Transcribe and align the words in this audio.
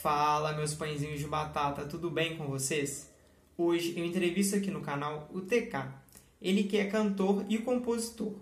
Fala, 0.00 0.54
meus 0.54 0.72
pãezinhos 0.72 1.20
de 1.20 1.26
batata, 1.26 1.84
tudo 1.84 2.08
bem 2.08 2.34
com 2.34 2.46
vocês? 2.46 3.10
Hoje 3.54 3.92
eu 3.98 4.02
entrevisto 4.02 4.56
aqui 4.56 4.70
no 4.70 4.80
canal 4.80 5.28
o 5.30 5.42
TK, 5.42 5.92
ele 6.40 6.62
que 6.62 6.78
é 6.78 6.86
cantor 6.86 7.44
e 7.50 7.58
compositor. 7.58 8.32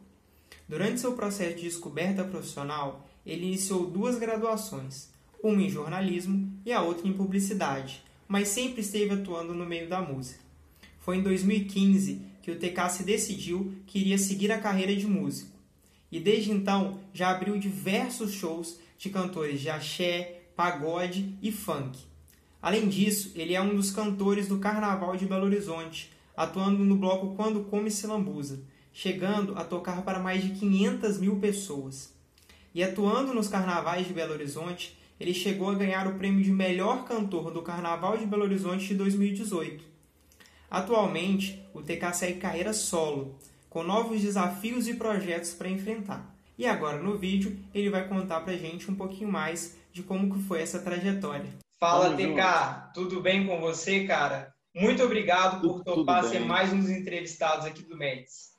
Durante 0.68 1.00
seu 1.00 1.14
processo 1.14 1.56
de 1.56 1.62
descoberta 1.62 2.22
profissional, 2.22 3.04
ele 3.26 3.46
iniciou 3.46 3.90
duas 3.90 4.16
graduações, 4.20 5.08
uma 5.42 5.60
em 5.60 5.68
jornalismo 5.68 6.48
e 6.64 6.72
a 6.72 6.80
outra 6.80 7.08
em 7.08 7.12
publicidade, 7.12 8.04
mas 8.28 8.46
sempre 8.46 8.82
esteve 8.82 9.14
atuando 9.14 9.52
no 9.52 9.66
meio 9.66 9.88
da 9.88 10.00
música. 10.00 10.38
Foi 11.00 11.16
em 11.16 11.22
2015 11.24 12.22
que 12.40 12.52
o 12.52 12.56
TK 12.56 12.88
se 12.88 13.02
decidiu 13.02 13.74
que 13.84 13.98
iria 13.98 14.16
seguir 14.16 14.52
a 14.52 14.60
carreira 14.60 14.94
de 14.94 15.08
músico. 15.08 15.50
E 16.08 16.20
desde 16.20 16.52
então 16.52 17.00
já 17.12 17.30
abriu 17.30 17.58
diversos 17.58 18.30
shows 18.30 18.78
de 18.96 19.10
cantores 19.10 19.60
de 19.60 19.68
axé, 19.68 20.37
pagode 20.58 21.38
e 21.40 21.52
funk. 21.52 22.00
Além 22.60 22.88
disso, 22.88 23.30
ele 23.36 23.54
é 23.54 23.62
um 23.62 23.76
dos 23.76 23.92
cantores 23.92 24.48
do 24.48 24.58
Carnaval 24.58 25.16
de 25.16 25.24
Belo 25.24 25.44
Horizonte, 25.44 26.10
atuando 26.36 26.84
no 26.84 26.96
bloco 26.96 27.36
Quando 27.36 27.62
Come 27.66 27.92
Se 27.92 28.08
Lambuza, 28.08 28.58
chegando 28.92 29.56
a 29.56 29.62
tocar 29.62 30.02
para 30.02 30.18
mais 30.18 30.42
de 30.42 30.58
500 30.58 31.20
mil 31.20 31.36
pessoas. 31.36 32.12
E 32.74 32.82
atuando 32.82 33.32
nos 33.32 33.46
carnavais 33.46 34.08
de 34.08 34.12
Belo 34.12 34.32
Horizonte, 34.32 34.98
ele 35.20 35.32
chegou 35.32 35.70
a 35.70 35.76
ganhar 35.76 36.08
o 36.08 36.16
prêmio 36.18 36.42
de 36.42 36.50
melhor 36.50 37.04
cantor 37.04 37.52
do 37.52 37.62
Carnaval 37.62 38.18
de 38.18 38.26
Belo 38.26 38.42
Horizonte 38.42 38.88
de 38.88 38.96
2018. 38.96 39.84
Atualmente, 40.68 41.62
o 41.72 41.82
TK 41.82 42.12
segue 42.14 42.40
carreira 42.40 42.72
solo, 42.72 43.36
com 43.70 43.84
novos 43.84 44.20
desafios 44.20 44.88
e 44.88 44.94
projetos 44.94 45.54
para 45.54 45.70
enfrentar. 45.70 46.34
E 46.58 46.66
agora 46.66 47.00
no 47.00 47.16
vídeo 47.16 47.56
ele 47.72 47.90
vai 47.90 48.08
contar 48.08 48.40
pra 48.40 48.56
gente 48.56 48.90
um 48.90 48.96
pouquinho 48.96 49.30
mais 49.30 49.77
de 49.92 50.02
como 50.02 50.32
que 50.32 50.42
foi 50.42 50.62
essa 50.62 50.78
trajetória. 50.78 51.52
Fala, 51.78 52.10
Vamos 52.10 52.22
TK, 52.22 52.26
junto. 52.26 52.92
tudo 52.94 53.20
bem 53.20 53.46
com 53.46 53.60
você, 53.60 54.04
cara? 54.04 54.52
Muito 54.74 55.02
obrigado 55.02 55.60
por 55.60 55.82
topar 55.82 56.24
ser 56.24 56.40
mais 56.40 56.72
um 56.72 56.80
dos 56.80 56.90
entrevistados 56.90 57.66
aqui 57.66 57.82
do 57.82 57.96
Meds. 57.96 58.56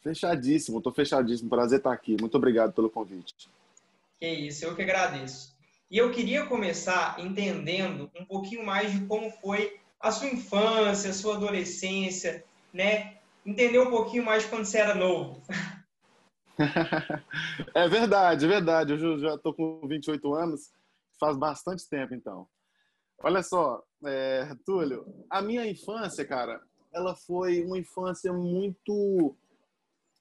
Fechadíssimo, 0.00 0.80
tô 0.80 0.92
fechadíssimo. 0.92 1.50
Prazer 1.50 1.78
estar 1.78 1.92
aqui. 1.92 2.16
Muito 2.20 2.36
obrigado 2.36 2.72
pelo 2.72 2.90
convite. 2.90 3.48
Que 4.18 4.28
isso, 4.28 4.64
eu 4.64 4.74
que 4.74 4.82
agradeço. 4.82 5.56
E 5.90 5.96
eu 5.96 6.10
queria 6.10 6.46
começar 6.46 7.18
entendendo 7.18 8.10
um 8.18 8.24
pouquinho 8.24 8.64
mais 8.64 8.92
de 8.92 9.06
como 9.06 9.30
foi 9.30 9.78
a 10.00 10.10
sua 10.10 10.28
infância, 10.28 11.10
a 11.10 11.14
sua 11.14 11.36
adolescência, 11.36 12.44
né? 12.72 13.14
Entender 13.44 13.78
um 13.78 13.90
pouquinho 13.90 14.24
mais 14.24 14.44
quando 14.44 14.64
você 14.64 14.78
era 14.78 14.94
novo. 14.94 15.42
é 17.74 17.88
verdade, 17.88 18.44
é 18.44 18.48
verdade. 18.48 18.92
Eu 18.92 19.18
já 19.18 19.34
estou 19.34 19.54
com 19.54 19.86
28 19.86 20.34
anos, 20.34 20.72
faz 21.18 21.36
bastante 21.36 21.88
tempo 21.88 22.14
então. 22.14 22.48
Olha 23.20 23.42
só, 23.42 23.82
é, 24.04 24.54
Túlio, 24.64 25.04
a 25.28 25.42
minha 25.42 25.66
infância, 25.66 26.24
cara, 26.24 26.60
ela 26.92 27.16
foi 27.16 27.64
uma 27.64 27.78
infância 27.78 28.32
muito, 28.32 29.36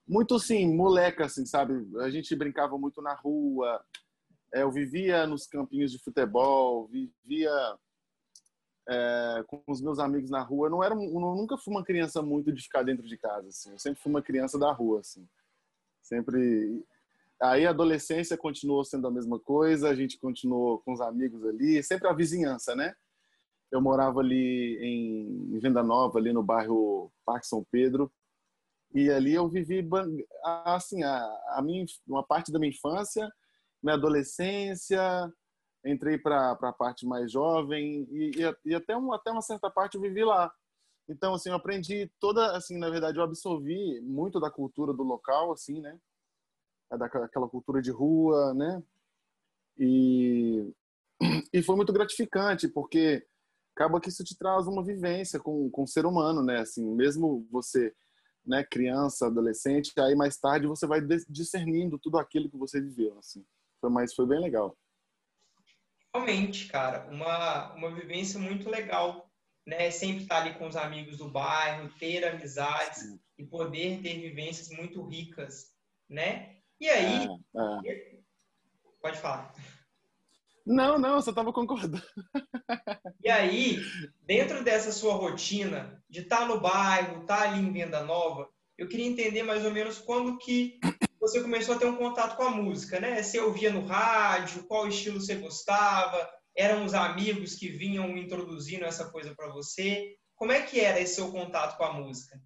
muito 0.08 0.40
sim, 0.40 0.74
moleca, 0.74 1.26
assim, 1.26 1.46
sabe? 1.46 1.74
A 2.00 2.10
gente 2.10 2.36
brincava 2.36 2.78
muito 2.78 3.02
na 3.02 3.14
rua, 3.14 3.84
é, 4.54 4.64
eu 4.64 4.72
vivia 4.72 5.28
nos 5.28 5.46
campinhos 5.46 5.92
de 5.92 6.00
futebol, 6.00 6.88
vivia 6.88 7.52
é, 8.88 9.44
com 9.46 9.62
os 9.68 9.82
meus 9.82 10.00
amigos 10.00 10.30
na 10.30 10.42
rua. 10.42 10.68
Eu 10.68 10.72
não 10.72 10.84
era, 10.84 10.96
eu 10.96 11.20
nunca 11.20 11.58
fui 11.58 11.74
uma 11.74 11.84
criança 11.84 12.22
muito 12.22 12.52
de 12.52 12.64
ficar 12.64 12.84
dentro 12.84 13.08
de 13.08 13.18
casa, 13.18 13.48
assim. 13.50 13.72
Eu 13.72 13.80
sempre 13.80 14.02
fui 14.02 14.10
uma 14.10 14.22
criança 14.22 14.58
da 14.58 14.72
rua, 14.72 15.02
assim. 15.02 15.28
Sempre. 16.08 16.86
Aí 17.42 17.68
a 17.68 17.70
adolescência 17.70 18.38
continuou 18.38 18.84
sendo 18.84 19.08
a 19.08 19.12
mesma 19.12 19.40
coisa, 19.40 19.90
a 19.90 19.96
gente 19.96 20.18
continuou 20.18 20.80
com 20.80 20.94
os 20.94 21.02
amigos 21.02 21.46
ali, 21.46 21.84
sempre 21.84 22.08
a 22.08 22.14
vizinhança, 22.14 22.76
né? 22.76 22.96
Eu 23.72 23.82
morava 23.82 24.22
ali 24.22 24.78
em 24.82 25.60
Venda 25.60 25.84
Nova, 25.84 26.18
ali 26.18 26.32
no 26.32 26.42
bairro 26.42 27.12
Parque 27.26 27.46
São 27.46 27.64
Pedro, 27.70 28.12
e 28.94 29.12
ali 29.12 29.34
eu 29.34 29.48
vivi 29.50 29.88
assim 30.66 31.04
a, 31.04 31.20
a 31.50 31.62
minha 31.62 31.86
uma 32.08 32.24
parte 32.24 32.52
da 32.52 32.58
minha 32.58 32.72
infância, 32.72 33.30
minha 33.84 33.96
adolescência, 33.96 35.32
entrei 35.86 36.18
para 36.18 36.52
a 36.52 36.74
parte 36.74 37.06
mais 37.06 37.32
jovem 37.32 38.08
e, 38.10 38.32
e, 38.38 38.72
e, 38.72 38.76
até, 38.76 38.98
um, 38.98 39.14
até 39.14 39.30
uma 39.30 39.42
certa 39.42 39.70
parte 39.70 39.96
eu 39.96 40.02
vivi 40.02 40.24
lá. 40.24 40.52
Então, 41.10 41.34
assim, 41.34 41.50
eu 41.50 41.56
aprendi 41.56 42.12
toda, 42.20 42.56
assim, 42.56 42.78
na 42.78 42.90
verdade, 42.90 43.18
eu 43.18 43.24
absorvi 43.24 44.02
muito 44.02 44.40
da 44.40 44.52
cultura 44.52 44.94
do 44.94 45.04
local, 45.04 45.54
assim, 45.54 45.80
né? 45.80 45.98
É 46.92 46.98
daquela 46.98 47.48
cultura 47.48 47.82
de 47.82 47.92
rua, 47.92 48.54
né? 48.54 48.84
E, 49.78 50.74
e 51.54 51.64
foi 51.64 51.76
muito 51.76 51.94
gratificante, 51.94 52.68
porque 52.68 53.26
acaba 53.76 54.02
que 54.02 54.10
isso 54.10 54.24
te 54.24 54.38
traz 54.38 54.68
uma 54.68 54.84
vivência 54.84 55.40
com, 55.40 55.70
com 55.70 55.84
o 55.84 55.88
ser 55.88 56.06
humano, 56.06 56.44
né? 56.44 56.60
Assim, 56.60 56.84
mesmo 56.94 57.48
você, 57.50 57.96
né, 58.46 58.64
criança, 58.64 59.28
adolescente, 59.28 59.94
aí 60.00 60.16
mais 60.16 60.38
tarde 60.38 60.68
você 60.68 60.86
vai 60.86 61.00
discernindo 61.30 61.98
tudo 61.98 62.18
aquilo 62.18 62.50
que 62.50 62.58
você 62.58 62.82
viveu, 62.82 63.18
assim. 63.18 63.46
Foi, 63.80 63.90
mas 63.90 64.14
foi 64.14 64.26
bem 64.26 64.42
legal. 64.42 64.76
Realmente, 66.14 66.68
cara, 66.68 67.08
uma, 67.12 67.74
uma 67.76 67.92
vivência 67.94 68.40
muito 68.40 68.70
legal 68.70 69.27
né? 69.68 69.92
Sempre 69.92 70.24
estar 70.24 70.38
ali 70.38 70.54
com 70.54 70.66
os 70.66 70.78
amigos 70.78 71.18
do 71.18 71.30
bairro, 71.30 71.92
ter 72.00 72.26
amizades 72.26 73.02
Sim. 73.02 73.20
e 73.38 73.44
poder 73.44 74.02
ter 74.02 74.18
vivências 74.22 74.70
muito 74.70 75.06
ricas, 75.06 75.74
né? 76.10 76.56
E 76.80 76.88
aí, 76.88 77.28
é, 77.86 77.92
é. 77.92 78.20
pode 79.02 79.20
falar. 79.20 79.54
Não, 80.66 80.98
não, 80.98 81.16
você 81.22 81.32
estava 81.32 81.52
concordando. 81.52 82.02
E 83.24 83.30
aí, 83.30 83.80
dentro 84.26 84.64
dessa 84.64 84.90
sua 84.90 85.14
rotina 85.14 86.02
de 86.10 86.22
estar 86.22 86.48
no 86.48 86.62
bairro, 86.62 87.22
estar 87.22 87.42
ali 87.42 87.60
em 87.60 87.74
Venda 87.74 88.02
Nova, 88.04 88.48
eu 88.78 88.88
queria 88.88 89.06
entender 89.06 89.44
mais 89.44 89.66
ou 89.66 89.72
menos 89.72 89.98
quando 89.98 90.38
que 90.38 90.80
você 91.20 91.42
começou 91.42 91.76
a 91.76 91.78
ter 91.78 91.88
um 91.88 91.98
contato 91.98 92.38
com 92.38 92.44
a 92.44 92.52
música, 92.52 93.02
né? 93.02 93.22
Você 93.22 93.38
ouvia 93.40 93.72
no 93.72 93.86
rádio, 93.86 94.64
qual 94.64 94.88
estilo 94.88 95.20
você 95.20 95.36
gostava, 95.36 96.30
eram 96.58 96.84
os 96.84 96.94
amigos 96.96 97.56
que 97.56 97.70
vinham 97.70 98.18
introduzindo 98.18 98.84
essa 98.84 99.10
coisa 99.12 99.36
para 99.36 99.48
você? 99.54 100.18
Como 100.36 100.52
é 100.52 100.64
que 100.64 100.80
era 100.80 101.00
esse 101.00 101.16
seu 101.16 101.32
contato 101.32 101.78
com 101.78 101.84
a 101.84 101.94
música? 101.94 102.42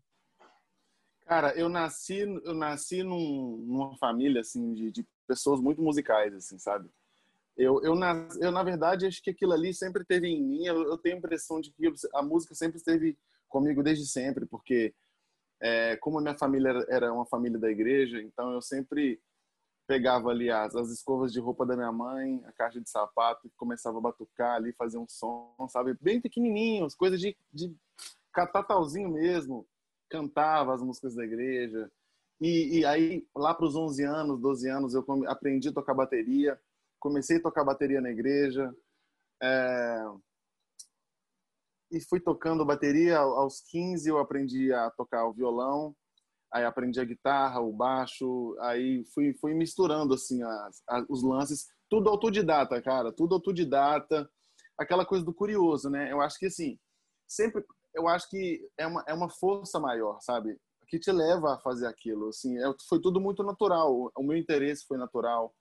Cara, 1.26 1.54
eu 1.56 1.70
nasci, 1.70 2.20
eu 2.20 2.54
nasci 2.54 3.04
num, 3.04 3.64
numa 3.66 3.98
família 3.98 4.42
assim 4.42 4.74
de, 4.74 4.92
de, 4.92 5.08
pessoas 5.26 5.62
muito 5.62 5.82
musicais, 5.82 6.34
assim, 6.34 6.60
sabe? 6.60 6.90
Eu, 7.56 7.82
eu, 7.84 7.96
na, 7.96 8.28
eu, 8.42 8.52
na 8.52 8.64
verdade, 8.64 9.06
acho 9.06 9.24
que 9.24 9.30
aquilo 9.30 9.54
ali 9.54 9.74
sempre 9.74 10.04
teve 10.04 10.28
em 10.28 10.44
mim. 10.44 10.66
Eu, 10.66 10.84
eu 10.84 10.98
tenho 10.98 11.16
a 11.16 11.20
impressão 11.20 11.62
de 11.62 11.72
que 11.72 11.90
a 12.14 12.22
música 12.22 12.54
sempre 12.54 12.78
esteve 12.78 13.18
comigo 13.48 13.82
desde 13.82 14.06
sempre, 14.06 14.46
porque 14.46 14.94
é, 15.62 15.96
como 15.98 16.18
a 16.18 16.22
minha 16.22 16.38
família 16.38 16.86
era 16.90 17.14
uma 17.14 17.26
família 17.26 17.58
da 17.58 17.72
igreja, 17.72 18.22
então 18.22 18.52
eu 18.52 18.62
sempre 18.62 19.22
pegava 19.88 20.30
ali 20.30 20.50
as, 20.50 20.76
as 20.76 20.90
escovas 20.90 21.32
de 21.32 21.40
roupa 21.40 21.66
da 21.66 21.76
minha 21.76 21.92
mãe, 21.92 22.42
a 22.46 22.52
caixa 22.54 22.80
de 22.80 22.90
sapato, 22.90 23.48
e 23.48 23.52
começava 23.58 23.98
a 23.98 24.02
batucar 24.02 24.56
ali, 24.56 24.74
fazer 24.74 24.98
um 24.98 25.08
som, 25.08 25.54
sabe? 25.70 25.98
Bem 26.02 26.22
pequenininhos, 26.22 26.96
coisas 26.96 27.20
de, 27.20 27.36
de 27.54 27.76
catatalzinho 28.34 29.10
mesmo. 29.10 29.68
Cantava 30.10 30.74
as 30.74 30.82
músicas 30.82 31.16
da 31.16 31.24
igreja. 31.24 31.92
E, 32.40 32.80
e 32.80 32.86
aí, 32.86 33.28
lá 33.36 33.54
para 33.54 33.66
os 33.66 33.76
11 33.76 34.04
anos, 34.04 34.40
12 34.40 34.70
anos, 34.70 34.94
eu 34.94 35.06
aprendi 35.28 35.70
a 35.70 35.74
tocar 35.74 35.94
bateria. 35.94 36.60
Comecei 37.00 37.38
a 37.38 37.42
tocar 37.42 37.64
bateria 37.64 38.02
na 38.02 38.10
igreja. 38.10 38.74
É... 39.42 40.04
E 41.92 42.00
fui 42.02 42.20
tocando 42.20 42.66
bateria. 42.66 43.20
Aos 43.20 43.62
15, 43.62 44.10
eu 44.10 44.18
aprendi 44.18 44.74
a 44.74 44.90
tocar 44.92 45.26
o 45.26 45.34
violão 45.34 45.96
aí 46.54 46.66
aprendi 46.66 47.00
a 47.00 47.06
guitarra, 47.06 47.62
o 47.62 47.72
baixo, 47.72 48.56
aí 48.60 49.04
fui, 49.14 49.34
fui 49.40 49.54
misturando 49.54 50.14
assim 50.14 50.44
as, 50.44 50.84
as, 50.88 51.06
os 51.10 51.24
lances, 51.24 51.68
tudo 51.90 52.10
autodidata, 52.10 52.82
cara, 52.82 53.12
tudo 53.12 53.36
autodidata, 53.36 54.30
aquela 54.78 55.06
coisa 55.06 55.24
do 55.24 55.34
curioso, 55.34 55.90
né? 55.90 56.12
Eu 56.12 56.22
acho 56.22 56.38
que 56.38 56.48
assim, 56.48 56.78
sempre, 57.28 57.64
eu 57.94 58.08
acho 58.08 58.30
que 58.30 58.62
é 58.78 58.86
uma, 58.86 59.04
é 59.08 59.14
uma 59.14 59.30
força 59.30 59.80
maior, 59.80 60.20
sabe? 60.22 60.58
Que 60.88 61.00
te 61.00 61.12
leva 61.12 61.54
a 61.54 61.60
fazer 61.60 61.88
aquilo, 61.88 62.30
assim, 62.30 62.58
é, 62.58 62.64
foi 62.90 63.00
tudo 63.00 63.22
muito 63.22 63.44
natural, 63.44 64.12
o 64.16 64.24
meu 64.24 64.38
interesse 64.38 64.86
foi 64.86 64.98
natural 64.98 65.54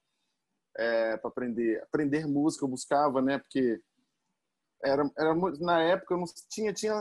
é, 0.76 1.16
para 1.16 1.28
aprender, 1.30 1.82
aprender 1.82 2.26
música 2.26 2.64
eu 2.64 2.68
buscava, 2.68 3.22
né? 3.22 3.38
Porque 3.38 3.80
era, 4.82 5.08
era 5.16 5.34
na 5.60 5.82
época 5.82 6.14
eu 6.14 6.18
não 6.18 6.24
tinha 6.48 6.72
tinha 6.72 6.94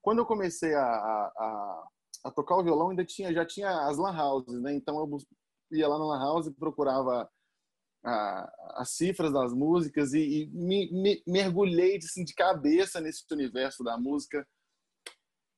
quando 0.00 0.18
eu 0.18 0.26
comecei 0.26 0.74
a, 0.74 0.84
a, 0.84 1.32
a 1.36 1.88
a 2.24 2.30
tocar 2.30 2.56
o 2.56 2.64
violão 2.64 2.90
ainda 2.90 3.04
tinha 3.04 3.32
já 3.32 3.44
tinha 3.44 3.86
as 3.86 3.98
lan 3.98 4.16
houses, 4.16 4.60
né? 4.60 4.74
Então 4.74 4.98
eu 4.98 5.18
ia 5.70 5.86
lá 5.86 5.98
na 5.98 6.06
lan 6.06 6.18
house 6.18 6.46
e 6.46 6.54
procurava 6.54 7.30
a, 8.04 8.52
as 8.80 8.90
cifras 8.90 9.32
das 9.32 9.52
músicas 9.52 10.12
e, 10.14 10.20
e 10.20 10.46
me, 10.50 10.90
me, 10.90 11.22
mergulhei 11.26 11.96
assim, 11.98 12.24
de 12.24 12.34
cabeça 12.34 13.00
nesse 13.00 13.24
universo 13.30 13.84
da 13.84 13.98
música. 13.98 14.46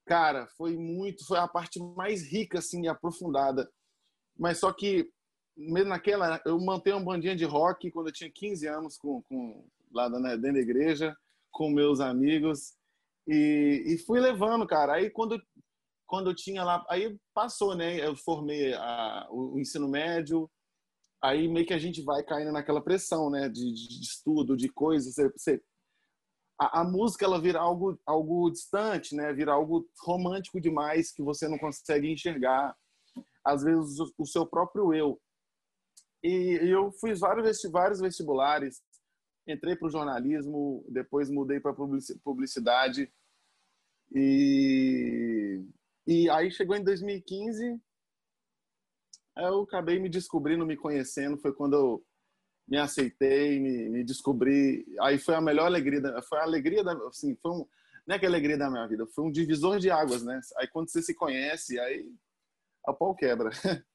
Cara, 0.04 0.46
foi 0.56 0.76
muito, 0.76 1.24
foi 1.26 1.38
a 1.38 1.48
parte 1.48 1.80
mais 1.80 2.22
rica 2.22 2.58
assim, 2.58 2.86
aprofundada. 2.88 3.70
Mas 4.38 4.58
só 4.58 4.72
que 4.72 5.10
mesmo 5.56 5.88
naquela, 5.88 6.40
eu 6.44 6.60
mantenho 6.60 6.96
uma 6.96 7.04
bandinha 7.04 7.34
de 7.34 7.44
rock 7.44 7.90
quando 7.90 8.08
eu 8.08 8.12
tinha 8.12 8.30
15 8.30 8.66
anos 8.66 8.98
com, 8.98 9.22
com 9.22 9.66
lá 9.90 10.08
dentro 10.08 10.52
da 10.52 10.58
igreja, 10.58 11.16
com 11.50 11.70
meus 11.70 12.00
amigos, 12.00 12.74
e, 13.26 13.82
e 13.86 13.98
fui 13.98 14.20
levando, 14.20 14.66
cara. 14.66 14.94
Aí 14.94 15.10
quando, 15.10 15.42
quando 16.06 16.30
eu 16.30 16.34
tinha 16.34 16.64
lá, 16.64 16.84
aí 16.88 17.18
passou, 17.34 17.74
né? 17.74 18.06
Eu 18.06 18.16
formei 18.16 18.74
a, 18.74 19.26
o, 19.30 19.54
o 19.54 19.60
ensino 19.60 19.88
médio, 19.88 20.50
aí 21.22 21.48
meio 21.48 21.66
que 21.66 21.74
a 21.74 21.78
gente 21.78 22.02
vai 22.02 22.22
caindo 22.22 22.52
naquela 22.52 22.82
pressão, 22.82 23.30
né? 23.30 23.48
De, 23.48 23.72
de, 23.72 24.00
estudo, 24.00 24.56
de 24.56 24.68
coisas. 24.68 25.14
Você, 25.14 25.30
você, 25.30 25.62
a, 26.60 26.80
a, 26.80 26.84
música 26.84 27.24
ela 27.24 27.40
vira 27.40 27.60
algo, 27.60 27.98
algo 28.06 28.50
distante, 28.50 29.14
né? 29.14 29.32
Vira 29.32 29.52
algo 29.52 29.88
romântico 30.04 30.60
demais 30.60 31.12
que 31.12 31.22
você 31.22 31.48
não 31.48 31.58
consegue 31.58 32.10
enxergar. 32.10 32.74
Às 33.44 33.62
vezes 33.62 33.98
o, 33.98 34.12
o 34.18 34.26
seu 34.26 34.46
próprio 34.46 34.94
eu. 34.94 35.20
E, 36.22 36.58
e 36.62 36.70
eu 36.70 36.90
fiz 36.92 37.20
vários, 37.20 37.62
vários 37.70 38.00
vestibulares, 38.00 38.82
entrei 39.46 39.76
para 39.76 39.86
o 39.86 39.90
jornalismo, 39.90 40.84
depois 40.88 41.30
mudei 41.30 41.60
para 41.60 41.74
publicidade. 42.24 43.12
E, 44.14 45.64
e 46.06 46.30
aí 46.30 46.50
chegou 46.50 46.76
em 46.76 46.84
2015, 46.84 47.80
eu 49.36 49.62
acabei 49.62 49.98
me 49.98 50.08
descobrindo, 50.08 50.64
me 50.64 50.76
conhecendo. 50.76 51.36
Foi 51.36 51.52
quando 51.52 51.74
eu 51.74 52.06
me 52.66 52.78
aceitei, 52.78 53.60
me, 53.60 53.88
me 53.88 54.04
descobri. 54.04 54.86
Aí 55.00 55.18
foi 55.18 55.34
a 55.34 55.40
melhor 55.40 55.66
alegria, 55.66 56.00
da, 56.00 56.22
foi 56.22 56.38
a 56.38 56.42
alegria 56.42 56.82
da, 56.82 56.92
assim, 57.08 57.36
foi 57.36 57.50
um, 57.52 57.68
não 58.06 58.16
é 58.16 58.18
que 58.18 58.24
a 58.24 58.28
alegria 58.28 58.56
da 58.56 58.70
minha 58.70 58.86
vida, 58.86 59.06
foi 59.06 59.24
um 59.24 59.30
divisor 59.30 59.78
de 59.78 59.90
águas, 59.90 60.22
né? 60.22 60.40
Aí 60.58 60.68
quando 60.68 60.88
você 60.90 61.02
se 61.02 61.14
conhece, 61.14 61.78
aí 61.78 62.08
a 62.86 62.92
pau 62.92 63.14
quebra. 63.14 63.50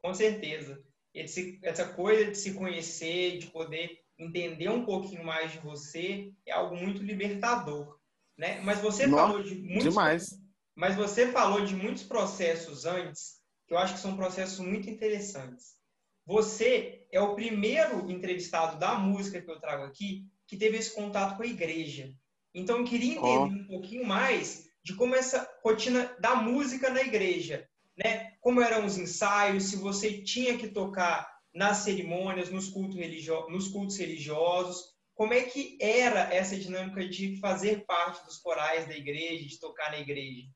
Com 0.00 0.14
certeza. 0.14 0.82
Esse, 1.12 1.58
essa 1.62 1.88
coisa 1.94 2.30
de 2.30 2.36
se 2.36 2.54
conhecer, 2.54 3.38
de 3.38 3.46
poder 3.48 4.02
entender 4.18 4.68
um 4.68 4.84
pouquinho 4.84 5.24
mais 5.24 5.50
de 5.52 5.58
você, 5.58 6.32
é 6.46 6.52
algo 6.52 6.76
muito 6.76 7.02
libertador, 7.02 7.98
né? 8.36 8.60
Mas 8.60 8.80
você 8.80 9.06
Nossa, 9.06 9.26
falou 9.26 9.42
de 9.42 9.54
muitos, 9.56 9.84
demais. 9.84 10.45
Mas 10.76 10.94
você 10.94 11.32
falou 11.32 11.64
de 11.64 11.74
muitos 11.74 12.02
processos 12.02 12.84
antes 12.84 13.40
que 13.66 13.72
eu 13.72 13.78
acho 13.78 13.94
que 13.94 14.00
são 14.00 14.14
processos 14.14 14.58
muito 14.58 14.88
interessantes. 14.90 15.74
Você 16.26 17.06
é 17.10 17.20
o 17.20 17.34
primeiro 17.34 18.10
entrevistado 18.10 18.78
da 18.78 18.94
música 18.94 19.40
que 19.40 19.50
eu 19.50 19.58
trago 19.58 19.84
aqui 19.84 20.26
que 20.46 20.56
teve 20.56 20.76
esse 20.76 20.94
contato 20.94 21.36
com 21.36 21.42
a 21.42 21.46
igreja. 21.46 22.12
Então, 22.54 22.78
eu 22.78 22.84
queria 22.84 23.12
entender 23.12 23.54
oh. 23.54 23.62
um 23.62 23.66
pouquinho 23.66 24.06
mais 24.06 24.68
de 24.84 24.94
como 24.94 25.14
essa 25.14 25.48
rotina 25.64 26.14
da 26.20 26.36
música 26.36 26.90
na 26.90 27.00
igreja, 27.00 27.68
né? 27.96 28.34
Como 28.40 28.60
eram 28.60 28.84
os 28.84 28.98
ensaios, 28.98 29.64
se 29.64 29.76
você 29.76 30.22
tinha 30.22 30.56
que 30.56 30.68
tocar 30.68 31.28
nas 31.54 31.78
cerimônias, 31.78 32.50
nos 32.50 32.68
cultos, 32.68 32.96
religio 32.96 33.48
nos 33.48 33.68
cultos 33.68 33.96
religiosos, 33.96 34.94
como 35.14 35.32
é 35.32 35.42
que 35.42 35.78
era 35.80 36.32
essa 36.32 36.56
dinâmica 36.56 37.08
de 37.08 37.40
fazer 37.40 37.84
parte 37.86 38.24
dos 38.26 38.36
corais 38.36 38.86
da 38.86 38.94
igreja, 38.94 39.46
de 39.46 39.58
tocar 39.58 39.90
na 39.90 39.98
igreja? 39.98 40.46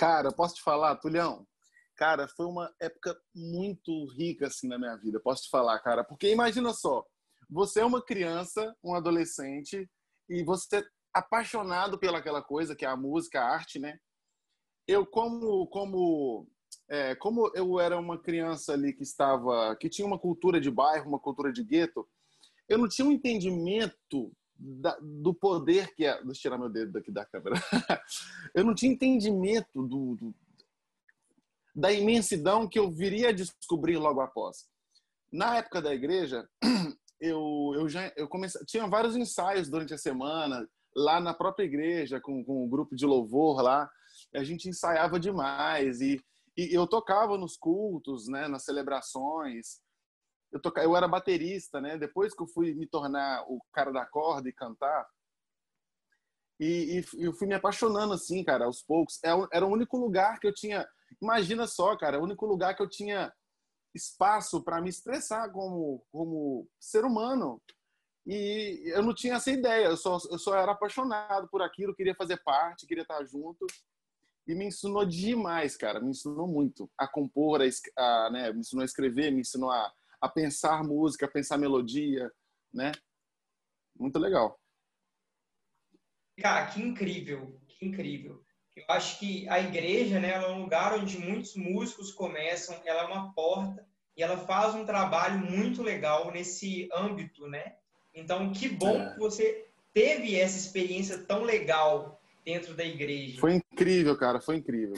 Cara, 0.00 0.32
posso 0.32 0.54
te 0.54 0.62
falar, 0.62 0.96
Tulhão? 0.96 1.46
Cara, 1.94 2.26
foi 2.26 2.46
uma 2.46 2.74
época 2.80 3.14
muito 3.34 4.06
rica 4.16 4.46
assim 4.46 4.66
na 4.66 4.78
minha 4.78 4.96
vida, 4.96 5.20
posso 5.20 5.42
te 5.42 5.50
falar, 5.50 5.78
cara, 5.80 6.02
porque 6.02 6.32
imagina 6.32 6.72
só, 6.72 7.04
você 7.50 7.80
é 7.80 7.84
uma 7.84 8.02
criança, 8.02 8.74
um 8.82 8.94
adolescente 8.94 9.86
e 10.26 10.42
você 10.42 10.78
é 10.78 10.84
apaixonado 11.12 11.98
pelaquela 11.98 12.42
coisa 12.42 12.74
que 12.74 12.86
é 12.86 12.88
a 12.88 12.96
música, 12.96 13.42
a 13.42 13.50
arte, 13.52 13.78
né? 13.78 13.98
Eu 14.88 15.04
como 15.04 15.66
como 15.66 16.48
é, 16.88 17.14
como 17.16 17.52
eu 17.54 17.78
era 17.78 17.98
uma 17.98 18.18
criança 18.18 18.72
ali 18.72 18.94
que 18.94 19.02
estava 19.02 19.76
que 19.76 19.90
tinha 19.90 20.06
uma 20.06 20.18
cultura 20.18 20.58
de 20.58 20.70
bairro, 20.70 21.10
uma 21.10 21.20
cultura 21.20 21.52
de 21.52 21.62
gueto, 21.62 22.08
eu 22.66 22.78
não 22.78 22.88
tinha 22.88 23.06
um 23.06 23.12
entendimento 23.12 24.32
da, 24.60 24.96
do 25.00 25.32
poder 25.32 25.94
que 25.94 26.04
é. 26.04 26.14
Deixa 26.16 26.28
eu 26.28 26.34
tirar 26.34 26.58
meu 26.58 26.68
dedo 26.68 26.92
daqui 26.92 27.10
da 27.10 27.24
câmera. 27.24 27.56
eu 28.54 28.64
não 28.64 28.74
tinha 28.74 28.92
entendimento 28.92 29.82
do, 29.82 30.16
do, 30.16 30.34
da 31.74 31.90
imensidão 31.90 32.68
que 32.68 32.78
eu 32.78 32.90
viria 32.90 33.30
a 33.30 33.32
descobrir 33.32 33.96
logo 33.96 34.20
após. 34.20 34.68
Na 35.32 35.56
época 35.56 35.80
da 35.80 35.94
igreja, 35.94 36.46
eu, 37.20 37.72
eu 37.74 37.88
já 37.88 38.12
eu 38.16 38.28
comecei, 38.28 38.62
tinha 38.66 38.86
vários 38.86 39.16
ensaios 39.16 39.68
durante 39.68 39.94
a 39.94 39.98
semana, 39.98 40.68
lá 40.94 41.20
na 41.20 41.32
própria 41.32 41.64
igreja, 41.64 42.20
com, 42.20 42.44
com 42.44 42.64
um 42.64 42.68
grupo 42.68 42.94
de 42.94 43.06
louvor 43.06 43.62
lá. 43.62 43.90
A 44.34 44.44
gente 44.44 44.68
ensaiava 44.68 45.18
demais 45.18 46.00
e, 46.00 46.20
e 46.56 46.74
eu 46.74 46.86
tocava 46.86 47.38
nos 47.38 47.56
cultos, 47.56 48.28
né, 48.28 48.46
nas 48.46 48.64
celebrações. 48.64 49.80
Eu, 50.52 50.60
toca, 50.60 50.82
eu 50.82 50.96
era 50.96 51.06
baterista, 51.08 51.80
né? 51.80 51.96
Depois 51.96 52.34
que 52.34 52.42
eu 52.42 52.46
fui 52.46 52.74
me 52.74 52.86
tornar 52.86 53.44
o 53.48 53.60
cara 53.72 53.92
da 53.92 54.04
corda 54.04 54.48
e 54.48 54.52
cantar, 54.52 55.06
e, 56.58 57.00
e, 57.16 57.24
eu 57.24 57.32
fui 57.32 57.46
me 57.46 57.54
apaixonando 57.54 58.12
assim, 58.12 58.44
cara, 58.44 58.66
aos 58.66 58.82
poucos. 58.82 59.18
É 59.24 59.30
era 59.52 59.64
o 59.64 59.72
único 59.72 59.96
lugar 59.96 60.38
que 60.38 60.46
eu 60.46 60.52
tinha 60.52 60.86
Imagina 61.20 61.66
só, 61.66 61.96
cara, 61.96 62.20
o 62.20 62.24
único 62.24 62.46
lugar 62.46 62.76
que 62.76 62.82
eu 62.82 62.88
tinha 62.88 63.32
espaço 63.94 64.62
para 64.62 64.80
me 64.80 64.88
expressar 64.88 65.50
como, 65.50 66.04
como 66.12 66.68
ser 66.78 67.04
humano. 67.04 67.60
E 68.26 68.82
eu 68.94 69.02
não 69.02 69.14
tinha 69.14 69.34
essa 69.34 69.50
ideia, 69.50 69.86
eu 69.86 69.96
só, 69.96 70.18
eu 70.30 70.38
só 70.38 70.54
era 70.54 70.72
apaixonado 70.72 71.48
por 71.48 71.62
aquilo, 71.62 71.94
queria 71.94 72.14
fazer 72.14 72.36
parte, 72.44 72.86
queria 72.86 73.02
estar 73.02 73.24
junto. 73.24 73.66
E 74.46 74.54
me 74.54 74.66
ensinou 74.66 75.04
demais, 75.04 75.76
cara, 75.76 76.00
me 76.00 76.10
ensinou 76.10 76.46
muito 76.46 76.90
a 76.96 77.08
compor, 77.08 77.60
a, 77.62 77.66
a 78.02 78.30
né, 78.30 78.52
me 78.52 78.60
ensinou 78.60 78.82
a 78.82 78.84
escrever, 78.84 79.30
me 79.30 79.40
ensinou 79.40 79.70
a, 79.70 79.92
a 80.20 80.28
pensar 80.28 80.84
música, 80.84 81.26
a 81.26 81.30
pensar 81.30 81.58
melodia, 81.58 82.30
né? 82.72 82.92
Muito 83.98 84.18
legal. 84.18 84.58
Cara, 86.40 86.66
que 86.66 86.80
incrível, 86.80 87.60
que 87.68 87.86
incrível. 87.86 88.42
Eu 88.76 88.84
acho 88.88 89.18
que 89.18 89.48
a 89.48 89.60
igreja, 89.60 90.18
né, 90.20 90.30
ela 90.30 90.48
é 90.48 90.52
um 90.52 90.62
lugar 90.62 90.94
onde 90.94 91.18
muitos 91.18 91.54
músicos 91.54 92.12
começam, 92.12 92.80
ela 92.84 93.02
é 93.02 93.06
uma 93.06 93.32
porta 93.34 93.86
e 94.16 94.22
ela 94.22 94.38
faz 94.38 94.74
um 94.74 94.84
trabalho 94.86 95.38
muito 95.38 95.82
legal 95.82 96.30
nesse 96.30 96.88
âmbito, 96.94 97.46
né? 97.46 97.76
Então, 98.14 98.52
que 98.52 98.68
bom 98.68 99.00
é. 99.00 99.12
que 99.12 99.18
você 99.18 99.66
teve 99.92 100.38
essa 100.38 100.56
experiência 100.56 101.18
tão 101.18 101.42
legal 101.42 102.20
dentro 102.44 102.74
da 102.74 102.84
igreja. 102.84 103.40
Foi 103.40 103.54
incrível, 103.54 104.16
cara, 104.16 104.40
foi 104.40 104.56
incrível. 104.56 104.96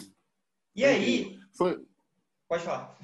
E 0.75 0.83
foi 0.83 0.91
aí? 0.91 1.21
Incrível. 1.21 1.49
Foi... 1.53 1.87
Pode 2.49 2.65
falar. 2.65 2.99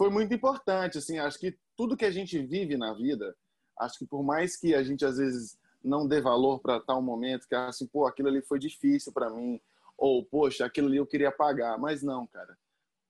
Foi 0.00 0.08
muito 0.08 0.32
importante, 0.32 0.96
assim, 0.96 1.18
acho 1.18 1.38
que 1.38 1.58
tudo 1.76 1.94
que 1.94 2.06
a 2.06 2.10
gente 2.10 2.38
vive 2.38 2.74
na 2.74 2.94
vida, 2.94 3.36
acho 3.78 3.98
que 3.98 4.06
por 4.06 4.22
mais 4.22 4.56
que 4.56 4.74
a 4.74 4.82
gente 4.82 5.04
às 5.04 5.18
vezes 5.18 5.58
não 5.84 6.08
dê 6.08 6.22
valor 6.22 6.58
para 6.58 6.80
tal 6.80 7.02
momento, 7.02 7.46
que 7.46 7.54
assim, 7.54 7.86
pô, 7.86 8.06
aquilo 8.06 8.28
ali 8.28 8.40
foi 8.40 8.58
difícil 8.58 9.12
para 9.12 9.28
mim, 9.28 9.60
ou 9.98 10.24
poxa, 10.24 10.64
aquilo 10.64 10.88
ali 10.88 10.96
eu 10.96 11.06
queria 11.06 11.30
pagar, 11.30 11.76
mas 11.78 12.02
não, 12.02 12.26
cara. 12.26 12.56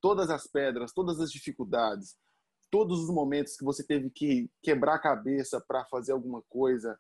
Todas 0.01 0.31
as 0.31 0.49
pedras, 0.49 0.93
todas 0.93 1.21
as 1.21 1.31
dificuldades, 1.31 2.17
todos 2.73 2.99
os 2.99 3.09
momentos 3.09 3.57
que 3.57 3.63
você 3.65 3.85
teve 3.85 4.11
que 4.11 4.51
quebrar 4.61 4.95
a 4.97 5.01
cabeça 5.01 5.61
para 5.61 5.85
fazer 5.85 6.11
alguma 6.11 6.43
coisa, 6.49 6.99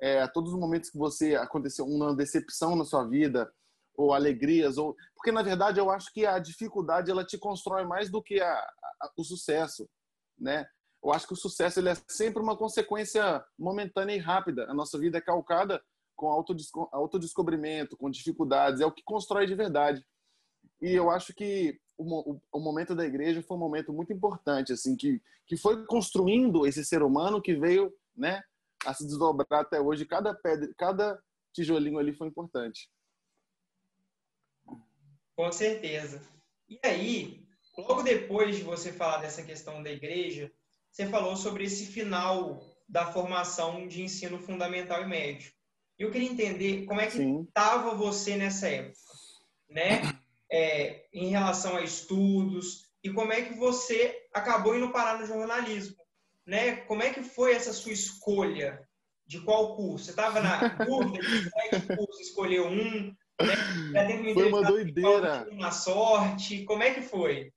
é, 0.00 0.24
todos 0.28 0.52
os 0.52 0.60
momentos 0.60 0.88
que 0.88 0.98
você 0.98 1.34
aconteceu 1.34 1.84
uma 1.84 2.14
decepção 2.14 2.76
na 2.76 2.84
sua 2.84 3.02
vida, 3.02 3.52
ou 3.96 4.12
alegrias, 4.12 4.78
ou 4.78 4.96
porque 5.14 5.32
na 5.32 5.42
verdade 5.42 5.80
eu 5.80 5.90
acho 5.90 6.12
que 6.12 6.26
a 6.26 6.38
dificuldade 6.38 7.10
ela 7.10 7.24
te 7.24 7.38
constrói 7.38 7.84
mais 7.84 8.10
do 8.10 8.22
que 8.22 8.40
a, 8.40 8.52
a, 8.52 9.12
o 9.16 9.24
sucesso, 9.24 9.88
né? 10.38 10.66
eu 11.06 11.12
acho 11.12 11.26
que 11.26 11.32
o 11.32 11.36
sucesso 11.36 11.78
ele 11.78 11.88
é 11.88 11.94
sempre 12.08 12.42
uma 12.42 12.56
consequência 12.56 13.44
momentânea 13.56 14.16
e 14.16 14.18
rápida. 14.18 14.68
A 14.68 14.74
nossa 14.74 14.98
vida 14.98 15.18
é 15.18 15.20
calcada 15.20 15.80
com 16.16 16.28
autodescobrimento, 16.92 17.96
com 17.96 18.10
dificuldades, 18.10 18.80
é 18.80 18.86
o 18.86 18.92
que 18.92 19.04
constrói 19.04 19.46
de 19.46 19.54
verdade. 19.54 20.04
E 20.80 20.92
eu 20.92 21.10
acho 21.10 21.32
que 21.32 21.78
o, 21.96 22.32
o, 22.32 22.40
o, 22.52 22.60
momento 22.60 22.94
da 22.94 23.04
igreja 23.06 23.42
foi 23.42 23.56
um 23.56 23.60
momento 23.60 23.92
muito 23.92 24.12
importante, 24.12 24.72
assim, 24.72 24.96
que, 24.96 25.22
que 25.46 25.56
foi 25.56 25.86
construindo 25.86 26.66
esse 26.66 26.84
ser 26.84 27.02
humano 27.02 27.40
que 27.40 27.54
veio, 27.54 27.92
né, 28.16 28.42
a 28.84 28.92
se 28.92 29.06
desdobrar 29.06 29.60
até 29.60 29.80
hoje. 29.80 30.06
Cada 30.06 30.34
pedra, 30.34 30.68
cada 30.76 31.22
tijolinho 31.52 31.98
ali 31.98 32.14
foi 32.14 32.26
importante. 32.26 32.90
Com 35.36 35.52
certeza. 35.52 36.22
E 36.68 36.80
aí, 36.82 37.46
logo 37.76 38.02
depois 38.02 38.56
de 38.56 38.62
você 38.62 38.90
falar 38.90 39.18
dessa 39.18 39.42
questão 39.42 39.82
da 39.82 39.90
igreja, 39.90 40.50
você 40.90 41.06
falou 41.06 41.36
sobre 41.36 41.64
esse 41.64 41.86
final 41.86 42.64
da 42.88 43.12
formação 43.12 43.86
de 43.86 44.02
ensino 44.02 44.38
fundamental 44.38 45.02
e 45.02 45.06
médio. 45.06 45.52
Eu 45.98 46.10
queria 46.10 46.30
entender 46.30 46.86
como 46.86 47.00
é 47.00 47.06
que 47.06 47.22
estava 47.22 47.94
você 47.94 48.36
nessa 48.36 48.68
época, 48.68 49.12
né? 49.68 50.18
É, 50.50 51.04
em 51.12 51.28
relação 51.28 51.76
a 51.76 51.82
estudos 51.82 52.86
e 53.02 53.12
como 53.12 53.32
é 53.32 53.42
que 53.42 53.54
você 53.54 54.26
acabou 54.32 54.76
indo 54.76 54.92
parar 54.92 55.18
no 55.18 55.26
jornalismo, 55.26 55.96
né? 56.46 56.76
Como 56.76 57.02
é 57.02 57.12
que 57.12 57.22
foi 57.22 57.52
essa 57.52 57.72
sua 57.72 57.92
escolha 57.92 58.88
de 59.26 59.40
qual 59.40 59.76
curso? 59.76 60.06
Você 60.06 60.10
estava 60.12 60.40
na 60.40 60.68
dúvida 60.84 61.22
de 61.22 61.50
qual 61.50 61.96
curso 61.98 62.22
escolheu 62.22 62.68
um? 62.68 63.14
Né? 63.40 64.32
Foi 64.34 64.48
uma 64.48 64.62
doideira. 64.62 65.48
Uma 65.50 65.70
sorte? 65.70 66.64
Como 66.64 66.82
é 66.82 66.94
que 66.94 67.02
foi? 67.02 67.52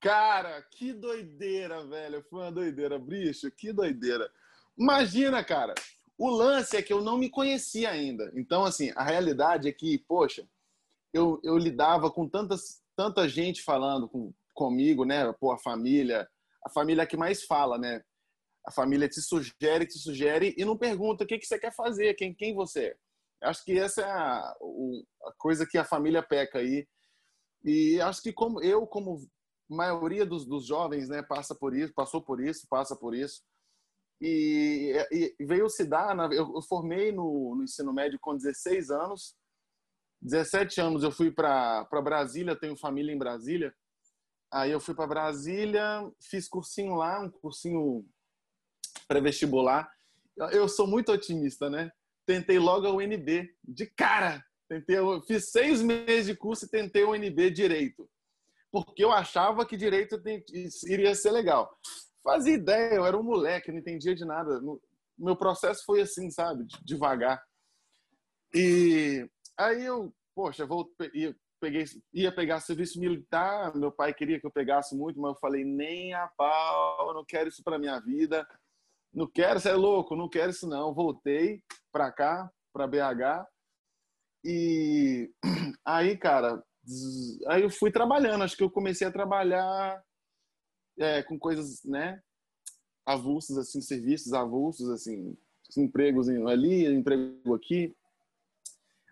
Cara, 0.00 0.62
que 0.62 0.92
doideira, 0.92 1.84
velho. 1.86 2.24
Foi 2.30 2.40
uma 2.42 2.52
doideira, 2.52 2.98
bicho, 2.98 3.50
que 3.50 3.72
doideira. 3.72 4.30
Imagina, 4.76 5.42
cara. 5.44 5.74
O 6.16 6.30
lance 6.30 6.76
é 6.76 6.82
que 6.82 6.92
eu 6.92 7.00
não 7.00 7.18
me 7.18 7.28
conhecia 7.28 7.90
ainda. 7.90 8.30
Então, 8.34 8.64
assim, 8.64 8.92
a 8.96 9.04
realidade 9.04 9.68
é 9.68 9.72
que, 9.72 9.98
poxa, 9.98 10.48
eu, 11.12 11.40
eu 11.44 11.56
lidava 11.56 12.10
com 12.10 12.28
tantas, 12.28 12.82
tanta 12.96 13.28
gente 13.28 13.62
falando 13.62 14.08
com, 14.08 14.32
comigo, 14.54 15.04
né? 15.04 15.32
Pô, 15.34 15.52
a 15.52 15.58
família, 15.58 16.28
a 16.64 16.70
família 16.70 17.06
que 17.06 17.16
mais 17.16 17.44
fala, 17.44 17.78
né? 17.78 18.02
A 18.66 18.70
família 18.70 19.08
te 19.08 19.20
sugere, 19.20 19.86
te 19.86 19.98
sugere 19.98 20.54
e 20.56 20.64
não 20.64 20.76
pergunta 20.76 21.24
o 21.24 21.26
que, 21.26 21.38
que 21.38 21.46
você 21.46 21.58
quer 21.58 21.74
fazer, 21.74 22.14
quem, 22.14 22.34
quem 22.34 22.54
você 22.54 22.86
é. 22.86 22.96
Acho 23.42 23.64
que 23.64 23.78
essa 23.78 24.02
é 24.02 24.04
a, 24.04 24.38
a 24.40 25.32
coisa 25.38 25.66
que 25.66 25.78
a 25.78 25.84
família 25.84 26.22
peca 26.22 26.58
aí. 26.58 26.86
E 27.64 28.00
acho 28.00 28.22
que 28.22 28.32
como 28.32 28.62
eu, 28.62 28.86
como 28.86 29.28
maioria 29.68 30.24
dos, 30.24 30.46
dos 30.46 30.66
jovens, 30.66 31.08
né, 31.08 31.22
passa 31.22 31.54
por 31.54 31.76
isso, 31.76 31.92
passou 31.94 32.22
por 32.22 32.40
isso, 32.40 32.66
passa 32.68 32.96
por 32.96 33.14
isso. 33.14 33.42
E, 34.20 34.92
e 35.12 35.44
veio 35.44 35.68
se 35.68 35.84
dar, 35.84 36.16
eu, 36.32 36.54
eu 36.54 36.62
formei 36.62 37.12
no, 37.12 37.54
no, 37.56 37.62
ensino 37.62 37.92
médio 37.92 38.18
com 38.20 38.36
16 38.36 38.90
anos. 38.90 39.36
17 40.20 40.80
anos 40.80 41.04
eu 41.04 41.12
fui 41.12 41.30
para 41.30 41.86
Brasília, 42.02 42.58
tenho 42.58 42.76
família 42.76 43.12
em 43.12 43.18
Brasília. 43.18 43.72
Aí 44.52 44.72
eu 44.72 44.80
fui 44.80 44.94
para 44.94 45.06
Brasília, 45.06 46.10
fiz 46.20 46.48
cursinho 46.48 46.94
lá, 46.94 47.20
um 47.20 47.30
cursinho 47.30 48.04
pré-vestibular. 49.06 49.88
Eu 50.50 50.68
sou 50.68 50.86
muito 50.86 51.12
otimista, 51.12 51.68
né? 51.70 51.92
Tentei 52.28 52.58
logo 52.58 52.86
a 52.86 52.92
UNB, 52.92 53.50
de 53.64 53.86
cara. 53.86 54.44
Tentei, 54.68 54.98
fiz 55.26 55.50
seis 55.50 55.80
meses 55.80 56.26
de 56.26 56.36
curso 56.36 56.66
e 56.66 56.68
tentei 56.68 57.02
o 57.02 57.12
UNB 57.12 57.50
direito. 57.50 58.06
Porque 58.70 59.02
eu 59.02 59.10
achava 59.10 59.64
que 59.64 59.78
direito 59.78 60.22
iria 60.86 61.14
ser 61.14 61.30
legal. 61.30 61.74
Fazia 62.22 62.52
ideia, 62.52 62.96
eu 62.96 63.06
era 63.06 63.16
um 63.16 63.22
moleque, 63.22 63.72
não 63.72 63.78
entendia 63.78 64.14
de 64.14 64.26
nada. 64.26 64.60
Meu 65.18 65.36
processo 65.36 65.82
foi 65.86 66.02
assim, 66.02 66.30
sabe? 66.30 66.66
Devagar. 66.84 67.42
E 68.54 69.26
aí 69.56 69.86
eu, 69.86 70.12
poxa, 70.34 70.66
vou, 70.66 70.86
ia, 71.14 71.34
peguei, 71.58 71.86
ia 72.12 72.30
pegar 72.30 72.60
serviço 72.60 73.00
militar. 73.00 73.74
Meu 73.74 73.90
pai 73.90 74.12
queria 74.12 74.38
que 74.38 74.46
eu 74.46 74.52
pegasse 74.52 74.94
muito, 74.94 75.18
mas 75.18 75.30
eu 75.30 75.40
falei, 75.40 75.64
nem 75.64 76.12
a 76.12 76.28
pau, 76.36 77.08
eu 77.08 77.14
não 77.14 77.24
quero 77.24 77.48
isso 77.48 77.64
para 77.64 77.78
minha 77.78 77.98
vida 78.00 78.46
não 79.18 79.26
quero, 79.26 79.58
você 79.58 79.70
é 79.70 79.74
louco, 79.74 80.14
não 80.14 80.28
quero 80.28 80.50
isso 80.50 80.68
não. 80.68 80.94
Voltei 80.94 81.60
para 81.90 82.12
cá, 82.12 82.48
para 82.72 82.86
BH. 82.86 83.46
E 84.44 85.28
aí, 85.84 86.16
cara, 86.16 86.62
aí 87.48 87.62
eu 87.62 87.70
fui 87.70 87.90
trabalhando. 87.90 88.44
Acho 88.44 88.56
que 88.56 88.62
eu 88.62 88.70
comecei 88.70 89.06
a 89.06 89.12
trabalhar 89.12 90.00
é, 91.00 91.22
com 91.24 91.36
coisas, 91.36 91.82
né? 91.84 92.22
Avulsos, 93.04 93.58
assim, 93.58 93.80
serviços 93.80 94.32
avulsos, 94.32 94.88
assim, 94.90 95.36
empregos 95.76 96.28
ali, 96.28 96.86
emprego 96.86 97.54
aqui. 97.54 97.96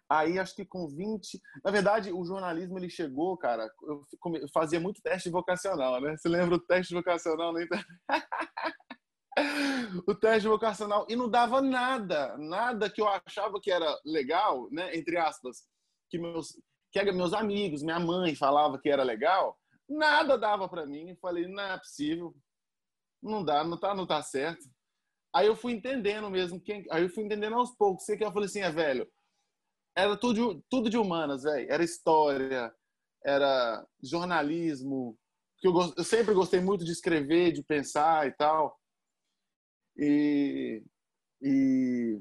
Aí, 0.08 0.38
acho 0.38 0.54
que 0.54 0.64
com 0.64 0.86
20... 0.86 1.42
Na 1.64 1.72
verdade, 1.72 2.12
o 2.12 2.25
jornalismo, 2.25 2.78
ele 2.78 2.88
chegou, 2.88 3.36
cara... 3.36 3.68
Eu 3.82 4.04
fazia 4.54 4.78
muito 4.78 5.02
teste 5.02 5.28
vocacional, 5.28 6.00
né? 6.00 6.16
Você 6.16 6.28
lembra 6.28 6.54
o 6.54 6.60
teste 6.60 6.94
vocacional 6.94 7.52
na 7.52 7.64
internet? 7.64 7.88
o 10.07 10.14
teste 10.14 10.49
vocacional 10.49 11.07
e 11.09 11.16
não 11.16 11.28
dava 11.28 11.61
nada, 11.61 12.37
nada 12.38 12.90
que 12.90 13.00
eu 13.00 13.09
achava 13.09 13.61
que 13.61 13.71
era 13.71 13.99
legal, 14.05 14.69
né, 14.71 14.97
entre 14.97 15.16
aspas, 15.16 15.64
que 16.09 16.19
meus 16.19 16.59
que 16.93 17.12
meus 17.12 17.35
amigos, 17.35 17.83
minha 17.83 18.00
mãe 18.00 18.35
falava 18.35 18.78
que 18.78 18.88
era 18.88 19.02
legal, 19.02 19.59
nada 19.88 20.38
dava 20.38 20.69
para 20.69 20.87
mim. 20.87 21.11
Eu 21.11 21.16
falei, 21.16 21.47
não 21.47 21.62
é 21.62 21.78
possível. 21.78 22.35
Não 23.23 23.45
dá, 23.45 23.64
não 23.64 23.78
tá, 23.78 23.95
não 23.95 24.07
tá 24.07 24.23
certo. 24.23 24.64
Aí 25.35 25.47
eu 25.47 25.57
fui 25.57 25.73
entendendo 25.73 26.31
mesmo, 26.31 26.61
quem, 26.61 26.87
aí 26.90 27.02
eu 27.02 27.11
fui 27.11 27.25
entendendo 27.25 27.57
aos 27.57 27.75
poucos. 27.76 28.05
Sei 28.05 28.16
que 28.16 28.25
eu 28.25 28.33
falei 28.33 28.47
assim, 28.47 28.61
é 28.61 28.71
velho, 28.71 29.07
era 29.97 30.16
tudo, 30.16 30.64
tudo 30.71 30.88
de 30.88 30.97
humanas, 30.97 31.43
velho. 31.43 31.71
Era 31.71 31.85
história, 31.85 32.73
era 33.25 33.87
jornalismo, 34.02 35.19
que 35.59 35.69
eu, 35.69 35.75
eu 35.97 36.05
sempre 36.05 36.35
gostei 36.35 36.61
muito 36.61 36.85
de 36.85 36.93
escrever, 36.93 37.52
de 37.52 37.62
pensar 37.62 38.26
e 38.26 38.33
tal. 38.33 38.78
E, 39.98 40.82
e 41.40 42.18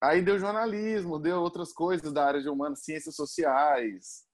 aí 0.00 0.22
deu 0.22 0.38
jornalismo, 0.38 1.18
deu 1.18 1.40
outras 1.40 1.72
coisas 1.72 2.12
da 2.12 2.26
área 2.26 2.42
de 2.42 2.48
humanas, 2.48 2.84
ciências 2.84 3.14
sociais, 3.14 4.26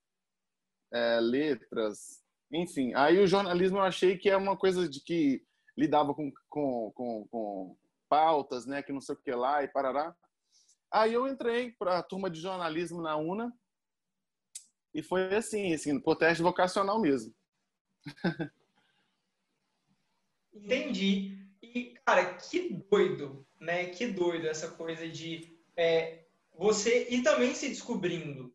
é, 0.93 1.21
letras, 1.21 2.23
enfim. 2.51 2.95
Aí 2.95 3.19
o 3.19 3.27
jornalismo 3.27 3.79
eu 3.79 3.83
achei 3.83 4.17
que 4.17 4.31
é 4.31 4.37
uma 4.37 4.57
coisa 4.57 4.89
de 4.89 5.01
que 5.01 5.45
lidava 5.77 6.15
com, 6.15 6.33
com, 6.49 6.93
com, 6.95 7.29
com 7.29 7.77
pautas, 8.09 8.67
né, 8.67 8.83
que 8.83 8.93
não 8.93 9.01
sei 9.01 9.15
o 9.15 9.19
que 9.19 9.33
lá 9.33 9.63
e 9.63 9.69
parará. 9.69 10.17
Aí 10.91 11.13
eu 11.13 11.27
entrei 11.27 11.73
para 11.73 11.99
a 11.99 12.03
turma 12.03 12.31
de 12.31 12.41
jornalismo 12.41 13.03
na 13.03 13.17
UNA 13.17 13.53
e 14.95 15.03
foi 15.03 15.35
assim, 15.35 15.75
assim, 15.75 16.01
por 16.01 16.17
teste 16.17 16.43
vocacional 16.43 16.99
mesmo. 17.01 17.35
Entendi. 20.55 21.36
E, 21.77 21.95
cara, 22.07 22.25
que 22.25 22.83
doido, 22.91 23.47
né? 23.61 23.85
Que 23.85 24.07
doido 24.07 24.47
essa 24.47 24.69
coisa 24.69 25.07
de 25.07 25.55
é, 25.77 26.21
você 26.59 27.07
ir 27.11 27.23
também 27.23 27.55
se 27.55 27.69
descobrindo, 27.69 28.51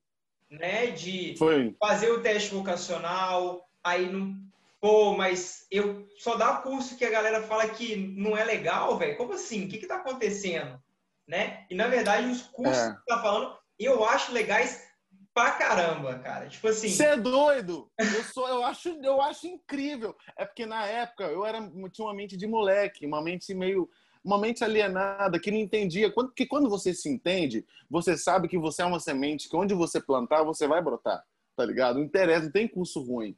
né? 0.49 0.87
De 0.87 1.35
Foi. 1.37 1.75
fazer 1.79 2.09
o 2.09 2.23
teste 2.23 2.51
vocacional, 2.51 3.69
aí 3.83 4.11
não. 4.11 4.35
Pô, 4.79 5.15
mas 5.15 5.67
eu 5.69 6.07
só 6.17 6.35
dá 6.35 6.55
curso 6.55 6.97
que 6.97 7.05
a 7.05 7.11
galera 7.11 7.43
fala 7.43 7.69
que 7.69 7.95
não 7.95 8.35
é 8.35 8.43
legal, 8.43 8.97
velho. 8.97 9.15
Como 9.15 9.33
assim? 9.33 9.65
O 9.65 9.69
que, 9.69 9.77
que 9.77 9.85
tá 9.85 9.97
acontecendo? 9.97 10.81
Né? 11.27 11.67
E 11.69 11.75
na 11.75 11.85
verdade, 11.87 12.27
os 12.27 12.41
cursos 12.41 12.75
é. 12.75 12.95
que 12.95 13.05
tá 13.05 13.21
falando, 13.21 13.55
eu 13.77 14.03
acho 14.03 14.33
legais 14.33 14.90
pra 15.33 15.51
caramba, 15.51 16.19
cara. 16.19 16.47
Tipo 16.47 16.67
assim. 16.67 16.89
Você 16.89 17.05
é 17.05 17.17
doido! 17.17 17.89
Eu, 17.97 18.23
sou, 18.25 18.47
eu, 18.47 18.63
acho, 18.63 18.89
eu 19.03 19.21
acho 19.21 19.47
incrível. 19.47 20.15
É 20.37 20.45
porque 20.45 20.65
na 20.65 20.85
época 20.85 21.25
eu 21.25 21.45
era, 21.45 21.59
tinha 21.91 22.07
uma 22.07 22.13
mente 22.13 22.37
de 22.37 22.47
moleque, 22.47 23.05
uma 23.05 23.21
mente 23.21 23.53
meio. 23.53 23.89
Uma 24.23 24.37
mente 24.37 24.63
alienada, 24.63 25.39
que 25.39 25.49
não 25.49 25.57
entendia. 25.57 26.11
Quando, 26.11 26.31
que 26.31 26.45
quando 26.45 26.69
você 26.69 26.93
se 26.93 27.09
entende, 27.09 27.65
você 27.89 28.15
sabe 28.15 28.47
que 28.47 28.55
você 28.55 28.83
é 28.83 28.85
uma 28.85 28.99
semente, 28.99 29.49
que 29.49 29.55
onde 29.55 29.73
você 29.73 29.99
plantar, 29.99 30.43
você 30.43 30.67
vai 30.67 30.79
brotar. 30.79 31.25
Tá 31.55 31.65
ligado? 31.65 31.95
Não 31.95 32.03
interessa, 32.03 32.43
não 32.43 32.51
tem 32.51 32.67
curso 32.67 33.01
ruim. 33.01 33.35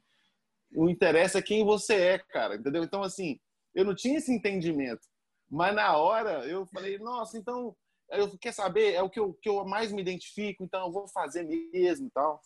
O 0.76 0.90
interesse 0.90 1.38
é 1.38 1.42
quem 1.42 1.64
você 1.64 1.94
é, 1.94 2.18
cara. 2.18 2.56
Entendeu? 2.56 2.84
Então, 2.84 3.02
assim, 3.02 3.40
eu 3.74 3.82
não 3.82 3.94
tinha 3.94 4.18
esse 4.18 4.30
entendimento. 4.30 5.08
Mas 5.50 5.74
na 5.74 5.96
hora 5.96 6.44
eu 6.46 6.66
falei, 6.66 6.98
nossa, 6.98 7.38
então 7.38 7.74
eu 8.16 8.38
quer 8.38 8.52
saber, 8.52 8.94
é 8.94 9.02
o 9.02 9.10
que 9.10 9.20
eu, 9.20 9.34
que 9.34 9.48
eu 9.48 9.64
mais 9.64 9.92
me 9.92 10.02
identifico, 10.02 10.62
então 10.62 10.86
eu 10.86 10.92
vou 10.92 11.08
fazer 11.08 11.44
mesmo 11.44 12.06
e 12.06 12.10
tal. 12.10 12.40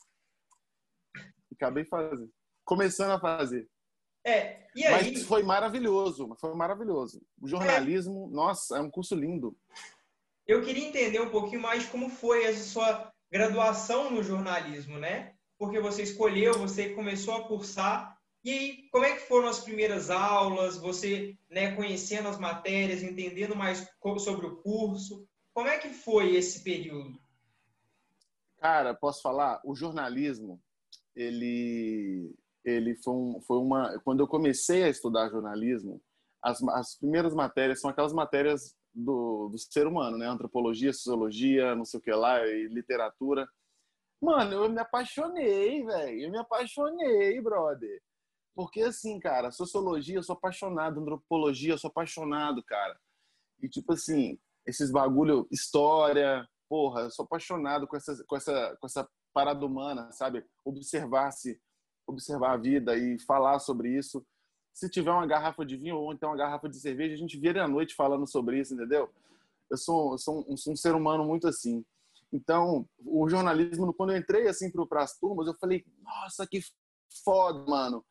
Acabei 1.54 1.84
fazendo. 1.84 2.30
Começando 2.64 3.12
a 3.12 3.20
fazer. 3.20 3.68
É, 4.25 4.66
e 4.75 4.84
aí... 4.84 5.12
Mas 5.12 5.22
foi 5.25 5.42
maravilhoso, 5.42 6.37
foi 6.40 6.54
maravilhoso. 6.54 7.22
O 7.40 7.48
jornalismo, 7.48 8.28
é. 8.30 8.34
nossa, 8.34 8.76
é 8.76 8.80
um 8.80 8.90
curso 8.90 9.14
lindo. 9.14 9.56
Eu 10.46 10.62
queria 10.62 10.87
entender 10.87 11.20
um 11.20 11.30
pouquinho 11.30 11.60
mais 11.60 11.87
como 11.87 12.08
foi 12.08 12.44
essa 12.44 12.64
sua 12.64 13.12
graduação 13.30 14.10
no 14.10 14.22
jornalismo, 14.22 14.98
né? 14.98 15.34
Porque 15.58 15.80
você 15.80 16.02
escolheu, 16.02 16.58
você 16.58 16.90
começou 16.90 17.34
a 17.34 17.46
cursar. 17.46 18.16
E 18.44 18.50
aí, 18.50 18.88
como 18.90 19.04
é 19.04 19.14
que 19.14 19.26
foram 19.26 19.48
as 19.48 19.60
primeiras 19.60 20.10
aulas? 20.10 20.78
Você, 20.78 21.37
né, 21.50 21.75
conhecendo 21.75 22.28
as 22.28 22.38
matérias, 22.38 23.02
entendendo 23.02 23.56
mais 23.56 23.87
sobre 24.18 24.46
o 24.46 24.56
curso? 24.56 25.26
Como 25.59 25.69
é 25.69 25.77
que 25.77 25.88
foi 25.88 26.37
esse 26.37 26.62
período? 26.62 27.19
Cara, 28.59 28.95
posso 28.95 29.21
falar? 29.21 29.61
O 29.65 29.75
jornalismo, 29.75 30.62
ele, 31.17 32.33
ele 32.65 32.95
foi, 32.95 33.12
um, 33.12 33.41
foi 33.41 33.57
uma. 33.59 33.99
Quando 34.05 34.21
eu 34.21 34.29
comecei 34.29 34.85
a 34.85 34.88
estudar 34.88 35.31
jornalismo, 35.31 36.00
as, 36.41 36.62
as 36.62 36.97
primeiras 36.97 37.35
matérias 37.35 37.81
são 37.81 37.91
aquelas 37.91 38.12
matérias 38.12 38.77
do, 38.95 39.49
do 39.49 39.59
ser 39.59 39.88
humano, 39.88 40.17
né? 40.17 40.27
Antropologia, 40.29 40.93
sociologia, 40.93 41.75
não 41.75 41.85
sei 41.85 41.99
o 41.99 42.03
que 42.05 42.12
lá, 42.12 42.47
e 42.47 42.69
literatura. 42.69 43.45
Mano, 44.23 44.53
eu 44.53 44.71
me 44.71 44.81
apaixonei, 44.81 45.85
velho. 45.85 46.21
Eu 46.21 46.31
me 46.31 46.38
apaixonei, 46.38 47.41
brother. 47.41 48.00
Porque, 48.55 48.83
assim, 48.83 49.19
cara, 49.19 49.50
sociologia, 49.50 50.19
eu 50.19 50.23
sou 50.23 50.37
apaixonado. 50.37 51.00
Antropologia, 51.00 51.73
eu 51.73 51.79
sou 51.79 51.88
apaixonado, 51.88 52.62
cara. 52.62 52.97
E, 53.61 53.69
tipo 53.69 53.93
assim, 53.93 54.38
esses 54.68 54.90
bagulho, 54.90 55.48
história, 55.50 56.46
porra, 56.68 57.02
eu 57.02 57.10
sou 57.10 57.25
apaixonado 57.25 57.87
com 57.87 57.96
essa, 57.96 58.22
com 58.25 58.37
essa, 58.37 58.76
com 58.78 58.87
essa 58.87 59.08
parada 59.32 59.64
humana, 59.64 60.12
sabe? 60.12 60.44
Observar-se, 60.62 61.58
observar 62.06 62.52
a 62.52 62.56
vida 62.58 62.94
e 62.94 63.18
falar 63.20 63.58
sobre 63.60 63.96
isso. 63.96 64.25
Se 64.75 64.90
tiver 64.90 65.10
uma 65.10 65.26
garrafa 65.26 65.64
de 65.64 65.76
vinho 65.76 65.96
ou 65.96 66.12
então 66.12 66.28
uma 66.28 66.37
garrafa 66.37 66.68
de 66.68 66.78
cerveja, 66.78 67.14
a 67.14 67.16
gente 67.16 67.38
vira 67.38 67.64
a 67.64 67.68
noite 67.68 67.94
falando 67.94 68.26
sobre 68.26 68.60
isso, 68.60 68.75
entendeu? 68.75 69.10
Eu 69.70 69.78
sou, 69.78 70.12
eu 70.12 70.18
sou, 70.18 70.40
um, 70.40 70.54
um 70.72 70.76
ser 70.76 70.94
humano 70.94 71.25
muito 71.25 71.48
assim. 71.48 71.82
Então, 72.30 72.87
o 72.98 73.26
jornalismo, 73.26 73.94
quando 73.94 74.10
eu 74.10 74.18
entrei 74.18 74.48
assim 74.48 74.70
para 74.70 75.02
as 75.02 75.18
turmas, 75.18 75.46
eu 75.46 75.54
falei, 75.54 75.82
nossa, 76.02 76.46
que 76.46 76.60
foda, 77.25 77.64
mano. 77.64 78.04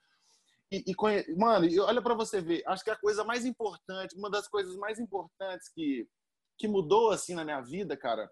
e, 0.71 0.83
e 0.87 0.95
conhe... 0.95 1.23
mano, 1.35 1.67
olha 1.83 2.01
para 2.01 2.15
você 2.15 2.41
ver, 2.41 2.63
acho 2.65 2.83
que 2.83 2.89
a 2.89 2.95
coisa 2.95 3.23
mais 3.23 3.45
importante, 3.45 4.17
uma 4.17 4.29
das 4.29 4.47
coisas 4.47 4.75
mais 4.75 4.99
importantes 4.99 5.69
que 5.69 6.07
que 6.57 6.67
mudou 6.67 7.11
assim 7.11 7.35
na 7.35 7.45
minha 7.45 7.61
vida, 7.61 7.95
cara, 7.95 8.29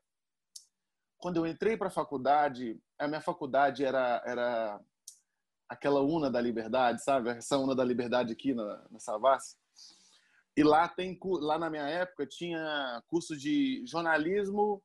quando 1.17 1.37
eu 1.37 1.47
entrei 1.47 1.77
para 1.77 1.87
a 1.87 1.91
faculdade, 1.91 2.79
a 2.99 3.07
minha 3.07 3.21
faculdade 3.21 3.83
era 3.83 4.21
era 4.25 4.79
aquela 5.67 6.01
Una 6.01 6.29
da 6.29 6.39
Liberdade, 6.39 7.03
sabe? 7.03 7.29
Essa 7.29 7.57
Una 7.57 7.75
da 7.75 7.83
Liberdade 7.83 8.31
aqui 8.31 8.53
na, 8.53 8.85
na 8.89 8.99
Savassi. 8.99 9.57
E 10.57 10.63
lá 10.63 10.87
tem 10.87 11.17
lá 11.23 11.57
na 11.57 11.69
minha 11.69 11.87
época 11.87 12.25
tinha 12.25 13.03
curso 13.07 13.35
de 13.35 13.83
jornalismo, 13.85 14.81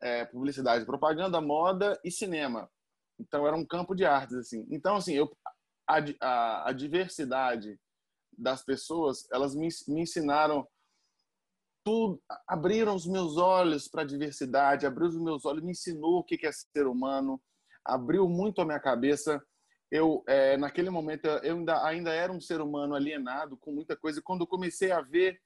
é, 0.00 0.24
publicidade, 0.24 0.84
propaganda, 0.84 1.40
moda 1.40 1.98
e 2.04 2.10
cinema. 2.10 2.70
Então 3.18 3.46
era 3.46 3.56
um 3.56 3.66
campo 3.66 3.94
de 3.94 4.04
artes 4.04 4.36
assim. 4.36 4.66
Então 4.70 4.96
assim, 4.96 5.14
eu 5.14 5.30
a, 5.86 5.98
a, 6.20 6.68
a 6.70 6.72
diversidade 6.72 7.78
das 8.36 8.62
pessoas, 8.62 9.26
elas 9.32 9.54
me, 9.54 9.68
me 9.88 10.02
ensinaram 10.02 10.66
tudo, 11.88 12.22
abriram 12.46 12.94
os 12.94 13.06
meus 13.06 13.38
olhos 13.38 13.88
para 13.88 14.02
a 14.02 14.04
diversidade, 14.04 14.84
abriu 14.84 15.08
os 15.08 15.18
meus 15.18 15.46
olhos, 15.46 15.64
me 15.64 15.70
ensinou 15.70 16.18
o 16.18 16.22
que 16.22 16.46
é 16.46 16.52
ser 16.52 16.86
humano, 16.86 17.40
abriu 17.82 18.28
muito 18.28 18.60
a 18.60 18.64
minha 18.66 18.78
cabeça 18.78 19.42
eu 19.90 20.22
é, 20.28 20.58
naquele 20.58 20.90
momento 20.90 21.26
eu 21.26 21.56
ainda, 21.56 21.82
ainda 21.86 22.12
era 22.12 22.30
um 22.30 22.42
ser 22.42 22.60
humano 22.60 22.94
alienado 22.94 23.56
com 23.56 23.72
muita 23.72 23.96
coisa. 23.96 24.20
Quando 24.22 24.42
eu 24.42 24.46
comecei 24.46 24.92
a 24.92 25.00
ver 25.00 25.40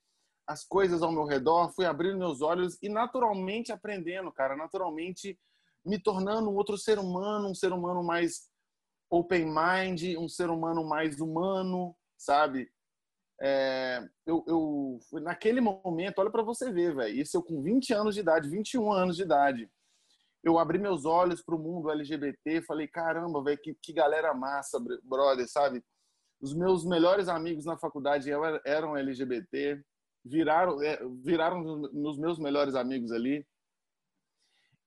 as 0.44 0.64
coisas 0.64 1.00
ao 1.00 1.12
meu 1.12 1.26
redor, 1.26 1.72
fui 1.72 1.87
abrindo 1.87 2.18
meus 2.18 2.42
olhos 2.42 2.76
e 2.82 2.88
naturalmente 2.88 3.70
aprendendo, 3.70 4.32
cara, 4.32 4.56
naturalmente 4.56 5.38
me 5.87 5.96
tornando 5.96 6.50
um 6.50 6.56
outro 6.56 6.76
ser 6.76 6.99
humano, 6.99 7.50
um 7.50 7.54
ser 7.54 7.72
humano 7.72 8.02
mais 8.02 8.49
open 9.08 9.46
mind, 9.46 10.16
um 10.18 10.28
ser 10.28 10.50
humano 10.50 10.84
mais 10.84 11.20
humano, 11.20 11.94
sabe? 12.18 12.68
É, 13.44 14.00
eu, 14.25 14.44
eu 14.46 15.20
naquele 15.20 15.61
momento, 15.61 16.20
olha 16.20 16.30
para 16.30 16.44
você 16.44 16.70
ver, 16.70 16.94
velho, 16.94 17.20
isso 17.20 17.37
eu 17.37 17.42
com 17.42 17.61
20 17.61 17.92
anos 17.92 18.14
de 18.14 18.20
idade, 18.20 18.49
21 18.49 18.92
anos 18.92 19.16
de 19.16 19.22
idade 19.22 19.68
eu 20.42 20.58
abri 20.58 20.78
meus 20.78 21.04
olhos 21.04 21.40
para 21.40 21.54
o 21.54 21.58
mundo 21.58 21.90
LGBT, 21.90 22.62
falei, 22.62 22.88
caramba, 22.88 23.42
velho, 23.42 23.58
que, 23.58 23.75
que 23.80 23.92
galera 23.92 24.34
massa, 24.34 24.78
brother, 25.04 25.49
sabe? 25.49 25.82
Os 26.40 26.52
meus 26.52 26.84
melhores 26.84 27.28
amigos 27.28 27.64
na 27.64 27.78
faculdade 27.78 28.28
eram 28.64 28.96
LGBT, 28.96 29.80
viraram, 30.25 30.82
é, 30.82 30.99
viraram 31.22 31.82
os 31.92 32.18
meus 32.18 32.38
melhores 32.40 32.75
amigos 32.75 33.12
ali. 33.12 33.46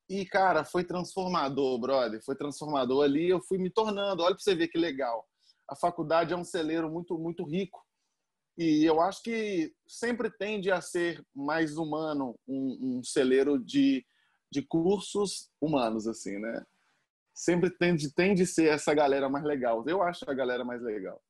E, 0.09 0.25
cara, 0.25 0.65
foi 0.65 0.83
transformador, 0.83 1.79
brother, 1.79 2.21
foi 2.24 2.35
transformador 2.35 3.05
ali. 3.05 3.29
Eu 3.29 3.41
fui 3.41 3.57
me 3.57 3.69
tornando, 3.69 4.21
olha 4.21 4.35
para 4.35 4.43
você 4.43 4.53
ver 4.53 4.67
que 4.67 4.77
legal. 4.77 5.25
A 5.69 5.75
faculdade 5.75 6.33
é 6.33 6.38
um 6.38 6.43
celeiro 6.43 6.91
muito, 6.91 7.17
muito 7.17 7.43
rico. 7.45 7.83
E 8.57 8.85
eu 8.85 9.01
acho 9.01 9.21
que 9.21 9.74
sempre 9.85 10.29
tende 10.29 10.71
a 10.71 10.79
ser 10.79 11.24
mais 11.35 11.77
humano 11.77 12.39
um, 12.47 13.00
um 13.00 13.03
celeiro 13.03 13.59
de 13.59 14.05
de 14.55 14.62
cursos 14.62 15.51
humanos, 15.59 16.07
assim, 16.07 16.39
né? 16.39 16.65
Sempre 17.33 17.69
tende, 17.69 18.13
tende 18.13 18.43
a 18.43 18.47
ser 18.47 18.69
essa 18.69 18.93
galera 18.93 19.27
mais 19.29 19.43
legal. 19.43 19.83
Eu 19.85 20.01
acho 20.01 20.24
a 20.29 20.33
galera 20.33 20.63
mais 20.63 20.81
legal. 20.81 21.21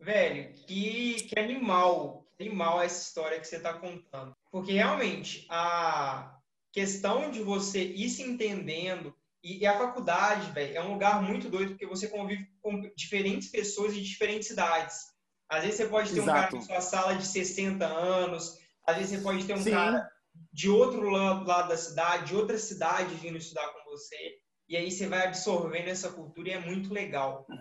Velho, 0.00 0.52
que, 0.54 1.22
que 1.28 1.38
animal, 1.38 2.26
animal 2.40 2.82
essa 2.82 3.02
história 3.02 3.38
que 3.38 3.46
você 3.46 3.56
está 3.56 3.74
contando. 3.74 4.34
Porque 4.50 4.72
realmente 4.72 5.46
a 5.48 6.40
questão 6.72 7.30
de 7.30 7.42
você 7.42 7.84
ir 7.84 8.08
se 8.08 8.22
entendendo 8.22 9.14
e, 9.48 9.60
e 9.60 9.66
a 9.66 9.78
faculdade, 9.78 10.52
velho, 10.52 10.76
é 10.76 10.82
um 10.82 10.92
lugar 10.92 11.22
muito 11.22 11.48
doido 11.48 11.70
porque 11.70 11.86
você 11.86 12.08
convive 12.08 12.46
com 12.60 12.82
diferentes 12.94 13.48
pessoas 13.48 13.94
de 13.94 14.02
diferentes 14.02 14.50
idades. 14.50 15.06
Às 15.48 15.62
vezes 15.62 15.78
você 15.78 15.86
pode 15.86 16.12
ter 16.12 16.20
Exato. 16.20 16.30
um 16.30 16.34
cara 16.34 16.54
na 16.56 16.60
sua 16.60 16.80
sala 16.82 17.14
de 17.14 17.26
60 17.26 17.86
anos, 17.86 18.58
às 18.86 18.96
vezes 18.96 19.16
você 19.16 19.24
pode 19.24 19.46
ter 19.46 19.54
um 19.54 19.62
Sim. 19.62 19.70
cara 19.70 20.10
de 20.52 20.68
outro 20.68 21.08
lado, 21.08 21.46
lado 21.46 21.68
da 21.68 21.76
cidade, 21.78 22.26
de 22.26 22.36
outra 22.36 22.58
cidade 22.58 23.14
vindo 23.14 23.38
estudar 23.38 23.66
com 23.68 23.90
você. 23.90 24.38
E 24.68 24.76
aí 24.76 24.90
você 24.90 25.06
vai 25.06 25.26
absorvendo 25.26 25.88
essa 25.88 26.12
cultura 26.12 26.50
e 26.50 26.52
é 26.52 26.60
muito 26.60 26.92
legal. 26.92 27.46
É 27.50 27.54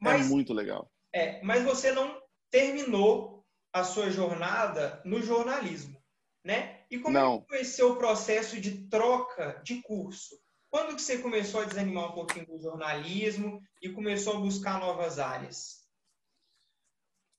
mas, 0.00 0.26
é 0.26 0.28
muito 0.28 0.52
legal. 0.52 0.88
É, 1.12 1.42
mas 1.42 1.64
você 1.64 1.90
não 1.90 2.22
terminou 2.48 3.44
a 3.72 3.82
sua 3.82 4.08
jornada 4.10 5.02
no 5.04 5.20
jornalismo, 5.20 6.00
né? 6.44 6.84
E 6.88 6.98
como 6.98 7.12
não. 7.12 7.44
É 7.50 7.56
foi 7.56 7.64
seu 7.64 7.96
processo 7.96 8.60
de 8.60 8.88
troca 8.88 9.60
de 9.64 9.82
curso? 9.82 10.36
Quando 10.70 10.94
que 10.94 11.02
você 11.02 11.18
começou 11.18 11.62
a 11.62 11.64
desanimar 11.64 12.10
um 12.10 12.14
pouquinho 12.14 12.46
do 12.46 12.58
jornalismo 12.58 13.60
e 13.82 13.90
começou 13.90 14.36
a 14.36 14.40
buscar 14.40 14.78
novas 14.78 15.18
áreas? 15.18 15.86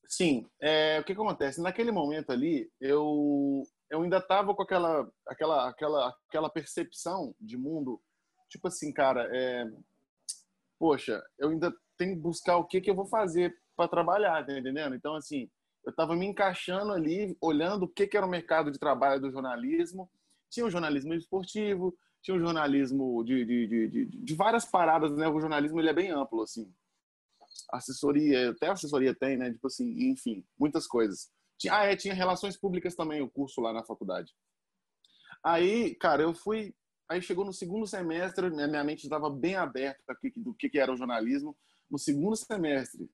Sim, 0.08 0.50
é, 0.60 1.00
o 1.00 1.04
que, 1.04 1.13
que 1.13 1.22
acontece? 1.22 1.62
Naquele 1.62 1.92
momento 1.92 2.32
ali, 2.32 2.72
eu 2.82 3.63
eu 3.89 4.04
ainda 4.04 4.22
tava 4.22 4.54
com 4.54 4.62
aquela, 4.62 5.10
aquela, 5.28 5.70
aquela, 5.70 6.15
aquela 6.28 6.50
percepção 6.50 7.36
de 7.39 7.58
mundo, 7.58 8.00
tipo 8.48 8.68
assim, 8.68 8.94
cara, 8.94 9.28
é, 9.36 9.65
poxa, 10.78 11.22
eu 11.39 11.50
ainda 11.50 11.74
tenho 11.98 12.15
que 12.15 12.22
buscar 12.22 12.58
o 12.58 12.65
que 12.65 12.82
que 12.82 12.89
eu 12.89 12.96
vou 12.96 13.08
fazer 13.08 13.56
para 13.76 13.89
trabalhar, 13.89 14.46
tá 14.46 14.58
entendendo? 14.58 14.96
Então, 14.96 15.15
assim, 15.15 15.50
eu 15.86 15.94
tava 15.96 16.15
me 16.15 16.26
encaixando 16.26 16.92
ali, 16.92 17.36
olhando 17.42 17.84
o 17.84 17.88
que 17.88 18.06
que 18.06 18.15
era 18.15 18.26
o 18.26 18.30
mercado 18.30 18.72
de 18.72 18.78
trabalho 18.78 19.22
do 19.22 19.32
jornalismo. 19.32 20.10
Tinha 20.52 20.65
o 20.65 20.70
jornalismo 20.70 21.13
esportivo, 21.13 21.96
tinha 22.21 22.36
o 22.36 22.39
jornalismo 22.39 23.23
de, 23.23 23.45
de, 23.45 23.67
de, 23.88 24.05
de, 24.05 24.36
várias 24.36 24.65
paradas, 24.65 25.15
né? 25.15 25.27
O 25.27 25.39
jornalismo 25.39 25.79
ele 25.79 25.89
é 25.89 25.93
bem 25.93 26.12
amplo, 26.12 26.41
assim. 26.41 26.71
Assessoria, 27.71 28.51
até 28.51 28.67
assessoria 28.67 29.15
tem, 29.15 29.38
né? 29.38 29.51
Tipo 29.51 29.67
assim, 29.67 30.12
enfim, 30.12 30.45
muitas 30.58 30.86
coisas. 30.86 31.32
Ah, 31.69 31.86
é, 31.86 31.95
tinha 31.95 32.13
relações 32.13 32.58
públicas 32.58 32.95
também, 32.95 33.21
o 33.21 33.29
curso 33.29 33.62
lá 33.62 33.73
na 33.73 33.84
faculdade. 33.84 34.34
Aí, 35.43 35.95
cara, 35.95 36.23
eu 36.23 36.34
fui. 36.34 36.73
Aí 37.10 37.21
chegou 37.21 37.43
no 37.43 37.53
segundo 37.53 37.88
semestre, 37.88 38.49
minha 38.49 38.84
mente 38.84 39.03
estava 39.03 39.29
bem 39.29 39.55
aberta 39.55 40.15
do 40.36 40.53
que, 40.53 40.69
que 40.69 40.79
era 40.79 40.93
o 40.93 40.97
jornalismo. 40.97 41.58
No 41.89 41.97
segundo 41.97 42.36
semestre. 42.36 43.10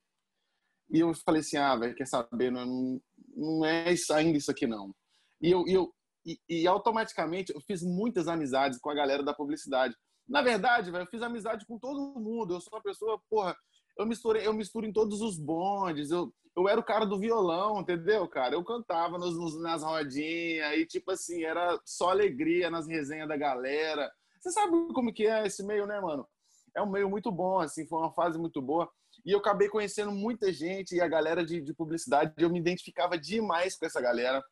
E 0.89 0.99
eu 0.99 1.13
falei 1.13 1.41
assim: 1.41 1.57
ah, 1.57 1.75
velho, 1.75 1.95
quer 1.95 2.07
saber? 2.07 2.51
Não, 2.51 3.01
não 3.35 3.65
é 3.65 3.93
isso, 3.93 4.13
ainda 4.13 4.37
isso 4.37 4.51
aqui, 4.51 4.67
não. 4.67 4.93
E 5.41 5.49
eu, 5.49 5.63
eu 5.67 5.93
e, 6.25 6.39
e, 6.49 6.67
automaticamente 6.67 7.53
eu 7.53 7.61
fiz 7.61 7.83
muitas 7.83 8.27
amizades 8.27 8.79
com 8.79 8.89
a 8.89 8.95
galera 8.95 9.21
da 9.21 9.33
publicidade. 9.33 9.95
Na 10.27 10.41
verdade, 10.41 10.89
velho, 10.89 11.03
eu 11.03 11.09
fiz 11.09 11.21
amizade 11.21 11.65
com 11.65 11.77
todo 11.77 12.19
mundo. 12.19 12.55
Eu 12.55 12.61
sou 12.61 12.73
uma 12.73 12.81
pessoa, 12.81 13.21
porra, 13.29 13.55
eu 13.97 14.05
misturei, 14.05 14.45
eu 14.47 14.53
misturo 14.53 14.85
em 14.85 14.93
todos 14.93 15.21
os 15.21 15.37
bondes. 15.37 16.09
Eu, 16.09 16.33
eu 16.55 16.67
era 16.67 16.79
o 16.79 16.83
cara 16.83 17.05
do 17.05 17.19
violão, 17.19 17.79
entendeu, 17.79 18.27
cara? 18.27 18.55
Eu 18.55 18.63
cantava 18.63 19.17
nos, 19.17 19.37
nos, 19.37 19.61
nas 19.61 19.83
rodinhas 19.83 20.77
e, 20.77 20.85
tipo 20.85 21.11
assim, 21.11 21.43
era 21.43 21.79
só 21.85 22.09
alegria 22.09 22.69
nas 22.69 22.87
resenhas 22.87 23.27
da 23.27 23.37
galera. 23.37 24.11
Você 24.39 24.51
sabe 24.51 24.71
como 24.93 25.13
que 25.13 25.27
é 25.27 25.45
esse 25.45 25.63
meio, 25.63 25.85
né, 25.85 25.99
mano? 25.99 26.27
É 26.75 26.81
um 26.81 26.89
meio 26.89 27.09
muito 27.09 27.31
bom, 27.31 27.59
assim, 27.59 27.87
foi 27.87 27.99
uma 27.99 28.11
fase 28.11 28.37
muito 28.37 28.61
boa. 28.61 28.89
E 29.25 29.31
eu 29.31 29.39
acabei 29.39 29.69
conhecendo 29.69 30.11
muita 30.11 30.51
gente 30.51 30.95
e 30.95 31.01
a 31.01 31.07
galera 31.07 31.45
de, 31.45 31.61
de 31.61 31.73
publicidade, 31.73 32.33
eu 32.37 32.49
me 32.49 32.59
identificava 32.59 33.17
demais 33.17 33.77
com 33.77 33.85
essa 33.85 34.01
galera. 34.01 34.43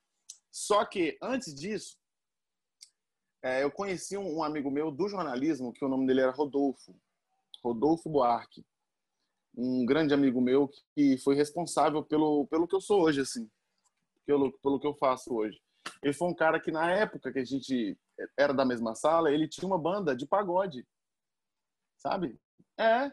Só 0.54 0.86
que, 0.86 1.18
antes 1.22 1.54
disso, 1.56 1.98
é, 3.42 3.64
eu 3.64 3.72
conheci 3.72 4.16
um, 4.18 4.44
amigo 4.44 4.70
meu 4.70 4.92
do 4.92 5.10
jornalismo, 5.10 5.74
que 5.74 5.84
o 5.84 5.90
nome 5.90 6.06
dele 6.06 6.22
era 6.22 6.32
Rodolfo. 6.32 6.96
Rodolfo 7.64 8.10
Buarque 8.10 8.64
um 9.56 9.86
grande 9.86 10.14
amigo 10.14 10.42
meu 10.42 10.70
que 10.96 11.18
foi 11.20 11.36
responsável 11.36 12.04
pelo, 12.04 12.48
pelo 12.48 12.68
que 12.68 12.76
eu 12.76 12.82
sou 12.82 13.04
hoje, 13.04 13.22
assim, 13.22 13.50
pelo, 14.26 14.52
pelo 14.60 14.80
que 14.80 14.88
eu 14.88 14.96
faço 14.96 15.34
hoje. 15.34 15.62
Ele 16.02 16.14
foi 16.14 16.28
um 16.28 16.34
cara 16.34 16.60
que, 16.60 16.72
na 16.72 16.92
época 16.92 17.32
que 17.32 17.40
a 17.40 17.46
gente 17.46 17.98
era 18.38 18.54
da 18.54 18.66
mesma 18.66 18.96
sala, 18.96 19.32
ele 19.32 19.48
tinha 19.48 19.68
uma 19.68 19.78
banda 19.78 20.16
de 20.16 20.26
pagode, 20.26 20.86
sabe? 21.98 22.40
É, 22.80 23.12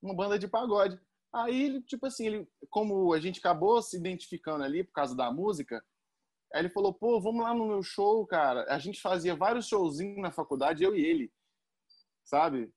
uma 0.00 0.14
banda 0.14 0.38
de 0.38 0.48
pagode. 0.48 0.98
Aí, 1.32 1.82
tipo 1.82 2.06
assim, 2.06 2.26
ele, 2.26 2.48
como 2.70 3.12
a 3.12 3.20
gente 3.20 3.40
acabou 3.40 3.82
se 3.82 3.96
identificando 3.96 4.64
ali 4.64 4.84
por 4.84 4.92
causa 4.92 5.16
da 5.16 5.30
música, 5.32 5.84
aí 6.54 6.62
ele 6.62 6.70
falou, 6.70 6.94
pô, 6.94 7.20
vamos 7.20 7.42
lá 7.42 7.52
no 7.52 7.66
meu 7.66 7.82
show, 7.82 8.26
cara. 8.26 8.64
A 8.68 8.78
gente 8.78 9.00
fazia 9.00 9.34
vários 9.34 9.66
showzinhos 9.66 10.22
na 10.22 10.32
faculdade, 10.32 10.84
eu 10.84 10.94
e 10.96 11.04
ele, 11.04 11.32
sabe? 12.24 12.72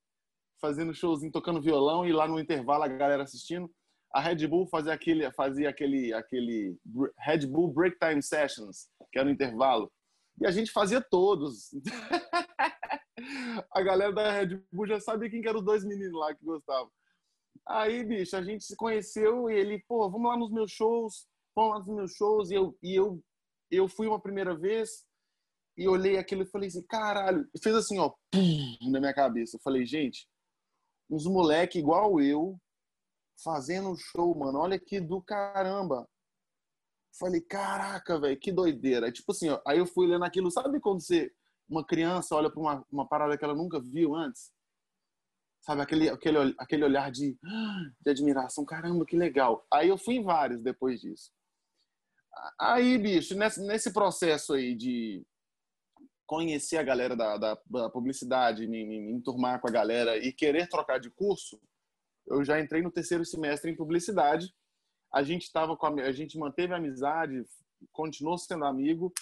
fazendo 0.59 0.93
showzinho, 0.93 1.31
tocando 1.31 1.61
violão 1.61 2.05
e 2.05 2.11
lá 2.11 2.27
no 2.27 2.39
intervalo 2.39 2.83
a 2.83 2.87
galera 2.87 3.23
assistindo. 3.23 3.69
A 4.13 4.21
Red 4.21 4.47
Bull 4.47 4.67
fazia 4.67 4.93
aquele, 4.93 5.29
fazia 5.31 5.69
aquele, 5.69 6.13
aquele 6.13 6.77
Red 7.19 7.45
Bull 7.47 7.71
Break 7.71 7.97
Time 7.99 8.21
Sessions, 8.21 8.87
que 9.11 9.19
era 9.19 9.25
no 9.25 9.33
intervalo. 9.33 9.91
E 10.39 10.45
a 10.45 10.51
gente 10.51 10.71
fazia 10.71 11.01
todos. 11.01 11.71
a 13.71 13.81
galera 13.81 14.13
da 14.13 14.31
Red 14.31 14.61
Bull 14.71 14.87
já 14.87 14.99
sabia 14.99 15.29
quem 15.29 15.41
que 15.41 15.47
eram 15.47 15.59
os 15.59 15.65
dois 15.65 15.83
meninos 15.83 16.19
lá 16.19 16.33
que 16.33 16.43
gostavam. 16.43 16.91
Aí, 17.67 18.03
bicho, 18.03 18.35
a 18.35 18.41
gente 18.41 18.63
se 18.63 18.75
conheceu 18.75 19.49
e 19.49 19.55
ele, 19.55 19.83
pô, 19.87 20.09
vamos 20.09 20.29
lá 20.29 20.37
nos 20.37 20.51
meus 20.51 20.71
shows, 20.71 21.27
vamos 21.53 21.71
lá 21.73 21.79
nos 21.79 21.95
meus 21.95 22.11
shows. 22.13 22.49
E 22.49 22.55
eu, 22.55 22.77
e 22.81 22.95
eu, 22.95 23.21
eu 23.69 23.87
fui 23.87 24.07
uma 24.07 24.19
primeira 24.19 24.55
vez 24.55 25.05
e 25.77 25.87
olhei 25.87 26.17
aquilo 26.17 26.43
e 26.43 26.49
falei 26.49 26.69
assim, 26.69 26.81
caralho. 26.83 27.47
Fez 27.61 27.75
assim, 27.75 27.99
ó, 27.99 28.13
pum, 28.31 28.77
na 28.89 28.99
minha 28.99 29.13
cabeça. 29.13 29.57
Eu 29.57 29.61
falei, 29.61 29.85
gente, 29.85 30.27
uns 31.09 31.25
moleque 31.25 31.77
igual 31.77 32.19
eu 32.19 32.59
fazendo 33.43 33.95
show, 33.95 34.35
mano. 34.35 34.59
Olha 34.59 34.79
que 34.79 34.99
do 34.99 35.21
caramba. 35.21 36.07
Falei, 37.19 37.41
caraca, 37.41 38.19
velho, 38.19 38.39
que 38.39 38.51
doideira. 38.51 39.11
Tipo 39.11 39.31
assim, 39.31 39.49
ó, 39.49 39.61
aí 39.65 39.77
eu 39.77 39.85
fui 39.85 40.07
lendo 40.07 40.25
aquilo. 40.25 40.51
Sabe 40.51 40.79
quando 40.79 41.01
você, 41.01 41.31
uma 41.69 41.85
criança 41.85 42.35
olha 42.35 42.49
para 42.49 42.59
uma, 42.59 42.85
uma 42.91 43.07
parada 43.07 43.37
que 43.37 43.43
ela 43.43 43.55
nunca 43.55 43.79
viu 43.79 44.15
antes? 44.15 44.51
Sabe, 45.61 45.81
aquele, 45.81 46.09
aquele, 46.09 46.55
aquele 46.57 46.85
olhar 46.85 47.11
de, 47.11 47.37
de 48.01 48.09
admiração. 48.09 48.65
Caramba, 48.65 49.05
que 49.05 49.17
legal. 49.17 49.65
Aí 49.71 49.89
eu 49.89 49.97
fui 49.97 50.15
em 50.15 50.23
vários 50.23 50.61
depois 50.61 51.01
disso. 51.01 51.31
Aí, 52.59 52.97
bicho, 52.97 53.35
nesse, 53.35 53.61
nesse 53.61 53.93
processo 53.93 54.53
aí 54.53 54.75
de 54.75 55.25
conhecer 56.25 56.77
a 56.77 56.83
galera 56.83 57.15
da, 57.15 57.37
da, 57.37 57.57
da 57.69 57.89
publicidade, 57.89 58.67
me, 58.67 58.85
me, 58.85 58.99
me 58.99 59.11
enturmar 59.13 59.61
com 59.61 59.67
a 59.67 59.71
galera 59.71 60.17
e 60.17 60.33
querer 60.33 60.67
trocar 60.67 60.99
de 60.99 61.09
curso, 61.09 61.59
eu 62.27 62.43
já 62.43 62.59
entrei 62.59 62.81
no 62.81 62.91
terceiro 62.91 63.23
semestre 63.23 63.71
em 63.71 63.75
publicidade. 63.75 64.53
A 65.11 65.23
gente 65.23 65.43
estava 65.43 65.73
a, 65.73 65.87
a 66.03 66.11
gente 66.11 66.37
manteve 66.37 66.73
a 66.73 66.77
amizade, 66.77 67.45
continuou 67.91 68.37
sendo 68.37 68.65
amigo. 68.65 69.13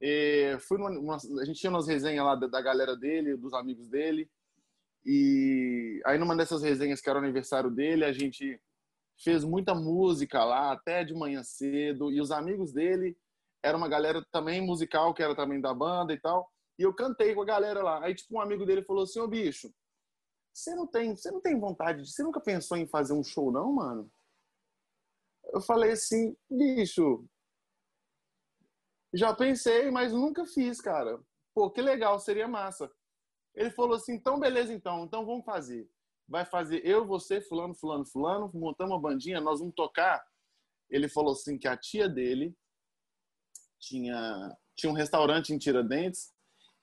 E 0.00 0.56
fui 0.60 0.78
numa, 0.78 0.90
uma, 0.90 1.16
a 1.16 1.44
gente 1.44 1.60
tinha 1.60 1.70
umas 1.70 1.86
resenhas 1.86 2.24
lá 2.24 2.34
da, 2.34 2.46
da, 2.46 2.62
galera 2.62 2.96
dele, 2.96 3.36
dos 3.36 3.52
amigos 3.52 3.86
dele. 3.88 4.30
E 5.04 6.00
aí 6.06 6.18
numa 6.18 6.34
dessas 6.34 6.62
resenhas 6.62 7.00
que 7.02 7.10
era 7.10 7.18
o 7.18 7.22
aniversário 7.22 7.70
dele, 7.70 8.04
a 8.04 8.12
gente 8.12 8.58
fez 9.22 9.44
muita 9.44 9.74
música 9.74 10.42
lá 10.44 10.72
até 10.72 11.04
de 11.04 11.14
manhã 11.14 11.42
cedo 11.42 12.10
e 12.10 12.20
os 12.20 12.30
amigos 12.30 12.72
dele 12.72 13.16
era 13.62 13.76
uma 13.76 13.88
galera 13.88 14.24
também 14.32 14.60
musical 14.60 15.12
que 15.12 15.22
era 15.22 15.36
também 15.36 15.60
da 15.60 15.74
banda 15.74 16.12
e 16.12 16.20
tal. 16.20 16.50
E 16.78 16.82
eu 16.82 16.94
cantei 16.94 17.34
com 17.34 17.42
a 17.42 17.46
galera 17.46 17.82
lá. 17.82 18.02
Aí 18.02 18.14
tipo 18.14 18.34
um 18.34 18.40
amigo 18.40 18.64
dele 18.64 18.82
falou 18.82 19.04
assim: 19.04 19.20
"Ô 19.20 19.28
bicho, 19.28 19.72
você 20.52 20.74
não 20.74 20.86
tem, 20.86 21.14
você 21.14 21.30
não 21.30 21.40
tem 21.40 21.58
vontade 21.60 22.02
de, 22.02 22.10
você 22.10 22.22
nunca 22.22 22.40
pensou 22.40 22.76
em 22.76 22.86
fazer 22.86 23.12
um 23.12 23.22
show 23.22 23.52
não, 23.52 23.72
mano?" 23.72 24.10
Eu 25.52 25.60
falei 25.60 25.92
assim: 25.92 26.34
"Bicho, 26.48 27.26
já 29.12 29.34
pensei, 29.34 29.90
mas 29.90 30.12
nunca 30.12 30.46
fiz, 30.46 30.80
cara. 30.80 31.20
Pô, 31.54 31.70
que 31.70 31.82
legal, 31.82 32.18
seria 32.18 32.48
massa." 32.48 32.90
Ele 33.54 33.70
falou 33.70 33.96
assim: 33.96 34.14
"Então 34.14 34.40
beleza 34.40 34.72
então, 34.72 35.04
então 35.04 35.26
vamos 35.26 35.44
fazer." 35.44 35.86
Vai 36.30 36.44
fazer 36.44 36.86
eu, 36.86 37.04
você, 37.04 37.40
fulano, 37.40 37.74
fulano, 37.74 38.06
fulano, 38.06 38.48
montamos 38.54 38.94
uma 38.94 39.00
bandinha, 39.00 39.40
nós 39.40 39.58
vamos 39.58 39.74
tocar. 39.74 40.24
Ele 40.88 41.08
falou 41.08 41.32
assim 41.32 41.58
que 41.58 41.66
a 41.66 41.76
tia 41.76 42.08
dele 42.08 42.56
tinha, 43.80 44.56
tinha 44.76 44.92
um 44.92 44.94
restaurante 44.94 45.52
em 45.52 45.58
Tiradentes 45.58 46.32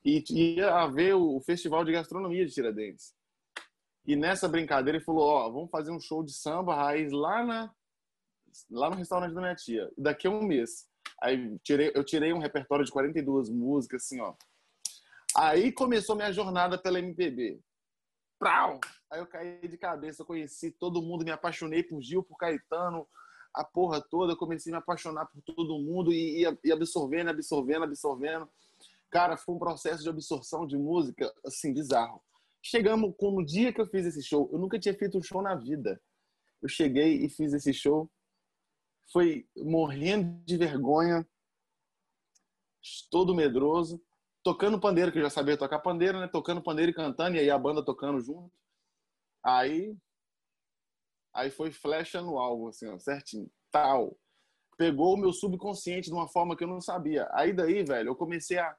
e 0.04 0.22
ia 0.30 0.76
haver 0.76 1.16
o 1.16 1.40
festival 1.40 1.86
de 1.86 1.94
gastronomia 1.94 2.46
de 2.46 2.54
Tiradentes. 2.54 3.16
E 4.06 4.18
nessa 4.18 4.50
brincadeira 4.50 4.98
ele 4.98 5.06
falou, 5.06 5.24
ó, 5.24 5.50
vamos 5.50 5.72
fazer 5.72 5.92
um 5.92 6.00
show 6.00 6.22
de 6.24 6.34
samba 6.34 6.76
raiz 6.76 7.14
lá 7.14 7.44
na 7.44 7.74
lá 8.72 8.90
no 8.90 8.96
restaurante 8.96 9.34
da 9.34 9.42
minha 9.42 9.56
tia, 9.56 9.90
daqui 9.98 10.26
a 10.26 10.32
um 10.32 10.42
mês. 10.44 10.88
Aí 11.22 11.58
tirei, 11.60 11.92
eu 11.94 12.04
tirei 12.04 12.34
um 12.34 12.40
repertório 12.40 12.84
de 12.84 12.92
42 12.92 13.50
músicas, 13.50 14.04
assim, 14.04 14.20
ó. 14.20 14.34
Aí 15.36 15.72
começou 15.72 16.16
minha 16.16 16.32
jornada 16.32 16.78
pela 16.78 17.00
MPB. 17.00 17.62
Prau! 18.40 18.80
Aí 19.12 19.20
eu 19.20 19.28
caí 19.28 19.68
de 19.68 19.78
cabeça, 19.78 20.24
conheci 20.24 20.72
todo 20.72 21.02
mundo, 21.02 21.26
me 21.26 21.32
apaixonei 21.32 21.84
por 21.84 22.02
Gil, 22.02 22.24
por 22.24 22.38
Caetano, 22.38 23.08
a 23.54 23.64
porra 23.64 24.02
toda, 24.02 24.36
comecei 24.36 24.72
a 24.72 24.76
me 24.76 24.80
apaixonar 24.80 25.26
por 25.26 25.42
todo 25.42 25.80
mundo 25.80 26.14
e, 26.14 26.44
e, 26.64 26.72
absorvendo, 26.72 27.30
absorvendo, 27.30 27.84
absorvendo. 27.84 28.50
Cara, 29.10 29.38
foi 29.38 29.56
um 29.56 29.60
processo 29.60 30.04
de 30.04 30.10
absorção 30.10 30.68
de 30.68 30.78
música, 30.78 31.34
assim, 31.46 31.74
bizarro. 31.74 32.22
Chegamos 32.62 33.14
com 33.18 33.38
o 33.38 33.46
dia 33.46 33.74
que 33.74 33.82
eu 33.82 33.88
fiz 33.88 34.06
esse 34.06 34.22
show, 34.22 34.50
eu 34.52 34.60
nunca 34.60 34.78
tinha 34.80 34.94
feito 34.94 35.18
um 35.18 35.24
show 35.24 35.42
na 35.42 35.56
vida. 35.56 36.00
Eu 36.62 36.68
cheguei 36.68 37.24
e 37.24 37.30
fiz 37.30 37.54
esse 37.54 37.74
show, 37.74 38.10
foi 39.12 39.48
morrendo 39.56 40.44
de 40.44 40.58
vergonha, 40.58 41.28
todo 43.10 43.36
medroso, 43.36 44.02
tocando 44.48 44.80
pandeiro, 44.80 45.12
que 45.12 45.18
eu 45.18 45.24
já 45.24 45.30
sabia 45.30 45.58
tocar 45.58 45.80
pandeiro, 45.80 46.22
né? 46.22 46.28
Tocando 46.30 46.64
pandeiro 46.64 46.90
e 46.90 46.96
cantando, 46.96 47.36
e 47.36 47.40
aí 47.40 47.50
a 47.50 47.60
banda 47.60 47.84
tocando 47.84 48.22
junto. 48.22 48.50
Aí, 49.44 49.94
aí 51.36 51.52
foi 51.52 51.70
flecha 51.70 52.22
no 52.22 52.40
alvo, 52.40 52.70
assim, 52.70 52.88
ó, 52.88 52.98
certinho. 52.98 53.52
Tal. 53.70 54.18
Pegou 54.78 55.16
o 55.16 55.18
meu 55.18 55.34
subconsciente 55.34 56.08
de 56.08 56.14
uma 56.14 56.30
forma 56.30 56.56
que 56.56 56.64
eu 56.64 56.68
não 56.68 56.80
sabia. 56.80 57.28
Aí 57.34 57.52
daí, 57.52 57.84
velho, 57.84 58.12
eu 58.12 58.16
comecei 58.16 58.58
a. 58.58 58.74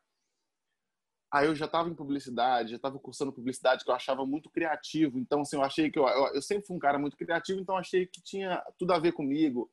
Aí 1.30 1.46
eu 1.46 1.54
já 1.54 1.66
estava 1.66 1.90
em 1.90 1.94
publicidade, 1.94 2.70
já 2.70 2.76
estava 2.76 2.98
cursando 2.98 3.30
publicidade, 3.30 3.84
que 3.84 3.90
eu 3.90 3.94
achava 3.94 4.24
muito 4.24 4.48
criativo. 4.48 5.18
Então, 5.18 5.42
assim, 5.42 5.56
eu 5.56 5.62
achei 5.62 5.90
que 5.90 5.98
eu, 5.98 6.08
eu, 6.08 6.34
eu 6.36 6.40
sempre 6.40 6.66
fui 6.66 6.76
um 6.76 6.80
cara 6.80 6.98
muito 6.98 7.14
criativo, 7.14 7.60
então 7.60 7.76
achei 7.76 8.06
que 8.06 8.22
tinha 8.22 8.64
tudo 8.78 8.94
a 8.94 8.98
ver 8.98 9.12
comigo. 9.12 9.70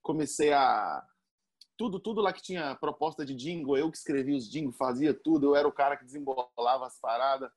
Comecei 0.00 0.50
a, 0.54 1.06
tudo, 1.80 1.98
tudo 1.98 2.20
lá 2.20 2.30
que 2.30 2.42
tinha 2.42 2.74
proposta 2.74 3.24
de 3.24 3.34
jingle, 3.34 3.74
eu 3.74 3.90
que 3.90 3.96
escrevia 3.96 4.36
os 4.36 4.46
jingles, 4.50 4.76
fazia 4.76 5.14
tudo, 5.14 5.46
eu 5.46 5.56
era 5.56 5.66
o 5.66 5.72
cara 5.72 5.96
que 5.96 6.04
desembolava 6.04 6.86
as 6.86 7.00
paradas, 7.00 7.50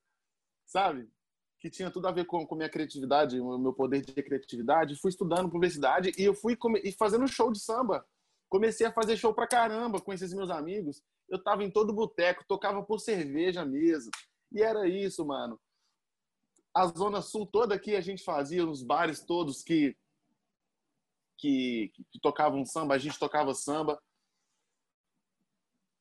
sabe? 0.66 1.12
que 1.60 1.70
tinha 1.70 1.92
tudo 1.92 2.08
a 2.08 2.12
ver 2.12 2.26
com, 2.26 2.46
com 2.46 2.56
minha 2.56 2.70
criatividade, 2.70 3.40
o 3.40 3.58
meu 3.58 3.74
poder 3.74 4.02
de 4.02 4.14
criatividade. 4.22 4.98
Fui 4.98 5.10
estudando 5.10 5.50
publicidade 5.50 6.12
e 6.18 6.24
eu 6.24 6.34
fui 6.34 6.58
e 6.84 6.92
fazendo 6.94 7.28
show 7.28 7.52
de 7.52 7.60
samba. 7.60 8.06
Comecei 8.50 8.86
a 8.86 8.92
fazer 8.92 9.16
show 9.16 9.34
pra 9.34 9.48
caramba 9.48 10.02
com 10.02 10.14
esses 10.14 10.34
meus 10.34 10.50
amigos. 10.50 11.02
Eu 11.30 11.42
tava 11.42 11.64
em 11.64 11.72
todo 11.72 11.94
boteco, 11.94 12.46
tocava 12.48 12.84
por 12.84 13.00
cerveja 13.00 13.64
mesmo. 13.66 14.12
E 14.52 14.62
era 14.62 14.88
isso, 14.88 15.26
mano. 15.26 15.58
A 16.74 16.86
Zona 16.88 17.22
Sul 17.22 17.46
toda 17.46 17.76
aqui 17.76 17.96
a 17.96 18.02
gente 18.02 18.24
fazia, 18.24 18.66
nos 18.66 18.84
bares 18.84 19.22
todos 19.22 19.64
que, 19.64 19.96
que, 21.38 21.94
que 22.12 22.20
tocavam 22.20 22.66
samba, 22.66 22.96
a 22.96 22.98
gente 22.98 23.18
tocava 23.18 23.54
samba. 23.54 24.02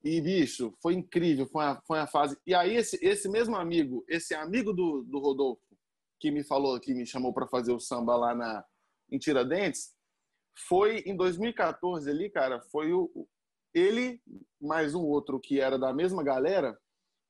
E, 0.04 0.20
bicho, 0.20 0.74
foi 0.82 0.94
incrível, 0.94 1.46
foi 1.46 1.64
uma, 1.64 1.82
foi 1.82 1.98
uma 1.98 2.06
fase. 2.06 2.36
E 2.46 2.54
aí, 2.54 2.74
esse, 2.74 2.98
esse 3.00 3.28
mesmo 3.28 3.56
amigo, 3.56 4.04
esse 4.08 4.34
amigo 4.34 4.72
do, 4.72 5.02
do 5.02 5.18
Rodolfo, 5.18 5.62
que 6.18 6.30
me 6.30 6.42
falou, 6.42 6.78
que 6.80 6.92
me 6.94 7.06
chamou 7.06 7.32
para 7.32 7.46
fazer 7.46 7.72
o 7.72 7.80
samba 7.80 8.16
lá 8.16 8.34
na, 8.34 8.64
em 9.10 9.18
Tiradentes, 9.18 9.94
foi 10.66 11.00
em 11.06 11.16
2014 11.16 12.10
ali, 12.10 12.30
cara, 12.30 12.60
foi 12.70 12.92
o, 12.92 13.10
ele 13.74 14.20
mais 14.60 14.94
um 14.94 15.02
outro 15.02 15.40
que 15.40 15.60
era 15.60 15.78
da 15.78 15.92
mesma 15.92 16.22
galera, 16.22 16.78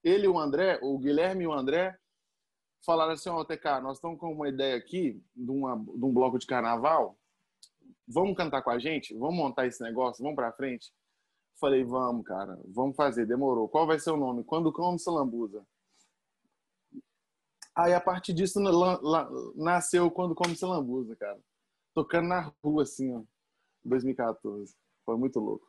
ele 0.03 0.27
e 0.27 0.29
o 0.29 0.39
André, 0.39 0.79
o 0.83 0.99
Guilherme 0.99 1.45
e 1.45 1.47
o 1.47 1.53
André, 1.53 1.97
falaram 2.85 3.13
assim, 3.13 3.29
ó, 3.29 3.41
oh, 3.41 3.45
TK, 3.45 3.81
nós 3.83 3.99
estamos 3.99 4.19
com 4.19 4.33
uma 4.33 4.49
ideia 4.49 4.77
aqui 4.77 5.23
de, 5.35 5.51
uma, 5.51 5.77
de 5.77 6.05
um 6.05 6.13
bloco 6.13 6.39
de 6.39 6.47
carnaval, 6.47 7.17
vamos 8.07 8.37
cantar 8.37 8.63
com 8.63 8.71
a 8.71 8.79
gente? 8.79 9.15
Vamos 9.15 9.37
montar 9.37 9.67
esse 9.67 9.83
negócio? 9.83 10.23
Vamos 10.23 10.37
para 10.37 10.53
frente? 10.53 10.93
Falei, 11.61 11.85
vamos, 11.85 12.25
cara, 12.25 12.61
vamos 12.67 12.97
fazer, 12.97 13.27
demorou. 13.27 13.69
Qual 13.69 13.87
vai 13.87 13.99
ser 13.99 14.11
o 14.11 14.17
nome? 14.17 14.43
Quando 14.45 14.73
come 14.73 14.99
se 14.99 15.09
lambuza. 15.09 15.65
Aí, 17.75 17.95
a 17.95 18.01
partir 18.01 18.35
disso, 18.35 18.61
nasceu 19.57 20.11
Quando 20.11 20.35
Come 20.35 20.55
Se 20.55 20.65
Lambuza, 20.65 21.17
cara. 21.17 21.41
Tocando 21.95 22.29
na 22.29 22.53
rua, 22.62 22.83
assim, 22.83 23.15
ó. 23.15 23.23
2014. 23.85 24.77
Foi 25.05 25.17
muito 25.17 25.41
louco. 25.41 25.67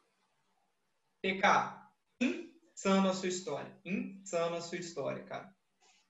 PK, 1.22 1.90
insano 2.22 3.10
a 3.10 3.14
sua 3.14 3.30
história. 3.30 3.80
Insano 3.86 4.56
a 4.58 4.62
sua 4.62 4.78
história, 4.78 5.24
cara. 5.24 5.56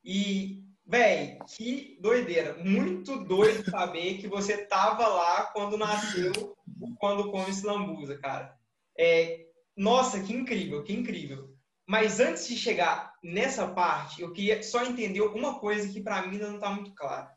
E, 0.04 0.66
véi, 0.86 1.38
que 1.56 2.00
doideira. 2.02 2.58
Muito 2.64 3.24
doido 3.24 3.70
saber 3.70 4.18
que 4.18 4.28
você 4.28 4.66
tava 4.66 5.08
lá 5.08 5.46
quando 5.54 5.78
nasceu 5.78 6.58
Quando 7.00 7.32
Come 7.32 7.54
Se 7.54 7.66
Lambuza, 7.66 8.18
cara. 8.18 8.58
É, 8.98 9.43
nossa, 9.76 10.22
que 10.22 10.34
incrível, 10.34 10.84
que 10.84 10.94
incrível. 10.94 11.54
Mas 11.88 12.20
antes 12.20 12.48
de 12.48 12.56
chegar 12.56 13.14
nessa 13.24 13.68
parte, 13.68 14.22
eu 14.22 14.32
queria 14.32 14.62
só 14.64 14.84
entender 14.84 15.22
uma 15.22 15.60
coisa 15.60 15.88
que 15.88 16.02
para 16.02 16.22
mim 16.22 16.34
ainda 16.34 16.48
não 16.48 16.56
está 16.56 16.70
muito 16.70 16.94
clara. 16.94 17.32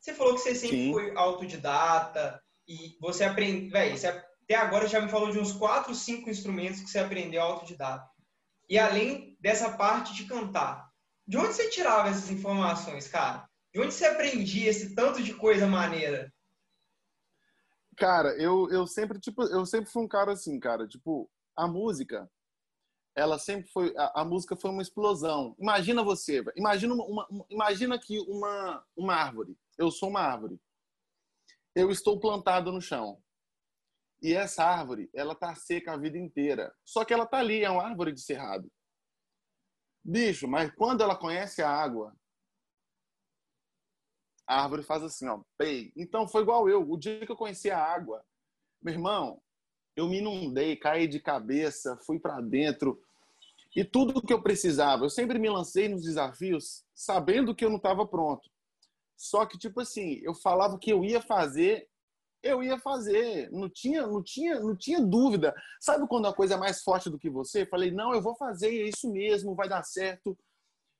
Você 0.00 0.14
falou 0.14 0.34
que 0.34 0.40
você 0.40 0.54
sempre 0.54 0.86
Sim. 0.86 0.92
foi 0.92 1.16
autodidata 1.16 2.42
e 2.66 2.96
você 3.00 3.24
aprende, 3.24 3.68
velho, 3.68 3.94
até 3.94 4.54
agora 4.54 4.86
já 4.86 5.00
me 5.00 5.08
falou 5.08 5.30
de 5.30 5.38
uns 5.38 5.52
quatro, 5.52 5.94
cinco 5.94 6.28
instrumentos 6.28 6.80
que 6.80 6.90
você 6.90 6.98
aprendeu 6.98 7.42
autodidata. 7.42 8.08
E 8.68 8.78
além 8.78 9.36
dessa 9.40 9.76
parte 9.76 10.14
de 10.14 10.24
cantar, 10.24 10.88
de 11.26 11.36
onde 11.36 11.54
você 11.54 11.70
tirava 11.70 12.08
essas 12.08 12.30
informações, 12.30 13.08
cara? 13.08 13.48
De 13.72 13.80
onde 13.80 13.92
você 13.92 14.06
aprendia 14.06 14.70
esse 14.70 14.94
tanto 14.94 15.22
de 15.22 15.34
coisa 15.34 15.66
maneira? 15.66 16.32
Cara, 17.96 18.30
eu, 18.40 18.70
eu 18.70 18.86
sempre 18.86 19.18
tipo, 19.18 19.42
eu 19.42 19.66
sempre 19.66 19.90
fui 19.90 20.04
um 20.04 20.08
cara 20.08 20.32
assim, 20.32 20.58
cara, 20.60 20.86
tipo, 20.86 21.28
a 21.58 21.66
música, 21.66 22.30
ela 23.16 23.36
sempre 23.36 23.68
foi 23.70 23.92
a, 23.96 24.20
a, 24.20 24.24
música 24.24 24.54
foi 24.54 24.70
uma 24.70 24.80
explosão. 24.80 25.56
Imagina 25.58 26.04
você, 26.04 26.42
imagina 26.56 26.94
uma, 26.94 27.26
uma, 27.28 27.46
imagina 27.50 27.98
que 27.98 28.20
uma 28.20 28.84
uma 28.96 29.14
árvore. 29.14 29.58
Eu 29.76 29.90
sou 29.90 30.08
uma 30.08 30.20
árvore. 30.20 30.60
Eu 31.74 31.90
estou 31.90 32.20
plantado 32.20 32.70
no 32.70 32.80
chão. 32.80 33.20
E 34.22 34.34
essa 34.34 34.64
árvore, 34.64 35.10
ela 35.12 35.34
tá 35.34 35.54
seca 35.54 35.92
a 35.92 35.96
vida 35.96 36.16
inteira. 36.16 36.72
Só 36.84 37.04
que 37.04 37.12
ela 37.12 37.26
tá 37.26 37.38
ali, 37.38 37.64
é 37.64 37.70
uma 37.70 37.84
árvore 37.84 38.12
de 38.12 38.20
cerrado. 38.20 38.70
Bicho, 40.04 40.46
mas 40.48 40.72
quando 40.74 41.02
ela 41.02 41.16
conhece 41.16 41.60
a 41.60 41.70
água, 41.70 42.16
a 44.46 44.62
árvore 44.62 44.82
faz 44.82 45.02
assim, 45.02 45.28
ó, 45.28 45.42
pei. 45.56 45.92
Então 45.96 46.26
foi 46.26 46.42
igual 46.42 46.68
eu. 46.68 46.88
O 46.88 46.96
dia 46.96 47.24
que 47.26 47.30
eu 47.30 47.36
conheci 47.36 47.70
a 47.70 47.82
água, 47.82 48.24
meu 48.82 48.94
irmão, 48.94 49.40
eu 49.98 50.08
me 50.08 50.18
inundei, 50.18 50.76
caí 50.76 51.06
de 51.06 51.20
cabeça, 51.20 51.96
fui 52.06 52.18
para 52.18 52.40
dentro. 52.40 53.00
E 53.74 53.84
tudo 53.84 54.18
o 54.18 54.22
que 54.22 54.32
eu 54.32 54.42
precisava, 54.42 55.04
eu 55.04 55.10
sempre 55.10 55.38
me 55.38 55.48
lancei 55.48 55.88
nos 55.88 56.02
desafios 56.02 56.84
sabendo 56.94 57.54
que 57.54 57.64
eu 57.64 57.70
não 57.70 57.76
estava 57.76 58.06
pronto. 58.06 58.48
Só 59.16 59.44
que 59.46 59.58
tipo 59.58 59.80
assim, 59.80 60.20
eu 60.22 60.34
falava 60.34 60.78
que 60.78 60.90
eu 60.92 61.04
ia 61.04 61.20
fazer, 61.20 61.88
eu 62.42 62.62
ia 62.62 62.78
fazer, 62.78 63.50
não 63.50 63.68
tinha, 63.68 64.06
não 64.06 64.22
tinha, 64.22 64.60
não 64.60 64.76
tinha 64.76 65.00
dúvida. 65.00 65.54
Sabe 65.80 66.06
quando 66.06 66.26
a 66.26 66.34
coisa 66.34 66.54
é 66.54 66.56
mais 66.56 66.82
forte 66.82 67.10
do 67.10 67.18
que 67.18 67.28
você? 67.28 67.66
Falei, 67.66 67.90
não, 67.90 68.14
eu 68.14 68.22
vou 68.22 68.36
fazer, 68.36 68.68
é 68.68 68.88
isso 68.88 69.10
mesmo, 69.12 69.54
vai 69.54 69.68
dar 69.68 69.82
certo 69.82 70.36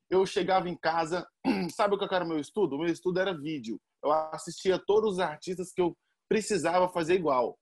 eu 0.09 0.25
chegava 0.25 0.67
em 0.67 0.75
casa, 0.75 1.27
sabe 1.71 1.95
o 1.95 1.97
que 1.97 2.13
era 2.13 2.25
o 2.25 2.27
meu 2.27 2.39
estudo? 2.39 2.75
O 2.75 2.79
meu 2.79 2.91
estudo 2.91 3.19
era 3.19 3.37
vídeo. 3.37 3.79
Eu 4.03 4.11
assistia 4.11 4.79
todos 4.79 5.13
os 5.13 5.19
artistas 5.19 5.71
que 5.71 5.81
eu 5.81 5.95
precisava 6.27 6.89
fazer 6.89 7.15
igual. 7.15 7.58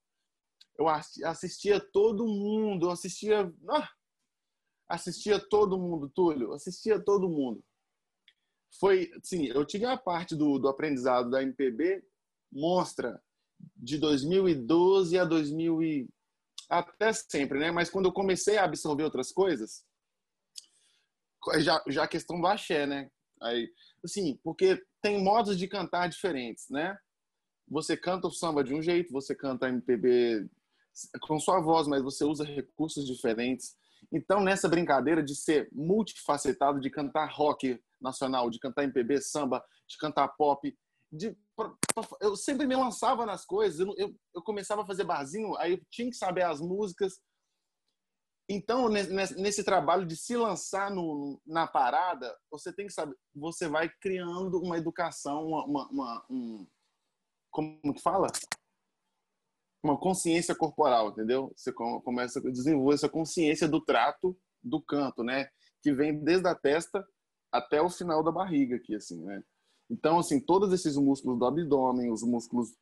Eu 0.77 0.87
assistia 0.87 1.79
todo 1.79 2.27
mundo, 2.27 2.87
eu 2.87 2.91
assistia, 2.91 3.51
ah, 3.69 3.89
assistia 4.87 5.39
todo 5.39 5.79
mundo, 5.79 6.09
Túlio, 6.09 6.53
assistia 6.53 7.03
todo 7.03 7.29
mundo. 7.29 7.63
Foi, 8.79 9.11
sim, 9.23 9.47
eu 9.47 9.65
tive 9.65 9.85
a 9.85 9.97
parte 9.97 10.35
do, 10.35 10.59
do 10.59 10.67
aprendizado 10.67 11.29
da 11.29 11.41
MPB 11.41 12.03
mostra 12.51 13.21
de 13.75 13.97
2012 13.97 15.17
a 15.17 15.25
2000 15.25 15.83
e 15.83 16.09
até 16.69 17.11
sempre, 17.13 17.59
né? 17.59 17.71
Mas 17.71 17.89
quando 17.89 18.05
eu 18.05 18.13
comecei 18.13 18.57
a 18.57 18.65
absorver 18.65 19.03
outras 19.03 19.31
coisas, 19.31 19.83
já, 21.59 21.81
já 21.87 22.03
a 22.03 22.07
questão 22.07 22.39
do 22.39 22.47
axé, 22.47 22.85
né? 22.85 23.09
Aí, 23.41 23.71
assim, 24.03 24.39
porque 24.43 24.83
tem 25.01 25.23
modos 25.23 25.57
de 25.57 25.67
cantar 25.67 26.07
diferentes, 26.09 26.69
né? 26.69 26.97
Você 27.69 27.95
canta 27.95 28.27
o 28.27 28.31
samba 28.31 28.63
de 28.63 28.73
um 28.73 28.81
jeito, 28.81 29.13
você 29.13 29.35
canta 29.35 29.69
MPB 29.69 30.49
com 31.21 31.39
sua 31.39 31.60
voz, 31.60 31.88
mas 31.88 32.01
você 32.01 32.23
usa 32.23 32.43
recursos 32.43 33.05
diferentes. 33.05 33.75
Então, 34.12 34.41
nessa 34.41 34.69
brincadeira 34.69 35.23
de 35.23 35.36
ser 35.36 35.69
multifacetado, 35.71 36.79
de 36.79 36.89
cantar 36.89 37.31
rock 37.33 37.79
nacional, 37.99 38.49
de 38.49 38.60
cantar 38.60 38.83
MPB, 38.83 39.21
samba, 39.21 39.63
de 39.88 39.97
cantar 39.97 40.27
pop, 40.29 40.75
de, 41.12 41.36
eu 42.21 42.36
sempre 42.36 42.67
me 42.67 42.75
lançava 42.75 43.25
nas 43.25 43.45
coisas. 43.45 43.79
Eu, 43.79 43.93
eu, 43.97 44.15
eu 44.36 44.41
começava 44.41 44.83
a 44.83 44.86
fazer 44.86 45.03
barzinho, 45.03 45.55
aí 45.57 45.73
eu 45.73 45.81
tinha 45.89 46.10
que 46.10 46.15
saber 46.15 46.43
as 46.43 46.62
músicas, 46.62 47.19
então, 48.49 48.88
nesse 48.88 49.62
trabalho 49.62 50.05
de 50.05 50.15
se 50.15 50.38
lançar 50.38 50.89
no, 50.89 51.41
na 51.45 51.67
parada, 51.67 52.33
você 52.49 52.71
tem 52.71 52.88
que 52.88 52.93
saber, 52.93 53.13
você 53.36 53.67
vai 53.67 53.89
criando 53.99 54.62
uma 54.62 54.77
educação, 54.77 55.47
uma, 55.47 55.65
uma, 55.65 55.88
uma 55.89 56.25
um, 56.29 56.67
como 57.51 57.93
que 57.93 58.01
fala? 58.01 58.27
Uma 59.88 59.97
consciência 59.97 60.54
corporal, 60.54 61.12
entendeu? 61.12 61.54
Você 61.56 61.71
começa 61.71 62.39
a 62.39 62.52
desenvolver 62.52 62.95
essa 62.95 63.08
consciência 63.08 63.69
do 63.69 63.80
trato 63.80 64.38
do 64.62 64.82
canto, 64.82 65.23
né? 65.23 65.47
Que 65.82 65.93
vem 65.93 66.21
desde 66.21 66.45
a 66.45 66.54
testa 66.54 67.08
até 67.50 67.82
o 67.82 67.89
final 67.89 68.21
da 68.21 68.30
barriga 68.30 68.76
aqui, 68.76 68.95
assim, 68.95 69.23
né? 69.23 69.41
Então, 69.89 70.19
assim, 70.19 70.41
todos 70.41 70.73
esses 70.73 70.97
músculos 70.97 71.39
do 71.39 71.45
abdômen, 71.45 72.12
os 72.12 72.21
músculos, 72.21 72.76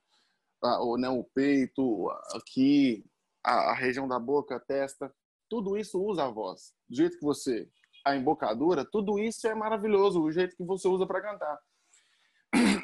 ah, 0.63 0.83
o, 0.83 0.97
né, 0.97 1.07
o 1.07 1.23
peito, 1.23 2.09
aqui, 2.33 3.05
a, 3.43 3.69
a 3.69 3.73
região 3.75 4.07
da 4.07 4.17
boca, 4.17 4.55
a 4.55 4.59
testa, 4.59 5.13
tudo 5.47 5.77
isso 5.77 6.01
usa 6.01 6.23
a 6.23 6.31
voz. 6.31 6.73
Do 6.89 6.95
jeito 6.95 7.19
que 7.19 7.23
você, 7.23 7.69
a 8.03 8.15
embocadura, 8.15 8.83
tudo 8.83 9.19
isso 9.19 9.47
é 9.47 9.53
maravilhoso, 9.53 10.23
o 10.23 10.31
jeito 10.31 10.57
que 10.57 10.63
você 10.63 10.87
usa 10.87 11.05
para 11.05 11.21
cantar. 11.21 11.59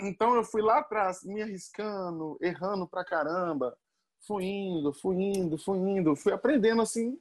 Então 0.03 0.35
eu 0.35 0.43
fui 0.43 0.61
lá 0.61 0.79
atrás, 0.79 1.23
me 1.23 1.41
arriscando, 1.41 2.37
errando 2.39 2.87
pra 2.87 3.05
caramba, 3.05 3.75
fui 4.25 4.45
indo, 4.45 4.93
fui 4.93 5.15
indo, 5.15 5.57
fui 5.57 5.77
indo, 5.77 6.15
fui 6.15 6.33
aprendendo 6.33 6.81
assim. 6.81 7.19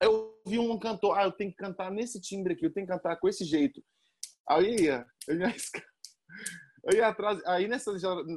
Eu 0.00 0.40
vi 0.46 0.58
um 0.58 0.78
cantor, 0.78 1.18
ah, 1.18 1.24
eu 1.24 1.32
tenho 1.32 1.50
que 1.50 1.56
cantar 1.56 1.90
nesse 1.90 2.20
timbre 2.20 2.54
aqui, 2.54 2.66
eu 2.66 2.72
tenho 2.72 2.86
que 2.86 2.92
cantar 2.92 3.16
com 3.16 3.28
esse 3.28 3.44
jeito. 3.44 3.82
Aí 4.48 4.74
eu 4.74 4.84
ia, 4.84 5.06
eu 6.84 6.96
ia 6.96 7.08
atrás, 7.08 7.44
aí 7.46 7.68
nessa 7.68 7.92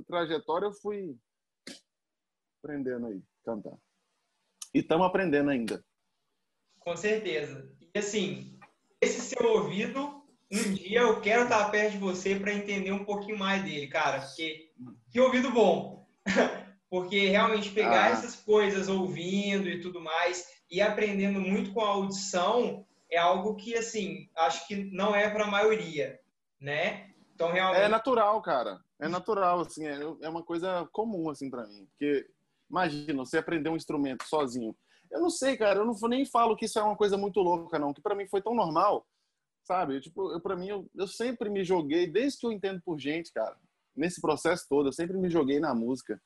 trajetória 0.06 0.68
eu 0.68 0.74
fui 0.74 1.18
aprendendo 2.64 3.08
aí, 3.08 3.24
cantar. 3.44 3.78
E 4.74 4.80
estamos 4.80 5.08
aprendendo 5.08 5.50
ainda. 5.50 5.84
Com 6.80 6.96
certeza. 6.96 7.72
E 7.94 7.98
assim, 7.98 8.60
esse 9.02 9.22
seu 9.22 9.44
ouvido, 9.44 10.24
um 10.52 10.74
dia 10.74 11.02
eu 11.02 11.22
quero 11.22 11.44
estar 11.44 11.70
perto 11.72 11.94
de 11.94 11.98
você 11.98 12.40
para 12.40 12.54
entender 12.54 12.92
um 12.92 13.06
pouquinho 13.06 13.40
mais 13.40 13.64
dele, 13.64 13.88
cara. 13.88 14.22
Porque 14.22 14.72
que 15.10 15.20
ouvido 15.20 15.52
bom. 15.52 16.08
Porque 16.90 17.28
realmente 17.28 17.72
pegar 17.72 18.06
ah. 18.06 18.10
essas 18.10 18.36
coisas 18.36 18.88
ouvindo 18.88 19.68
e 19.68 19.80
tudo 19.80 20.00
mais 20.00 20.46
e 20.70 20.82
aprendendo 20.82 21.40
muito 21.40 21.74
com 21.74 21.82
a 21.82 21.90
audição 21.90 22.86
é 23.10 23.18
algo 23.18 23.56
que 23.56 23.76
assim 23.76 24.30
acho 24.36 24.68
que 24.68 24.76
não 24.76 25.16
é 25.16 25.30
para 25.30 25.46
a 25.46 25.52
maioria, 25.52 26.20
né? 26.60 27.10
Então 27.34 27.52
realmente 27.52 27.82
é 27.82 27.88
natural, 27.88 28.42
cara. 28.42 28.80
É 28.98 29.10
natural, 29.10 29.60
assim, 29.60 29.86
é, 29.86 30.00
é 30.22 30.30
uma 30.30 30.42
coisa 30.42 30.88
comum 30.94 31.30
assim 31.30 31.50
para 31.50 31.68
mim, 31.68 31.86
porque 31.86 32.26
Imagina, 32.70 33.26
você 33.26 33.38
aprender 33.38 33.70
um 33.70 33.76
instrumento 33.76 34.24
sozinho. 34.24 34.76
Eu 35.12 35.22
não 35.22 35.30
sei, 35.30 35.56
cara, 35.56 35.80
eu 35.80 35.86
não 35.86 35.96
nem 36.10 36.26
falo 36.26 36.56
que 36.56 36.66
isso 36.66 36.80
é 36.80 36.84
uma 36.84 36.96
coisa 36.96 37.18
muito 37.18 37.40
louca, 37.40 37.78
não, 37.78 37.94
que 37.94 38.02
para 38.02 38.16
mim 38.16 38.28
foi 38.28 38.42
tão 38.42 38.56
normal, 38.56 39.08
sabe? 39.64 40.02
Tipo, 40.02 40.32
eu, 40.32 40.42
para 40.42 40.56
mim, 40.56 40.68
eu, 40.68 40.90
eu 40.96 41.08
sempre 41.08 41.50
me 41.50 41.64
joguei, 41.64 42.08
desde 42.08 42.40
que 42.40 42.46
eu 42.46 42.52
entendo 42.52 42.82
por 42.84 43.00
gente, 43.00 43.32
cara, 43.32 43.56
nesse 43.96 44.20
processo 44.20 44.66
todo, 44.68 44.90
eu 44.90 44.94
sempre 44.94 45.16
me 45.18 45.30
joguei 45.30 45.60
na 45.60 45.74
música. 45.74 46.22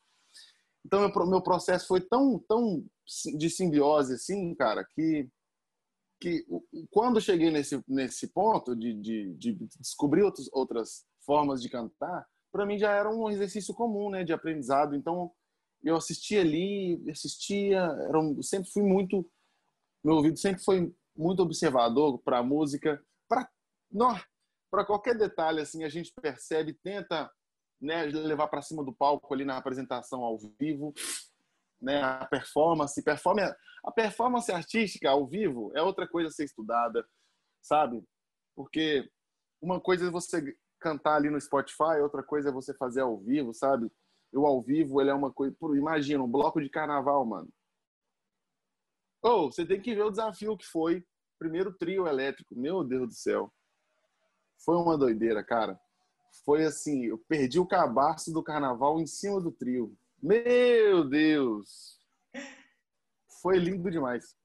Então, 0.85 1.01
meu, 1.01 1.27
meu 1.27 1.41
processo 1.41 1.87
foi 1.87 2.01
tão, 2.01 2.39
tão 2.47 2.85
de 3.37 3.49
simbiose, 3.49 4.13
assim, 4.13 4.55
cara, 4.55 4.85
que, 4.85 5.27
que 6.21 6.45
quando 6.89 7.21
cheguei 7.21 7.51
nesse, 7.51 7.83
nesse 7.87 8.27
ponto 8.27 8.75
de, 8.75 8.93
de, 8.93 9.33
de 9.33 9.53
descobrir 9.79 10.23
outros, 10.23 10.49
outras 10.53 11.05
formas 11.25 11.61
de 11.61 11.69
cantar, 11.69 12.25
para 12.51 12.65
mim 12.65 12.77
já 12.77 12.91
era 12.91 13.13
um 13.13 13.29
exercício 13.29 13.73
comum, 13.73 14.09
né, 14.09 14.23
de 14.23 14.33
aprendizado. 14.33 14.95
Então, 14.95 15.31
eu 15.83 15.95
assistia 15.95 16.41
ali, 16.41 17.03
assistia, 17.09 17.79
era 17.79 18.19
um, 18.19 18.41
sempre 18.41 18.69
fui 18.71 18.83
muito, 18.83 19.29
meu 20.03 20.15
ouvido 20.15 20.37
sempre 20.37 20.63
foi 20.63 20.93
muito 21.15 21.41
observador 21.41 22.19
para 22.19 22.39
a 22.39 22.43
música, 22.43 23.01
para 23.27 23.49
para 24.71 24.85
qualquer 24.85 25.17
detalhe 25.17 25.61
assim 25.61 25.83
a 25.83 25.89
gente 25.89 26.13
percebe, 26.21 26.73
tenta 26.73 27.29
né, 27.81 28.03
levar 28.05 28.47
para 28.47 28.61
cima 28.61 28.83
do 28.83 28.93
palco 28.93 29.33
ali 29.33 29.45
na 29.45 29.57
apresentação 29.57 30.23
ao 30.23 30.37
vivo, 30.59 30.93
né, 31.81 32.01
a 32.01 32.25
performance, 32.25 33.01
performance, 33.01 33.55
a 33.83 33.91
performance 33.91 34.51
artística 34.51 35.09
ao 35.09 35.25
vivo 35.25 35.71
é 35.75 35.81
outra 35.81 36.07
coisa 36.07 36.29
a 36.29 36.31
ser 36.31 36.45
estudada, 36.45 37.07
sabe? 37.61 38.03
Porque 38.55 39.09
uma 39.61 39.79
coisa 39.79 40.07
é 40.07 40.11
você 40.11 40.55
cantar 40.79 41.15
ali 41.15 41.29
no 41.29 41.39
Spotify, 41.39 41.99
outra 42.01 42.23
coisa 42.23 42.49
é 42.49 42.51
você 42.51 42.73
fazer 42.73 43.01
ao 43.01 43.17
vivo, 43.17 43.53
sabe? 43.53 43.89
o 44.33 44.45
ao 44.45 44.61
vivo 44.61 45.01
ele 45.01 45.09
é 45.09 45.13
uma 45.13 45.31
coisa. 45.31 45.55
Imagina, 45.75 46.23
um 46.23 46.31
bloco 46.31 46.61
de 46.61 46.69
carnaval, 46.69 47.25
mano. 47.25 47.49
Ou 49.21 49.47
oh, 49.47 49.51
você 49.51 49.65
tem 49.65 49.81
que 49.81 49.95
ver 49.95 50.03
o 50.03 50.11
desafio 50.11 50.57
que 50.57 50.65
foi. 50.65 51.05
Primeiro 51.37 51.73
trio 51.73 52.07
elétrico. 52.07 52.55
Meu 52.55 52.83
Deus 52.83 53.07
do 53.07 53.13
céu. 53.13 53.51
Foi 54.63 54.75
uma 54.75 54.97
doideira, 54.97 55.43
cara. 55.43 55.79
Foi 56.45 56.63
assim, 56.65 57.05
eu 57.05 57.17
perdi 57.17 57.59
o 57.59 57.67
cabaço 57.67 58.31
do 58.31 58.43
carnaval 58.43 58.99
em 58.99 59.07
cima 59.07 59.39
do 59.39 59.51
trio. 59.51 59.95
Meu 60.21 61.07
Deus! 61.07 61.97
Foi 63.41 63.57
lindo 63.57 63.89
demais. 63.89 64.35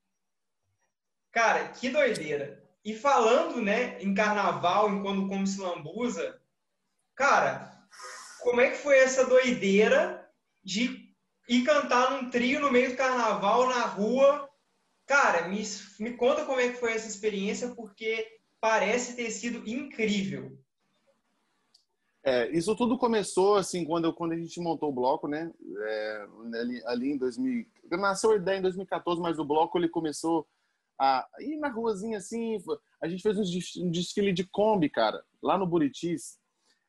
Cara, 1.32 1.68
que 1.68 1.90
doideira. 1.90 2.62
E 2.84 2.94
falando, 2.94 3.60
né, 3.60 4.00
em 4.00 4.14
carnaval, 4.14 4.90
em 4.90 5.02
quando 5.02 5.26
como 5.26 5.46
se 5.46 5.60
lambuza, 5.60 6.40
cara, 7.16 7.74
como 8.40 8.60
é 8.60 8.70
que 8.70 8.76
foi 8.76 8.98
essa 8.98 9.26
doideira 9.26 10.30
de 10.62 11.12
ir 11.48 11.64
cantar 11.64 12.10
num 12.10 12.30
trio 12.30 12.60
no 12.60 12.70
meio 12.70 12.90
do 12.90 12.96
carnaval, 12.96 13.68
na 13.68 13.86
rua? 13.86 14.48
Cara, 15.06 15.48
me, 15.48 15.62
me 15.98 16.16
conta 16.16 16.44
como 16.44 16.60
é 16.60 16.68
que 16.68 16.78
foi 16.78 16.92
essa 16.92 17.08
experiência, 17.08 17.74
porque 17.74 18.38
parece 18.60 19.16
ter 19.16 19.30
sido 19.30 19.66
incrível. 19.68 20.56
É, 22.26 22.50
isso 22.56 22.74
tudo 22.74 22.96
começou 22.96 23.56
assim 23.56 23.84
quando, 23.84 24.12
quando 24.14 24.32
a 24.32 24.36
gente 24.36 24.58
montou 24.58 24.88
o 24.88 24.94
bloco, 24.94 25.28
né? 25.28 25.52
É, 25.78 26.26
ali, 26.54 26.82
ali, 26.86 27.12
em 27.12 27.18
2000, 27.18 27.66
nasceu 27.90 28.30
a 28.30 28.36
ideia 28.36 28.58
em 28.58 28.62
2014, 28.62 29.20
mas 29.20 29.38
o 29.38 29.44
bloco 29.44 29.76
ele 29.76 29.90
começou 29.90 30.46
a 30.98 31.26
ir 31.40 31.56
na 31.58 31.68
ruazinha 31.68 32.16
assim. 32.16 32.56
A 33.02 33.08
gente 33.08 33.22
fez 33.22 33.36
um 33.76 33.90
desfile 33.90 34.32
de 34.32 34.44
Kombi, 34.44 34.88
cara, 34.88 35.22
lá 35.42 35.58
no 35.58 35.66
Buritis 35.66 36.38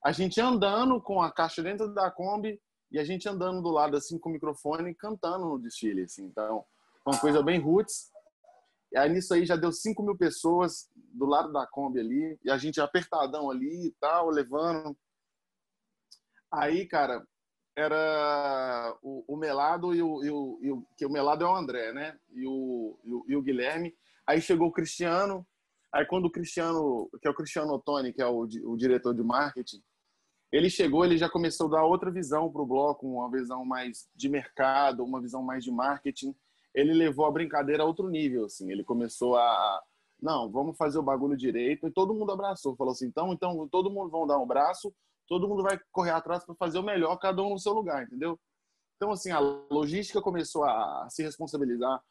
a 0.06 0.12
gente 0.12 0.40
andando 0.40 1.02
com 1.02 1.20
a 1.20 1.32
caixa 1.32 1.64
dentro 1.64 1.92
da 1.92 2.12
Kombi 2.12 2.62
e 2.92 3.00
a 3.00 3.04
gente 3.04 3.28
andando 3.28 3.60
do 3.60 3.72
lado 3.72 3.98
assim 3.98 4.20
com 4.20 4.30
o 4.30 4.32
microfone 4.32 4.94
cantando 4.94 5.50
no 5.50 5.58
desfile, 5.58 6.04
assim. 6.04 6.26
Então, 6.26 6.64
uma 7.04 7.20
coisa 7.20 7.42
bem 7.42 7.60
roots. 7.60 8.12
E 8.92 8.98
aí 9.00 9.12
nisso 9.12 9.34
aí 9.34 9.48
já 9.48 9.56
deu 9.56 9.72
5 9.72 10.04
mil 10.04 10.16
pessoas 10.16 10.88
do 10.96 11.26
lado 11.26 11.52
da 11.52 11.66
Kombi 11.66 12.00
ali 12.00 12.40
e 12.44 12.52
a 12.52 12.58
gente 12.58 12.80
apertadão 12.80 13.50
ali 13.50 13.88
e 13.88 13.92
tal, 14.00 14.30
levando 14.30 14.96
Aí, 16.58 16.88
cara, 16.88 17.26
era 17.78 18.98
o, 19.02 19.24
o 19.28 19.38
Melado 19.38 19.94
e 19.94 20.02
o, 20.02 20.24
e 20.24 20.30
o, 20.30 20.60
e 20.62 20.72
o, 20.72 20.88
que 20.98 21.06
o 21.06 21.12
Melado 21.12 21.44
é 21.44 21.48
o 21.48 21.56
André, 21.56 21.94
né? 21.94 22.18
E 22.34 22.48
o, 22.48 23.00
e 23.04 23.14
o, 23.14 23.26
e 23.30 23.36
o 23.36 23.42
Guilherme. 23.42 23.94
Aí 24.26 24.42
chegou 24.42 24.68
o 24.68 24.72
Cristiano. 24.72 25.46
Aí 25.94 26.06
quando 26.06 26.26
o 26.26 26.32
Cristiano, 26.32 27.10
que 27.22 27.28
é 27.28 27.32
o 27.32 27.36
Cristiano 27.36 27.74
Ottoni, 27.74 28.14
que 28.14 28.22
é 28.22 28.28
o, 28.28 28.40
o 28.42 28.78
diretor 28.78 29.14
de 29.14 29.24
marketing, 29.24 29.82
ele 30.52 30.70
chegou, 30.70 31.04
ele 31.04 31.18
já 31.18 31.30
começou 31.30 31.68
a 31.68 31.72
dar 31.72 31.84
outra 31.84 32.10
visão 32.10 32.52
para 32.52 32.62
o 32.62 32.66
bloco, 32.66 33.08
uma 33.08 33.30
visão 33.30 33.66
mais 33.66 34.08
de 34.16 34.30
mercado, 34.30 35.04
uma 35.04 35.22
visão 35.22 35.42
mais 35.42 35.64
de 35.64 35.72
marketing. 35.72 36.34
Ele 36.74 36.94
levou 36.94 37.26
a 37.26 37.32
brincadeira 37.32 37.84
a 37.84 37.86
outro 37.86 38.10
nível, 38.10 38.46
assim. 38.46 38.72
Ele 38.72 38.84
começou 38.84 39.36
a, 39.36 39.84
não, 40.22 40.50
vamos 40.50 40.78
fazer 40.78 40.98
o 40.98 41.04
bagulho 41.04 41.36
direito. 41.36 41.88
E 41.88 41.92
todo 41.92 42.14
mundo 42.14 42.32
abraçou, 42.32 42.76
falou 42.76 42.94
assim, 42.94 43.08
então, 43.08 43.34
então 43.34 43.68
todo 43.68 43.92
mundo 43.92 44.10
vão 44.10 44.26
dar 44.26 44.40
um 44.40 44.48
braço, 44.48 44.94
todo 45.28 45.48
mundo 45.48 45.64
vai 45.64 45.80
correr 45.92 46.12
atrás 46.12 46.46
para 46.46 46.56
fazer 46.56 46.80
o 46.80 46.84
melhor, 46.84 47.18
cada 47.18 47.42
um 47.42 47.52
no 47.52 47.60
seu 47.60 47.74
lugar, 47.74 48.04
entendeu? 48.04 48.40
Então, 48.96 49.12
assim, 49.12 49.32
a 49.32 49.40
logística 49.40 50.22
começou 50.22 50.64
a 50.64 51.08
se 51.10 51.22
responsabilizar. 51.24 52.02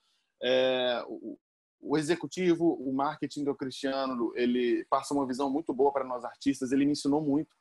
É, 0.43 1.03
o, 1.07 1.39
o, 1.81 1.97
executivo, 1.97 2.75
o 2.75 2.93
marketing 2.93 3.45
do 3.45 3.55
Cristiano, 3.55 4.33
ele 4.35 4.85
passa 4.91 5.15
uma 5.15 5.27
visão 5.27 5.51
muito 5.51 5.73
boa 5.73 5.93
para 5.93 6.05
nós 6.05 6.25
artistas. 6.25 6.73
Ele 6.73 6.85
me 6.85 6.93
ensinou 6.93 7.23
muito, 7.23 7.55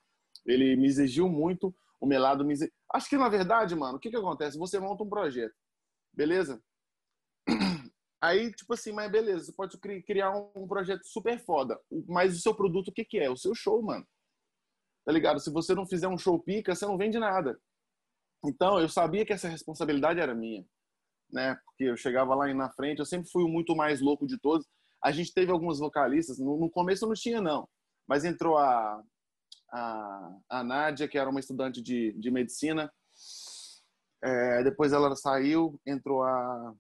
ele 0.46 0.76
me 0.76 0.88
exigiu 0.88 1.30
muito. 1.30 1.74
O 2.02 2.06
Melado 2.06 2.44
me 2.44 2.54
exigiu. 2.54 2.74
Acho 2.94 3.10
que, 3.10 3.18
na 3.18 3.30
verdade, 3.30 3.76
mano, 3.76 3.98
o 3.98 4.00
que, 4.00 4.10
que 4.10 4.18
acontece? 4.18 4.58
Você 4.58 4.80
monta 4.80 5.04
um 5.04 5.10
projeto, 5.10 5.56
beleza? 6.14 6.62
Aí, 8.22 8.52
tipo 8.54 8.74
assim, 8.74 8.94
mas 8.94 9.12
beleza, 9.12 9.46
você 9.46 9.52
pode 9.52 9.78
criar 9.78 10.32
um 10.56 10.68
projeto 10.68 11.04
super 11.06 11.38
foda. 11.40 11.80
Mas 12.08 12.38
o 12.38 12.42
seu 12.42 12.56
produto, 12.56 12.90
o 12.90 12.92
que, 12.92 13.04
que 13.04 13.20
é? 13.20 13.30
O 13.30 13.38
seu 13.38 13.54
show, 13.54 13.82
mano 13.82 14.06
tá 15.06 15.12
ligado? 15.12 15.40
Se 15.40 15.52
você 15.52 15.74
não 15.76 15.86
fizer 15.86 16.08
um 16.08 16.18
show 16.18 16.40
pica, 16.40 16.76
você 16.76 16.86
não 16.86 16.98
vende 16.98 17.20
nada. 17.20 17.60
Então, 18.46 18.80
eu 18.80 18.90
sabia 18.90 19.26
que 19.26 19.34
essa 19.34 19.48
responsabilidade 19.48 20.20
era 20.20 20.36
minha, 20.36 20.66
né? 21.32 21.56
Porque 21.66 21.86
eu 21.86 21.98
chegava 21.98 22.36
lá 22.36 22.52
na 22.54 22.70
frente, 22.70 23.00
eu 23.00 23.06
sempre 23.06 23.30
fui 23.30 23.44
o 23.44 23.48
muito 23.48 23.76
mais 23.76 24.02
louco 24.02 24.28
de 24.28 24.38
todos. 24.40 24.68
A 25.04 25.12
gente 25.12 25.34
teve 25.34 25.52
algumas 25.52 25.80
vocalistas, 25.80 26.40
no, 26.40 26.58
no 26.58 26.70
começo 26.70 27.08
não 27.08 27.14
tinha, 27.14 27.42
não. 27.42 27.68
Mas 28.08 28.26
entrou 28.26 28.58
a, 28.58 29.02
a, 29.72 30.38
a 30.50 30.64
Nádia, 30.64 31.08
que 31.08 31.18
era 31.18 31.30
uma 31.30 31.40
estudante 31.40 31.82
de, 31.82 32.14
de 32.14 32.32
medicina. 32.32 32.92
É, 34.24 34.64
depois 34.64 34.94
ela 34.94 35.14
saiu, 35.16 35.80
entrou 35.86 36.24
a, 36.24 36.74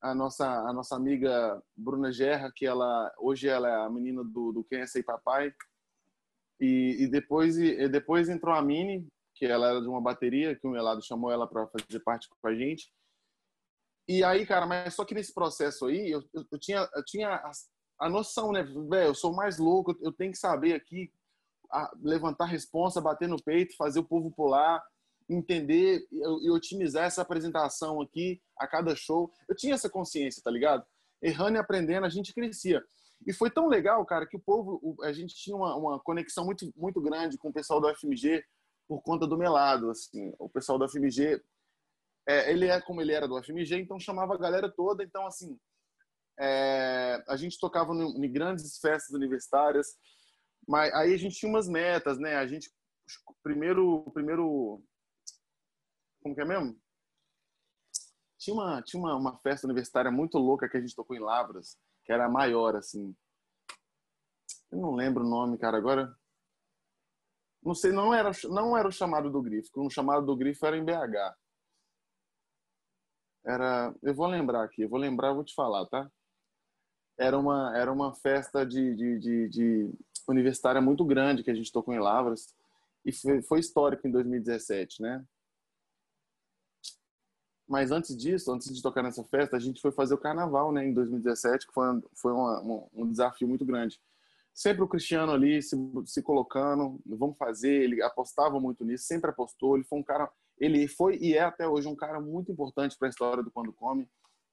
a 0.00 0.14
nossa 0.14 0.46
a 0.46 0.72
nossa 0.72 0.96
amiga 0.96 1.60
Bruna 1.76 2.12
Gerra, 2.12 2.52
que 2.54 2.66
ela 2.66 3.12
hoje 3.18 3.48
ela 3.48 3.68
é 3.68 3.74
a 3.86 3.90
menina 3.90 4.22
do, 4.24 4.52
do 4.52 4.64
Quem 4.64 4.80
é 4.80 4.86
Sei 4.86 5.02
Papai. 5.02 5.52
E, 6.62 7.02
e 7.02 7.08
depois, 7.08 7.58
e 7.58 7.88
depois 7.88 8.28
entrou 8.28 8.54
a 8.54 8.62
Mini, 8.62 9.04
que 9.34 9.44
ela 9.44 9.68
era 9.68 9.80
de 9.80 9.88
uma 9.88 10.00
bateria, 10.00 10.54
que 10.54 10.64
o 10.64 10.70
Melado 10.70 11.04
chamou 11.04 11.32
ela 11.32 11.44
para 11.44 11.66
fazer 11.66 11.98
parte 12.04 12.28
com 12.28 12.48
a 12.48 12.54
gente. 12.54 12.88
E 14.06 14.22
aí, 14.22 14.46
cara, 14.46 14.64
mas 14.64 14.94
só 14.94 15.04
que 15.04 15.12
nesse 15.12 15.34
processo 15.34 15.86
aí, 15.86 16.12
eu, 16.12 16.22
eu, 16.32 16.46
eu 16.52 16.58
tinha, 16.60 16.88
eu 16.94 17.04
tinha 17.04 17.30
a, 17.34 17.50
a 17.98 18.08
noção, 18.08 18.52
né? 18.52 18.62
Velho, 18.62 19.08
eu 19.08 19.14
sou 19.14 19.34
mais 19.34 19.58
louco, 19.58 19.98
eu 20.00 20.12
tenho 20.12 20.30
que 20.30 20.38
saber 20.38 20.74
aqui 20.74 21.12
a, 21.68 21.90
levantar 22.00 22.44
responsa, 22.44 23.00
bater 23.00 23.28
no 23.28 23.42
peito, 23.42 23.76
fazer 23.76 23.98
o 23.98 24.04
povo 24.04 24.30
pular, 24.30 24.80
entender 25.28 26.06
e, 26.12 26.50
otimizar 26.50 27.06
essa 27.06 27.22
apresentação 27.22 28.00
aqui 28.00 28.40
a 28.56 28.68
cada 28.68 28.94
show. 28.94 29.32
Eu 29.48 29.56
tinha 29.56 29.74
essa 29.74 29.90
consciência, 29.90 30.40
tá 30.40 30.50
ligado? 30.50 30.86
Errando 31.20 31.56
e 31.56 31.60
aprendendo, 31.60 32.06
a 32.06 32.08
gente 32.08 32.32
crescia. 32.32 32.84
E 33.26 33.32
foi 33.32 33.50
tão 33.50 33.68
legal, 33.68 34.04
cara, 34.04 34.26
que 34.26 34.36
o 34.36 34.40
povo, 34.40 34.96
a 35.02 35.12
gente 35.12 35.34
tinha 35.34 35.56
uma, 35.56 35.76
uma 35.76 36.00
conexão 36.00 36.44
muito, 36.44 36.72
muito 36.76 37.00
grande 37.00 37.38
com 37.38 37.48
o 37.48 37.52
pessoal 37.52 37.80
do 37.80 37.94
FMG 37.94 38.44
por 38.88 39.02
conta 39.02 39.26
do 39.26 39.38
melado, 39.38 39.90
assim. 39.90 40.32
O 40.38 40.48
pessoal 40.48 40.78
do 40.78 40.88
FMG, 40.88 41.42
é, 42.28 42.50
ele 42.50 42.66
é 42.66 42.80
como 42.80 43.00
ele 43.00 43.12
era 43.12 43.28
do 43.28 43.42
FMG, 43.42 43.76
então 43.76 43.98
chamava 43.98 44.34
a 44.34 44.38
galera 44.38 44.70
toda. 44.70 45.02
Então, 45.04 45.26
assim, 45.26 45.58
é, 46.38 47.22
a 47.28 47.36
gente 47.36 47.58
tocava 47.58 47.92
em 47.94 48.32
grandes 48.32 48.78
festas 48.78 49.14
universitárias, 49.14 49.96
mas 50.66 50.92
aí 50.94 51.14
a 51.14 51.16
gente 51.16 51.36
tinha 51.36 51.50
umas 51.50 51.68
metas, 51.68 52.18
né? 52.18 52.36
A 52.36 52.46
gente, 52.46 52.70
primeiro, 53.42 54.10
primeiro, 54.12 54.82
como 56.22 56.34
que 56.34 56.40
é 56.40 56.44
mesmo? 56.44 56.76
Tinha 58.38 58.54
uma, 58.54 58.82
tinha 58.82 59.00
uma, 59.00 59.14
uma 59.14 59.38
festa 59.38 59.66
universitária 59.66 60.10
muito 60.10 60.36
louca 60.38 60.68
que 60.68 60.76
a 60.76 60.80
gente 60.80 60.96
tocou 60.96 61.16
em 61.16 61.20
Lavras, 61.20 61.78
que 62.04 62.12
era 62.12 62.28
maior, 62.28 62.76
assim. 62.76 63.14
Eu 64.70 64.78
não 64.78 64.94
lembro 64.94 65.24
o 65.24 65.28
nome, 65.28 65.58
cara, 65.58 65.76
agora. 65.76 66.14
Não 67.62 67.74
sei, 67.74 67.92
não 67.92 68.12
era, 68.12 68.30
não 68.44 68.76
era 68.76 68.88
o 68.88 68.92
chamado 68.92 69.30
do 69.30 69.40
Grifo. 69.40 69.70
O 69.76 69.90
chamado 69.90 70.26
do 70.26 70.36
Grifo 70.36 70.66
era 70.66 70.76
em 70.76 70.84
BH. 70.84 71.36
Era, 73.44 73.94
eu 74.02 74.14
vou 74.14 74.26
lembrar 74.26 74.64
aqui, 74.64 74.82
eu 74.82 74.88
vou 74.88 74.98
lembrar, 74.98 75.28
eu 75.28 75.34
vou 75.34 75.44
te 75.44 75.54
falar, 75.54 75.84
tá? 75.86 76.10
Era 77.18 77.38
uma, 77.38 77.76
era 77.76 77.92
uma 77.92 78.14
festa 78.14 78.64
de, 78.64 78.94
de, 78.94 79.18
de, 79.18 79.48
de 79.48 79.94
universitária 80.28 80.80
muito 80.80 81.04
grande 81.04 81.42
que 81.42 81.50
a 81.50 81.54
gente 81.54 81.72
tocou 81.72 81.92
em 81.92 81.98
Lavras 81.98 82.54
e 83.04 83.12
foi, 83.12 83.42
foi 83.42 83.60
histórico 83.60 84.06
em 84.06 84.10
2017, 84.12 85.02
né? 85.02 85.24
Mas 87.72 87.90
antes 87.90 88.14
disso, 88.14 88.52
antes 88.52 88.70
de 88.70 88.82
tocar 88.82 89.02
nessa 89.02 89.24
festa, 89.24 89.56
a 89.56 89.58
gente 89.58 89.80
foi 89.80 89.90
fazer 89.90 90.12
o 90.12 90.18
carnaval, 90.18 90.70
né, 90.70 90.84
em 90.84 90.92
2017, 90.92 91.66
que 91.66 91.72
foi, 91.72 91.86
foi 92.14 92.30
uma, 92.30 92.86
um, 92.92 93.10
desafio 93.10 93.48
muito 93.48 93.64
grande. 93.64 93.98
Sempre 94.52 94.82
o 94.82 94.86
Cristiano 94.86 95.32
ali 95.32 95.62
se, 95.62 95.74
se 96.04 96.22
colocando, 96.22 97.00
vamos 97.06 97.34
fazer, 97.38 97.72
ele 97.72 98.02
apostava 98.02 98.60
muito 98.60 98.84
nisso, 98.84 99.04
sempre 99.04 99.30
apostou, 99.30 99.74
ele 99.74 99.84
foi 99.84 100.00
um 100.00 100.02
cara, 100.02 100.30
ele 100.58 100.86
foi 100.86 101.16
e 101.16 101.32
é 101.32 101.40
até 101.40 101.66
hoje 101.66 101.88
um 101.88 101.96
cara 101.96 102.20
muito 102.20 102.52
importante 102.52 102.94
para 102.98 103.08
a 103.08 103.10
história 103.10 103.42
do 103.42 103.50
Quando 103.50 103.72
Come, 103.72 104.06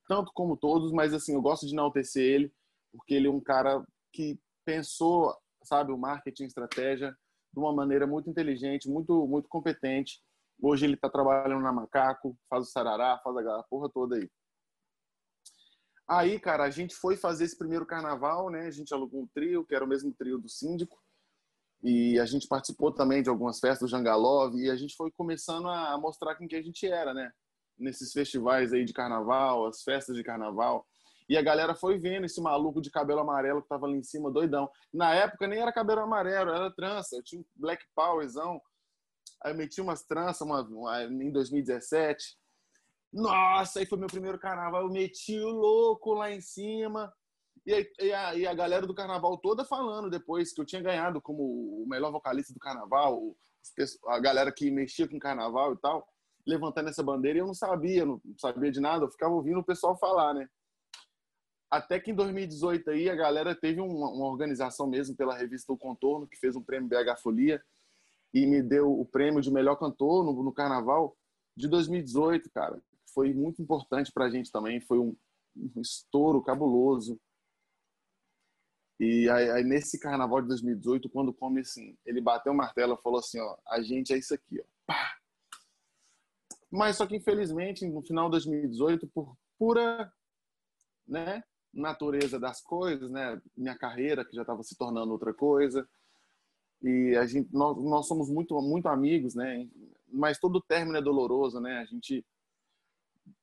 tanto 0.07 0.31
como 0.33 0.55
todos, 0.55 0.93
mas 0.93 1.13
assim, 1.13 1.33
eu 1.33 1.41
gosto 1.41 1.67
de 1.67 1.73
enaltecer 1.73 2.23
ele, 2.23 2.53
porque 2.93 3.15
ele 3.15 3.27
é 3.27 3.31
um 3.31 3.41
cara 3.41 3.85
que 4.13 4.39
pensou, 4.63 5.35
sabe, 5.65 5.91
o 5.91 5.97
marketing, 5.97 6.45
estratégia 6.45 7.13
de 7.51 7.59
uma 7.59 7.73
maneira 7.73 8.07
muito 8.07 8.29
inteligente, 8.29 8.87
muito 8.87 9.27
muito 9.27 9.49
competente 9.49 10.21
Hoje 10.61 10.85
ele 10.85 10.95
está 10.95 11.09
trabalhando 11.09 11.61
na 11.61 11.71
Macaco, 11.71 12.37
faz 12.49 12.67
o 12.67 12.71
Sarará, 12.71 13.19
faz 13.23 13.37
a 13.37 13.63
porra 13.63 13.89
toda 13.89 14.17
aí. 14.17 14.29
Aí, 16.07 16.39
cara, 16.39 16.63
a 16.63 16.69
gente 16.71 16.95
foi 16.95 17.15
fazer 17.15 17.45
esse 17.45 17.57
primeiro 17.57 17.85
carnaval, 17.85 18.49
né? 18.49 18.65
A 18.65 18.71
gente 18.71 18.93
alugou 18.93 19.21
um 19.21 19.27
trio, 19.27 19.63
que 19.63 19.75
era 19.75 19.85
o 19.85 19.87
mesmo 19.87 20.11
trio 20.11 20.39
do 20.39 20.49
síndico. 20.49 20.99
E 21.83 22.19
a 22.19 22.25
gente 22.25 22.47
participou 22.47 22.91
também 22.91 23.21
de 23.21 23.29
algumas 23.29 23.59
festas 23.59 23.87
do 23.87 23.91
Jangalov. 23.91 24.55
E 24.55 24.69
a 24.71 24.75
gente 24.75 24.95
foi 24.95 25.11
começando 25.11 25.69
a 25.69 25.97
mostrar 25.99 26.35
quem 26.35 26.47
que 26.47 26.55
a 26.55 26.61
gente 26.61 26.87
era, 26.87 27.13
né? 27.13 27.31
Nesses 27.77 28.11
festivais 28.11 28.73
aí 28.73 28.83
de 28.83 28.91
carnaval, 28.91 29.67
as 29.67 29.83
festas 29.83 30.15
de 30.15 30.23
carnaval. 30.23 30.85
E 31.29 31.37
a 31.37 31.43
galera 31.43 31.75
foi 31.75 31.99
vendo 31.99 32.25
esse 32.25 32.41
maluco 32.41 32.81
de 32.81 32.89
cabelo 32.89 33.19
amarelo 33.19 33.61
que 33.61 33.69
tava 33.69 33.85
ali 33.85 33.99
em 33.99 34.03
cima, 34.03 34.31
doidão. 34.31 34.67
Na 34.91 35.13
época 35.13 35.47
nem 35.47 35.59
era 35.59 35.71
cabelo 35.71 36.01
amarelo, 36.01 36.49
era 36.49 36.71
trança. 36.71 37.15
Eu 37.15 37.23
tinha 37.23 37.39
um 37.39 37.45
black 37.55 37.85
powerzão. 37.95 38.59
Aí 39.43 39.53
eu 39.53 39.57
meti 39.57 39.79
umas 39.81 40.03
tranças 40.03 40.41
uma, 40.41 40.61
uma, 40.61 41.03
em 41.03 41.31
2017. 41.31 42.37
Nossa, 43.11 43.79
aí 43.79 43.85
foi 43.85 43.97
meu 43.97 44.07
primeiro 44.07 44.37
carnaval. 44.37 44.83
Eu 44.83 44.91
meti 44.91 45.39
o 45.39 45.49
louco 45.49 46.13
lá 46.13 46.31
em 46.31 46.41
cima. 46.41 47.13
E, 47.65 47.73
aí, 47.73 47.91
e, 47.99 48.13
a, 48.13 48.35
e, 48.35 48.47
a, 48.47 48.53
galera 48.53 48.85
do 48.85 48.93
carnaval 48.93 49.37
toda 49.37 49.65
falando 49.65 50.09
depois 50.09 50.53
que 50.53 50.61
eu 50.61 50.65
tinha 50.65 50.81
ganhado 50.81 51.21
como 51.21 51.43
o 51.43 51.85
melhor 51.87 52.11
vocalista 52.11 52.53
do 52.53 52.59
carnaval, 52.59 53.35
a 54.07 54.19
galera 54.19 54.51
que 54.51 54.71
mexia 54.71 55.07
com 55.07 55.19
carnaval 55.19 55.73
e 55.73 55.77
tal, 55.77 56.07
levantando 56.45 56.89
essa 56.89 57.03
bandeira. 57.03 57.39
E 57.39 57.41
eu 57.41 57.47
não 57.47 57.53
sabia, 57.53 58.05
não 58.05 58.21
sabia 58.37 58.71
de 58.71 58.79
nada, 58.79 59.05
eu 59.05 59.11
ficava 59.11 59.33
ouvindo 59.33 59.59
o 59.59 59.65
pessoal 59.65 59.97
falar, 59.97 60.33
né? 60.33 60.49
Até 61.71 61.99
que 61.99 62.11
em 62.11 62.15
2018 62.15 62.89
aí 62.89 63.09
a 63.09 63.15
galera 63.15 63.55
teve 63.55 63.79
uma, 63.79 64.09
uma 64.09 64.25
organização 64.25 64.87
mesmo 64.87 65.15
pela 65.15 65.37
revista 65.37 65.71
O 65.71 65.77
Contorno, 65.77 66.27
que 66.27 66.37
fez 66.37 66.55
um 66.55 66.63
prêmio 66.63 66.89
BH 66.89 67.21
Folia 67.21 67.63
e 68.33 68.45
me 68.45 68.61
deu 68.61 68.99
o 68.99 69.05
prêmio 69.05 69.41
de 69.41 69.51
melhor 69.51 69.75
cantor 69.75 70.23
no, 70.23 70.43
no 70.43 70.51
Carnaval 70.51 71.17
de 71.55 71.67
2018, 71.67 72.49
cara. 72.51 72.81
Foi 73.13 73.33
muito 73.33 73.61
importante 73.61 74.11
para 74.11 74.25
a 74.25 74.29
gente 74.29 74.51
também, 74.51 74.79
foi 74.79 74.99
um, 74.99 75.15
um 75.55 75.81
estouro 75.81 76.41
cabuloso. 76.41 77.19
E 78.99 79.29
aí, 79.29 79.49
aí, 79.49 79.63
nesse 79.63 79.97
Carnaval 79.97 80.41
de 80.41 80.49
2018, 80.49 81.09
quando 81.09 81.33
come 81.33 81.61
assim, 81.61 81.97
ele 82.05 82.21
bateu 82.21 82.51
o 82.51 82.55
martelo 82.55 82.93
e 82.93 83.01
falou 83.01 83.19
assim, 83.19 83.39
ó, 83.39 83.57
a 83.67 83.81
gente 83.81 84.13
é 84.13 84.17
isso 84.17 84.33
aqui, 84.33 84.59
ó. 84.59 84.63
Pá! 84.85 85.17
Mas 86.71 86.97
só 86.97 87.07
que 87.07 87.15
infelizmente 87.15 87.87
no 87.87 88.01
final 88.03 88.25
de 88.25 88.31
2018, 88.31 89.07
por 89.07 89.35
pura, 89.57 90.11
né, 91.07 91.43
natureza 91.73 92.39
das 92.39 92.61
coisas, 92.61 93.09
né, 93.09 93.41
minha 93.57 93.77
carreira 93.77 94.23
que 94.23 94.35
já 94.35 94.41
estava 94.41 94.61
se 94.63 94.75
tornando 94.75 95.11
outra 95.11 95.33
coisa, 95.33 95.87
e 96.81 97.15
a 97.17 97.25
gente 97.25 97.49
nós, 97.53 97.77
nós 97.83 98.07
somos 98.07 98.29
muito 98.29 98.59
muito 98.61 98.87
amigos 98.87 99.35
né 99.35 99.67
mas 100.11 100.39
todo 100.39 100.61
término 100.61 100.97
é 100.97 101.01
doloroso 101.01 101.59
né 101.59 101.79
a 101.79 101.85
gente 101.85 102.25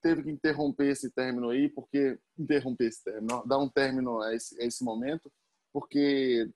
teve 0.03 0.23
que 0.23 0.31
interromper 0.31 0.89
esse 0.89 1.11
término 1.11 1.51
aí 1.51 1.69
porque 1.69 2.19
interromper 2.39 2.87
esse 2.87 3.05
término 3.05 3.47
dar 3.47 3.59
um 3.59 3.69
término 3.69 4.21
a 4.21 4.35
esse, 4.35 4.61
a 4.61 4.65
esse 4.65 4.83
momento 4.85 5.31
porque 5.73 6.51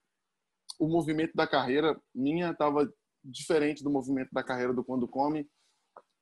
o 0.79 0.89
movimento 0.89 1.33
da 1.35 1.47
carreira 1.47 2.01
minha 2.15 2.51
estava 2.51 2.91
diferente 3.23 3.85
do 3.85 3.91
movimento 3.91 4.31
da 4.33 4.43
carreira 4.43 4.73
do 4.73 4.83
Quando 4.83 5.07
Come 5.07 5.47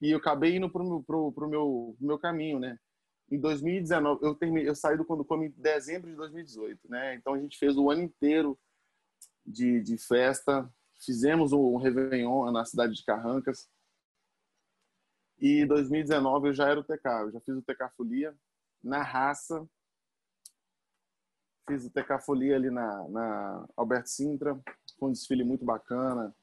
e 0.00 0.10
eu 0.10 0.18
acabei 0.18 0.56
indo 0.56 0.70
pro 0.70 0.84
meu, 0.84 1.02
pro, 1.02 1.32
pro 1.32 1.48
meu, 1.48 1.94
pro 1.98 2.06
meu 2.06 2.18
caminho, 2.18 2.58
né? 2.58 2.78
Em 3.30 3.38
2019, 3.38 4.24
eu 4.24 4.34
terminei, 4.34 4.68
eu 4.68 4.74
saí 4.74 4.96
do 4.96 5.04
Quando 5.04 5.24
Come 5.24 5.46
em 5.46 5.50
dezembro 5.50 6.10
de 6.10 6.16
2018, 6.16 6.88
né? 6.88 7.14
Então 7.14 7.34
a 7.34 7.38
gente 7.38 7.58
fez 7.58 7.76
o 7.76 7.90
ano 7.90 8.02
inteiro 8.02 8.58
de, 9.48 9.80
de 9.80 9.96
festa, 9.96 10.70
fizemos 11.00 11.52
um 11.52 11.76
Réveillon 11.76 12.50
na 12.50 12.64
cidade 12.64 12.94
de 12.94 13.04
Carrancas. 13.04 13.68
E 15.40 15.62
em 15.62 15.66
2019 15.66 16.48
eu 16.48 16.52
já 16.52 16.68
era 16.68 16.80
o 16.80 16.84
TK, 16.84 17.06
eu 17.22 17.32
já 17.32 17.40
fiz 17.40 17.56
o 17.56 17.62
TK 17.62 17.90
Folia 17.96 18.36
na 18.82 19.02
raça. 19.02 19.66
Fiz 21.68 21.84
o 21.84 21.90
TK 21.90 22.18
Folia 22.24 22.56
ali 22.56 22.70
na, 22.70 23.08
na 23.08 23.68
Alberto 23.76 24.08
Sintra, 24.08 24.58
foi 24.98 25.08
um 25.10 25.12
desfile 25.12 25.44
muito 25.44 25.64
bacana. 25.64 26.34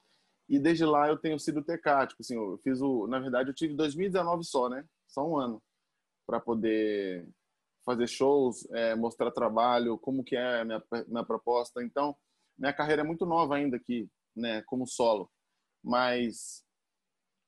E 0.48 0.60
desde 0.60 0.86
lá 0.86 1.08
eu 1.08 1.18
tenho 1.18 1.40
sido 1.40 1.64
TK, 1.64 2.08
tipo 2.08 2.22
assim, 2.22 2.36
eu 2.36 2.60
fiz 2.64 2.80
o, 2.80 3.08
na 3.08 3.20
verdade 3.20 3.50
eu 3.50 3.54
tive 3.54 3.74
2019 3.74 4.44
só, 4.44 4.70
né? 4.70 4.86
Só 5.08 5.28
um 5.28 5.38
ano 5.38 5.62
para 6.26 6.40
poder 6.40 7.28
fazer 7.84 8.08
shows, 8.08 8.68
é, 8.72 8.96
mostrar 8.96 9.32
trabalho, 9.32 9.98
como 9.98 10.24
que 10.24 10.36
é 10.36 10.62
a 10.62 10.66
minha, 10.66 10.84
minha 11.08 11.24
proposta. 11.24 11.84
Então, 11.84 12.16
minha 12.58 12.74
carreira 12.74 13.02
é 13.02 13.06
muito 13.06 13.26
nova 13.26 13.56
ainda 13.56 13.78
aqui, 13.78 14.10
né, 14.36 14.62
como 14.64 14.88
solo. 14.88 15.32
Mas 15.84 16.64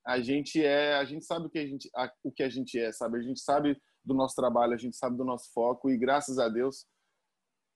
a 0.06 0.20
gente 0.22 0.64
é, 0.64 0.96
a 0.96 1.06
gente 1.06 1.26
sabe 1.26 1.48
o 1.48 1.50
que 1.50 1.60
a 1.60 1.68
gente, 1.68 1.90
a, 1.96 2.12
o 2.24 2.32
que 2.32 2.44
a 2.44 2.50
gente 2.50 2.80
é, 2.80 2.92
sabe? 2.92 3.18
A 3.18 3.22
gente 3.22 3.40
sabe 3.40 3.80
do 4.04 4.14
nosso 4.14 4.36
trabalho, 4.36 4.74
a 4.74 4.78
gente 4.78 4.96
sabe 4.96 5.18
do 5.18 5.26
nosso 5.26 5.52
foco 5.52 5.90
e 5.90 5.98
graças 5.98 6.40
a 6.40 6.48
Deus 6.48 6.86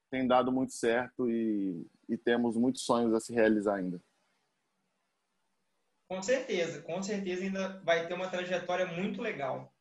tem 0.09 0.27
dado 0.27 0.51
muito 0.51 0.73
certo 0.73 1.29
e, 1.29 1.88
e 2.09 2.17
temos 2.17 2.57
muitos 2.57 2.84
sonhos 2.84 3.13
a 3.13 3.19
se 3.19 3.34
realizar 3.34 3.75
ainda. 3.75 4.01
Com 6.09 6.21
certeza, 6.21 6.82
com 6.82 7.01
certeza 7.01 7.43
ainda 7.43 7.79
vai 7.86 8.05
ter 8.05 8.13
uma 8.13 8.29
trajetória 8.29 8.86
muito 8.86 9.21
legal. 9.21 9.73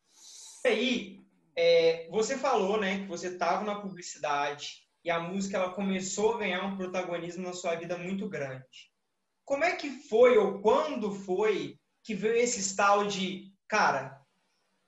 E 0.63 0.67
aí, 0.67 1.25
é, 1.55 2.07
você 2.09 2.37
falou, 2.37 2.79
né, 2.79 3.01
que 3.01 3.07
você 3.07 3.27
estava 3.27 3.65
na 3.65 3.81
publicidade 3.81 4.80
e 5.03 5.09
a 5.09 5.19
música 5.19 5.57
ela 5.57 5.73
começou 5.73 6.35
a 6.35 6.39
ganhar 6.39 6.63
um 6.65 6.77
protagonismo 6.77 7.43
na 7.43 7.53
sua 7.53 7.75
vida 7.75 7.97
muito 7.97 8.29
grande. 8.29 8.91
Como 9.43 9.63
é 9.63 9.75
que 9.75 9.89
foi 9.89 10.37
ou 10.37 10.61
quando 10.61 11.11
foi 11.11 11.77
que 12.03 12.13
veio 12.13 12.35
esse 12.35 12.59
estalo 12.59 13.07
de, 13.07 13.51
cara, 13.67 14.21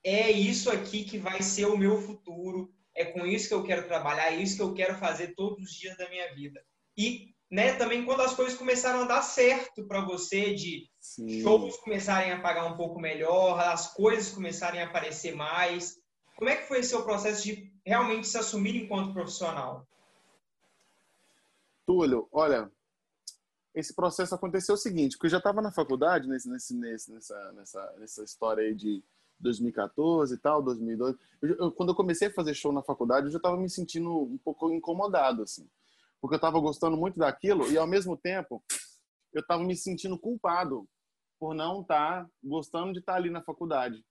é 0.02 0.30
isso 0.30 0.70
aqui 0.70 1.04
que 1.04 1.18
vai 1.18 1.42
ser 1.42 1.66
o 1.66 1.76
meu 1.76 2.00
futuro, 2.00 2.72
é 2.94 3.04
com 3.04 3.26
isso 3.26 3.48
que 3.48 3.54
eu 3.54 3.64
quero 3.64 3.88
trabalhar, 3.88 4.32
é 4.32 4.36
isso 4.36 4.56
que 4.56 4.62
eu 4.62 4.74
quero 4.74 4.96
fazer 4.96 5.34
todos 5.34 5.62
os 5.62 5.72
dias 5.72 5.96
da 5.96 6.08
minha 6.08 6.32
vida. 6.34 6.62
E 6.96 7.34
né, 7.50 7.74
também 7.74 8.04
quando 8.04 8.22
as 8.22 8.34
coisas 8.34 8.56
começaram 8.56 9.02
a 9.02 9.06
dar 9.06 9.22
certo 9.22 9.86
para 9.86 10.00
você, 10.00 10.54
de 10.54 10.88
Sim. 11.00 11.42
shows 11.42 11.76
começarem 11.78 12.32
a 12.32 12.40
pagar 12.40 12.66
um 12.66 12.76
pouco 12.76 13.00
melhor, 13.00 13.60
as 13.60 13.92
coisas 13.94 14.32
começarem 14.32 14.80
a 14.80 14.86
aparecer 14.86 15.34
mais. 15.34 15.96
Como 16.36 16.50
é 16.50 16.56
que 16.56 16.66
foi 16.66 16.80
esse 16.80 16.90
seu 16.90 17.04
processo 17.04 17.44
de 17.44 17.72
realmente 17.84 18.26
se 18.26 18.36
assumir 18.38 18.76
enquanto 18.76 19.12
profissional? 19.12 19.86
Túlio, 21.86 22.28
olha, 22.32 22.70
esse 23.74 23.94
processo 23.94 24.34
aconteceu 24.34 24.74
o 24.74 24.78
seguinte, 24.78 25.16
porque 25.16 25.26
eu 25.26 25.30
já 25.30 25.38
estava 25.38 25.60
na 25.60 25.72
faculdade 25.72 26.28
nesse, 26.28 26.48
nesse, 26.48 26.74
nesse, 26.74 27.12
nessa, 27.12 27.52
nessa, 27.52 27.94
nessa 27.98 28.24
história 28.24 28.62
aí 28.62 28.74
de 28.74 29.02
2014 29.40 30.34
e 30.34 30.38
tal, 30.38 30.62
2012. 30.62 31.18
Eu, 31.42 31.56
eu, 31.56 31.72
quando 31.72 31.90
eu 31.90 31.94
comecei 31.94 32.28
a 32.28 32.32
fazer 32.32 32.54
show 32.54 32.72
na 32.72 32.82
faculdade, 32.82 33.26
eu 33.26 33.32
já 33.32 33.38
estava 33.38 33.56
me 33.56 33.68
sentindo 33.68 34.10
um 34.22 34.38
pouco 34.38 34.70
incomodado, 34.72 35.42
assim 35.42 35.68
porque 36.24 36.36
eu 36.36 36.38
estava 36.38 36.58
gostando 36.58 36.96
muito 36.96 37.18
daquilo 37.18 37.70
e 37.70 37.76
ao 37.76 37.86
mesmo 37.86 38.16
tempo 38.16 38.64
eu 39.30 39.42
estava 39.42 39.62
me 39.62 39.76
sentindo 39.76 40.18
culpado 40.18 40.88
por 41.38 41.54
não 41.54 41.82
estar 41.82 42.24
tá 42.24 42.30
gostando 42.42 42.94
de 42.94 43.00
estar 43.00 43.12
tá 43.12 43.18
ali 43.18 43.28
na 43.28 43.42
faculdade. 43.42 44.02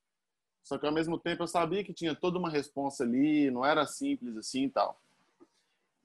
Só 0.63 0.77
que 0.77 0.85
ao 0.85 0.93
mesmo 0.93 1.17
tempo 1.17 1.41
eu 1.41 1.47
sabia 1.47 1.83
que 1.83 1.91
tinha 1.91 2.13
toda 2.13 2.37
uma 2.37 2.51
responsa 2.51 3.03
ali, 3.03 3.49
não 3.49 3.65
era 3.65 3.87
simples 3.87 4.37
assim 4.37 4.65
e 4.65 4.69
tal. 4.69 5.01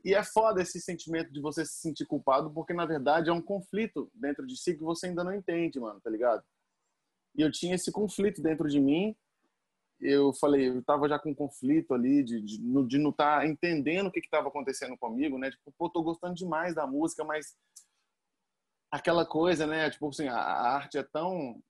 E 0.05 0.15
é 0.15 0.23
foda 0.23 0.63
esse 0.63 0.81
sentimento 0.81 1.33
de 1.33 1.41
você 1.41 1.65
se 1.65 1.81
sentir 1.81 2.07
culpado, 2.07 2.51
porque 2.51 2.73
na 2.73 2.87
verdade 2.87 3.31
é 3.31 3.33
um 3.33 3.43
conflito 3.43 4.11
dentro 4.15 4.47
de 4.47 4.57
si 4.57 4.77
que 4.77 4.83
você 4.83 5.07
ainda 5.07 5.25
não 5.25 5.35
entende, 5.35 5.81
mano, 5.81 6.01
tá 6.01 6.09
ligado? 6.09 6.43
E 7.35 7.43
eu 7.43 7.51
tinha 7.51 7.75
esse 7.75 7.91
conflito 7.91 8.41
dentro 8.41 8.69
de 8.69 8.81
mim 8.81 9.17
eu 10.01 10.33
falei, 10.33 10.69
eu 10.69 10.83
tava 10.83 11.09
já 11.09 11.19
com 11.19 11.31
um 11.31 11.35
conflito 11.35 11.93
ali 11.93 12.23
de, 12.23 12.41
de, 12.41 12.59
de 12.59 12.99
não 12.99 13.11
estar 13.11 13.41
tá 13.41 13.47
entendendo 13.47 14.07
o 14.07 14.13
que 14.13 14.21
estava 14.21 14.49
acontecendo 14.49 14.97
comigo, 14.97 15.39
né? 15.39 15.51
Tipo, 15.51 15.73
pô, 15.77 15.91
tô 15.91 16.03
gostando 16.03 16.35
demais 16.35 16.75
da 16.75 16.87
música, 16.87 17.25
mas 17.25 17.57
aquela 18.91 19.27
coisa, 19.27 19.67
né? 19.67 19.91
Tipo 19.91 20.09
assim, 20.09 20.29
a, 20.29 20.37
a 20.37 20.77
arte 20.77 20.99
é 20.99 21.03
tão 21.03 21.61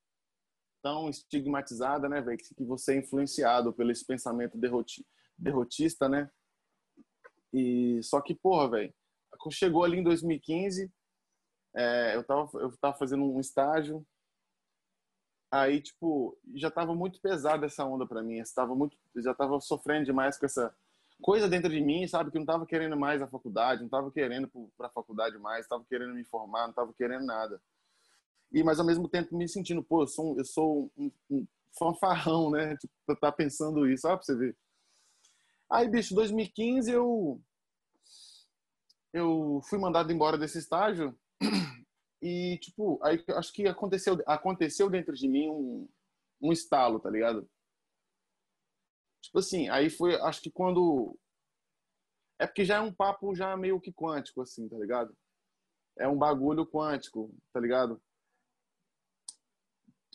tão 0.80 1.10
estigmatizada, 1.10 2.08
né, 2.08 2.20
velho, 2.20 2.38
que 2.38 2.64
você 2.64 2.94
é 2.94 2.98
influenciado 2.98 3.72
pelo 3.72 3.90
esse 3.90 4.06
pensamento 4.06 4.56
derroti, 4.56 5.04
derrotista, 5.36 6.08
né? 6.08 6.30
E 7.52 8.00
só 8.02 8.20
que, 8.20 8.34
porra, 8.34 8.70
velho, 8.70 8.94
chegou 9.50 9.84
ali 9.84 9.98
em 9.98 10.02
2015, 10.02 10.90
é, 11.74 12.16
eu 12.16 12.24
tava 12.24 12.48
eu 12.54 12.76
tava 12.78 12.96
fazendo 12.96 13.24
um 13.24 13.40
estágio 13.40 14.04
Aí, 15.50 15.80
tipo, 15.80 16.36
já 16.54 16.70
tava 16.70 16.94
muito 16.94 17.20
pesada 17.20 17.66
essa 17.66 17.84
onda 17.84 18.06
para 18.06 18.22
mim. 18.22 18.38
Estava 18.38 18.74
muito, 18.74 18.96
já 19.16 19.34
tava 19.34 19.58
sofrendo 19.60 20.04
demais 20.04 20.38
com 20.38 20.44
essa 20.44 20.74
coisa 21.22 21.48
dentro 21.48 21.70
de 21.70 21.80
mim, 21.80 22.06
sabe, 22.06 22.30
que 22.30 22.38
não 22.38 22.44
tava 22.46 22.66
querendo 22.66 22.96
mais 22.96 23.22
a 23.22 23.26
faculdade, 23.26 23.82
não 23.82 23.88
tava 23.88 24.10
querendo 24.10 24.48
para 24.76 24.86
a 24.86 24.90
faculdade 24.90 25.38
mais, 25.38 25.66
tava 25.66 25.84
querendo 25.88 26.14
me 26.14 26.24
formar, 26.24 26.66
não 26.66 26.74
tava 26.74 26.92
querendo 26.92 27.24
nada. 27.24 27.60
E 28.52 28.62
mas 28.62 28.78
ao 28.78 28.86
mesmo 28.86 29.08
tempo 29.08 29.36
me 29.36 29.48
sentindo, 29.48 29.82
pô, 29.82 30.02
eu 30.02 30.06
sou 30.06 30.34
um, 30.34 30.38
eu 30.38 30.44
sou 30.44 30.90
um, 30.96 31.10
um 31.30 31.46
fanfarrão, 31.78 32.50
né? 32.50 32.76
Tipo, 32.76 33.16
tá 33.16 33.32
pensando 33.32 33.88
isso, 33.88 34.06
ó, 34.06 34.16
pra 34.16 34.24
você 34.24 34.36
ver. 34.36 34.56
Aí, 35.70 35.88
bicho, 35.88 36.14
2015 36.14 36.90
eu 36.90 37.40
eu 39.12 39.60
fui 39.68 39.78
mandado 39.78 40.12
embora 40.12 40.36
desse 40.38 40.58
estágio 40.58 41.18
e, 42.22 42.58
tipo, 42.58 42.98
aí 43.02 43.22
acho 43.36 43.52
que 43.52 43.66
aconteceu, 43.66 44.18
aconteceu 44.26 44.90
dentro 44.90 45.14
de 45.14 45.28
mim 45.28 45.48
um, 45.48 45.88
um 46.40 46.52
estalo, 46.52 47.00
tá 47.00 47.10
ligado? 47.10 47.48
Tipo 49.20 49.38
assim, 49.40 49.68
aí 49.68 49.90
foi, 49.90 50.14
acho 50.22 50.40
que 50.40 50.50
quando. 50.50 51.18
É 52.38 52.46
porque 52.46 52.64
já 52.64 52.76
é 52.76 52.80
um 52.80 52.92
papo 52.92 53.34
já 53.34 53.56
meio 53.56 53.80
que 53.80 53.92
quântico, 53.92 54.40
assim, 54.40 54.68
tá 54.68 54.76
ligado? 54.76 55.16
É 55.98 56.06
um 56.06 56.16
bagulho 56.16 56.64
quântico, 56.64 57.34
tá 57.52 57.58
ligado? 57.60 58.00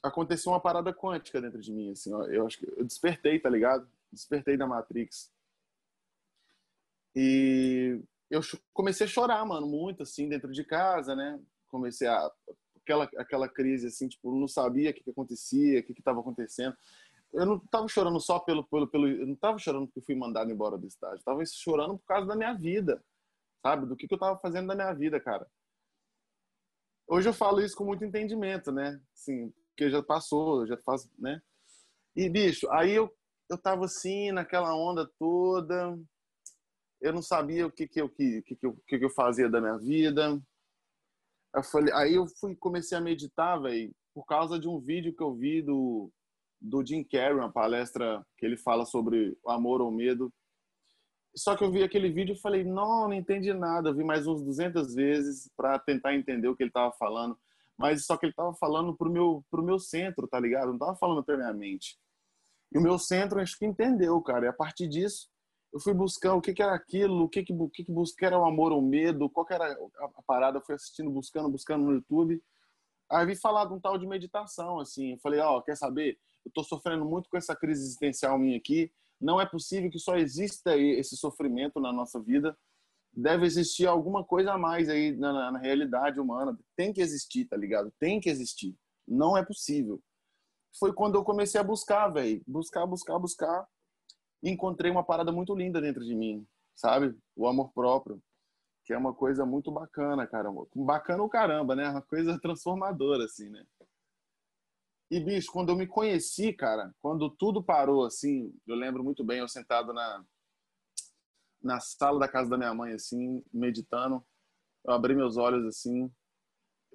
Aconteceu 0.01 0.51
uma 0.51 0.61
parada 0.61 0.93
quântica 0.93 1.41
dentro 1.41 1.61
de 1.61 1.71
mim, 1.71 1.91
assim, 1.91 2.13
ó, 2.13 2.23
eu 2.25 2.45
acho 2.45 2.57
que 2.57 2.65
eu 2.65 2.85
despertei, 2.85 3.39
tá 3.39 3.49
ligado? 3.49 3.89
Despertei 4.11 4.57
da 4.57 4.67
Matrix. 4.67 5.31
E 7.15 8.01
eu 8.29 8.41
comecei 8.73 9.05
a 9.05 9.09
chorar, 9.09 9.45
mano, 9.45 9.67
muito, 9.67 10.03
assim, 10.03 10.27
dentro 10.27 10.51
de 10.51 10.63
casa, 10.63 11.15
né? 11.15 11.39
comecei 11.73 12.07
a 12.07 12.31
aquela 12.77 13.09
aquela 13.17 13.49
crise 13.49 13.87
assim, 13.87 14.07
tipo, 14.07 14.31
não 14.31 14.47
sabia 14.47 14.91
o 14.91 14.93
que, 14.93 15.03
que 15.03 15.09
acontecia, 15.09 15.79
o 15.79 15.83
que 15.83 15.93
estava 15.93 16.19
acontecendo. 16.19 16.77
Eu 17.33 17.47
não 17.47 17.55
estava 17.57 17.87
chorando 17.87 18.19
só 18.19 18.39
pelo 18.39 18.63
pelo 18.65 18.87
pelo, 18.87 19.07
eu 19.07 19.25
não 19.25 19.33
estava 19.33 19.57
chorando 19.57 19.87
porque 19.87 20.01
fui 20.05 20.15
mandado 20.15 20.51
embora 20.51 20.77
do 20.77 20.85
estágio, 20.85 21.17
estava 21.17 21.43
chorando 21.45 21.97
por 21.97 22.05
causa 22.05 22.27
da 22.27 22.35
minha 22.35 22.53
vida, 22.53 23.03
sabe? 23.63 23.87
Do 23.87 23.95
que 23.95 24.07
que 24.07 24.13
eu 24.13 24.17
estava 24.17 24.37
fazendo 24.39 24.67
da 24.67 24.75
minha 24.75 24.93
vida, 24.93 25.19
cara. 25.19 25.47
Hoje 27.07 27.27
eu 27.27 27.33
falo 27.33 27.59
isso 27.61 27.75
com 27.75 27.85
muito 27.85 28.05
entendimento, 28.05 28.71
né? 28.71 29.01
Sim, 29.13 29.51
porque 29.69 29.89
já 29.89 30.03
passou, 30.03 30.67
já 30.67 30.77
faz, 30.77 31.09
né? 31.17 31.41
E 32.15 32.29
bicho, 32.29 32.69
aí 32.71 32.91
eu 32.91 33.11
eu 33.49 33.57
tava 33.57 33.85
assim 33.85 34.31
naquela 34.31 34.75
onda 34.75 35.09
toda, 35.19 35.97
eu 37.03 37.13
não 37.13 37.21
sabia 37.21 37.67
o 37.67 37.71
que 37.71 37.87
que 37.87 38.01
eu 38.01 38.09
que 38.09 38.41
que, 38.41 38.55
que, 38.55 38.65
eu, 38.65 38.75
que, 38.87 38.97
que 38.97 39.05
eu 39.05 39.09
fazia 39.09 39.49
da 39.49 39.61
minha 39.61 39.77
vida 39.77 40.41
eu 41.55 41.63
falei, 41.63 41.93
aí 41.93 42.15
eu 42.15 42.25
fui 42.27 42.55
comecei 42.55 42.97
a 42.97 43.01
meditar, 43.01 43.61
velho, 43.61 43.93
por 44.13 44.25
causa 44.25 44.59
de 44.59 44.67
um 44.67 44.79
vídeo 44.79 45.15
que 45.15 45.21
eu 45.21 45.33
vi 45.33 45.61
do 45.61 46.11
do 46.59 46.83
Jim 46.85 47.03
Carrey, 47.03 47.33
uma 47.33 47.51
palestra 47.51 48.25
que 48.37 48.45
ele 48.45 48.55
fala 48.55 48.85
sobre 48.85 49.37
o 49.43 49.51
amor 49.51 49.81
ou 49.81 49.91
medo. 49.91 50.33
Só 51.35 51.57
que 51.57 51.63
eu 51.63 51.69
vi 51.69 51.83
aquele 51.83 52.09
vídeo 52.09 52.35
e 52.35 52.39
falei, 52.39 52.63
não, 52.63 53.09
não 53.09 53.13
entendi 53.13 53.53
nada. 53.53 53.89
Eu 53.89 53.95
vi 53.95 54.03
mais 54.03 54.25
uns 54.25 54.41
200 54.41 54.95
vezes 54.95 55.51
para 55.57 55.77
tentar 55.77 56.15
entender 56.15 56.47
o 56.47 56.55
que 56.55 56.63
ele 56.63 56.69
estava 56.69 56.93
falando. 56.93 57.37
Mas 57.77 58.05
só 58.05 58.15
que 58.15 58.25
ele 58.25 58.31
estava 58.31 58.53
falando 58.53 58.95
pro 58.95 59.11
meu 59.11 59.43
pro 59.51 59.63
meu 59.63 59.77
centro, 59.77 60.25
tá 60.25 60.39
ligado? 60.39 60.67
Não 60.67 60.75
estava 60.75 60.95
falando 60.95 61.23
para 61.23 61.35
minha 61.35 61.53
mente. 61.53 61.97
E 62.71 62.77
o 62.77 62.81
meu 62.81 62.97
centro 62.97 63.41
acho 63.41 63.57
que 63.57 63.65
entendeu, 63.65 64.21
cara. 64.21 64.45
E 64.45 64.47
a 64.47 64.53
partir 64.53 64.87
disso, 64.87 65.27
eu 65.73 65.79
fui 65.79 65.93
buscar 65.93 66.35
o 66.35 66.41
que, 66.41 66.53
que 66.53 66.61
era 66.61 66.75
aquilo, 66.75 67.23
o 67.23 67.29
que 67.29 67.43
que, 67.43 67.53
que, 67.73 67.83
que 67.83 67.91
buscar 67.91 68.27
era 68.27 68.39
o 68.39 68.45
amor 68.45 68.71
ou 68.71 68.79
o 68.79 68.87
medo, 68.87 69.27
qual 69.27 69.43
que 69.43 69.55
era 69.55 69.73
a 69.99 70.21
parada, 70.21 70.59
eu 70.59 70.61
fui 70.61 70.75
assistindo, 70.75 71.09
buscando, 71.09 71.49
buscando 71.49 71.83
no 71.83 71.93
YouTube. 71.93 72.39
Aí 73.09 73.25
vi 73.25 73.35
falar 73.35 73.65
de 73.65 73.73
um 73.73 73.79
tal 73.79 73.97
de 73.97 74.05
meditação, 74.05 74.79
assim. 74.79 75.13
Eu 75.13 75.19
falei, 75.19 75.39
ó, 75.39 75.57
oh, 75.57 75.63
quer 75.63 75.75
saber? 75.75 76.19
Eu 76.45 76.51
tô 76.51 76.63
sofrendo 76.63 77.03
muito 77.03 77.27
com 77.27 77.37
essa 77.37 77.55
crise 77.55 77.81
existencial 77.81 78.37
minha 78.37 78.55
aqui. 78.55 78.91
Não 79.19 79.41
é 79.41 79.47
possível 79.47 79.89
que 79.89 79.97
só 79.97 80.15
exista 80.15 80.77
esse 80.77 81.17
sofrimento 81.17 81.79
na 81.79 81.91
nossa 81.91 82.21
vida. 82.21 82.55
deve 83.11 83.45
existir 83.45 83.87
alguma 83.87 84.23
coisa 84.23 84.53
a 84.53 84.57
mais 84.57 84.89
aí 84.89 85.11
na, 85.15 85.51
na, 85.51 85.59
realidade 85.59 86.19
humana. 86.19 86.57
Tem 86.75 86.93
que 86.93 87.01
existir, 87.01 87.45
tá 87.45 87.57
ligado? 87.57 87.91
Tem 87.99 88.19
que 88.19 88.29
existir. 88.29 88.75
Não 89.07 89.35
é 89.35 89.43
possível. 89.43 89.99
Foi 90.79 90.93
quando 90.93 91.15
eu 91.15 91.23
comecei 91.23 91.59
a 91.59 91.63
buscar, 91.63 92.09
velho. 92.09 92.43
Buscar, 92.45 92.85
buscar, 92.85 93.17
buscar. 93.17 93.67
Encontrei 94.43 94.91
uma 94.91 95.03
parada 95.03 95.31
muito 95.31 95.55
linda 95.55 95.79
dentro 95.79 96.03
de 96.03 96.13
mim, 96.13 96.45
sabe? 96.75 97.17
O 97.35 97.47
amor 97.47 97.71
próprio. 97.73 98.21
Que 98.83 98.91
é 98.91 98.97
uma 98.97 99.13
coisa 99.13 99.45
muito 99.45 99.71
bacana, 99.71 100.27
caramba. 100.27 100.67
Bacana 100.75 101.23
o 101.23 101.29
caramba, 101.29 101.75
né? 101.75 101.89
Uma 101.89 102.01
coisa 102.01 102.37
transformadora, 102.41 103.23
assim, 103.23 103.49
né? 103.49 103.65
E, 105.09 105.19
bicho, 105.19 105.51
quando 105.51 105.69
eu 105.69 105.75
me 105.75 105.87
conheci, 105.87 106.51
cara, 106.51 106.93
quando 107.01 107.29
tudo 107.29 107.63
parou, 107.63 108.03
assim, 108.03 108.53
eu 108.67 108.75
lembro 108.75 109.03
muito 109.03 109.23
bem, 109.23 109.39
eu 109.39 109.47
sentado 109.47 109.93
na, 109.93 110.25
na 111.61 111.79
sala 111.79 112.19
da 112.19 112.27
casa 112.27 112.49
da 112.49 112.57
minha 112.57 112.73
mãe, 112.73 112.93
assim, 112.93 113.43
meditando. 113.53 114.25
Eu 114.83 114.93
abri 114.93 115.15
meus 115.15 115.37
olhos, 115.37 115.65
assim, 115.65 116.11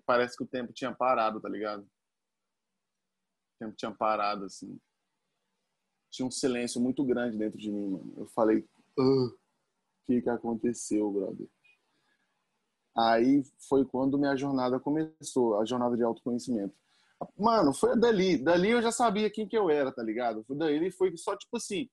parece 0.04 0.36
que 0.36 0.44
o 0.44 0.48
tempo 0.48 0.72
tinha 0.72 0.94
parado, 0.94 1.40
tá 1.40 1.48
ligado? 1.48 1.82
O 1.82 3.58
tempo 3.60 3.76
tinha 3.76 3.94
parado, 3.94 4.44
assim. 4.44 4.78
Tinha 6.10 6.26
um 6.26 6.30
silêncio 6.30 6.80
muito 6.80 7.04
grande 7.04 7.36
dentro 7.36 7.58
de 7.58 7.70
mim, 7.70 7.88
mano. 7.88 8.14
Eu 8.16 8.26
falei, 8.28 8.64
o 8.96 9.30
que 10.06 10.22
que 10.22 10.30
aconteceu, 10.30 11.10
brother? 11.10 11.48
Aí 12.96 13.42
foi 13.68 13.84
quando 13.84 14.18
minha 14.18 14.36
jornada 14.36 14.80
começou, 14.80 15.60
a 15.60 15.64
jornada 15.64 15.96
de 15.96 16.02
autoconhecimento. 16.02 16.74
Mano, 17.36 17.72
foi 17.72 17.98
dali. 17.98 18.36
Dali 18.38 18.70
eu 18.70 18.82
já 18.82 18.90
sabia 18.90 19.30
quem 19.30 19.46
que 19.46 19.56
eu 19.56 19.70
era, 19.70 19.92
tá 19.92 20.02
ligado? 20.02 20.44
Foi 20.44 20.56
dali, 20.56 20.90
foi 20.90 21.16
só 21.16 21.36
tipo 21.36 21.56
assim, 21.56 21.88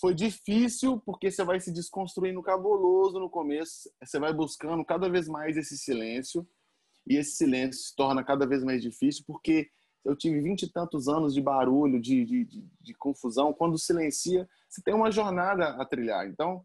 foi 0.00 0.14
difícil 0.14 1.00
porque 1.00 1.30
você 1.30 1.44
vai 1.44 1.60
se 1.60 1.72
desconstruindo 1.72 2.42
cabuloso 2.42 3.18
no 3.18 3.28
começo, 3.28 3.90
você 4.02 4.18
vai 4.18 4.32
buscando 4.32 4.84
cada 4.84 5.08
vez 5.08 5.28
mais 5.28 5.56
esse 5.56 5.76
silêncio 5.76 6.46
e 7.06 7.16
esse 7.16 7.32
silêncio 7.32 7.82
se 7.82 7.96
torna 7.96 8.24
cada 8.24 8.46
vez 8.46 8.64
mais 8.64 8.80
difícil 8.80 9.24
porque 9.26 9.70
eu 10.04 10.16
tive 10.16 10.40
vinte 10.40 10.62
e 10.62 10.72
tantos 10.72 11.08
anos 11.08 11.34
de 11.34 11.40
barulho, 11.40 12.00
de, 12.00 12.24
de, 12.24 12.44
de, 12.44 12.64
de 12.80 12.94
confusão. 12.94 13.52
Quando 13.52 13.78
silencia, 13.78 14.48
você 14.68 14.82
tem 14.82 14.94
uma 14.94 15.10
jornada 15.10 15.68
a 15.80 15.84
trilhar. 15.84 16.26
Então, 16.26 16.64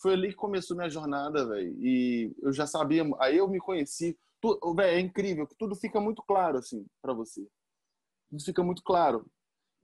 foi 0.00 0.14
ali 0.14 0.28
que 0.28 0.36
começou 0.36 0.76
minha 0.76 0.88
jornada, 0.88 1.46
velho. 1.46 1.76
E 1.78 2.34
eu 2.42 2.52
já 2.52 2.66
sabia, 2.66 3.04
aí 3.18 3.36
eu 3.36 3.48
me 3.48 3.60
conheci. 3.60 4.18
Velho, 4.42 4.96
é 4.96 5.00
incrível 5.00 5.46
que 5.46 5.56
tudo 5.56 5.74
fica 5.76 6.00
muito 6.00 6.22
claro, 6.22 6.58
assim, 6.58 6.86
para 7.02 7.12
você. 7.12 7.46
Tudo 8.30 8.42
fica 8.42 8.62
muito 8.62 8.82
claro. 8.82 9.26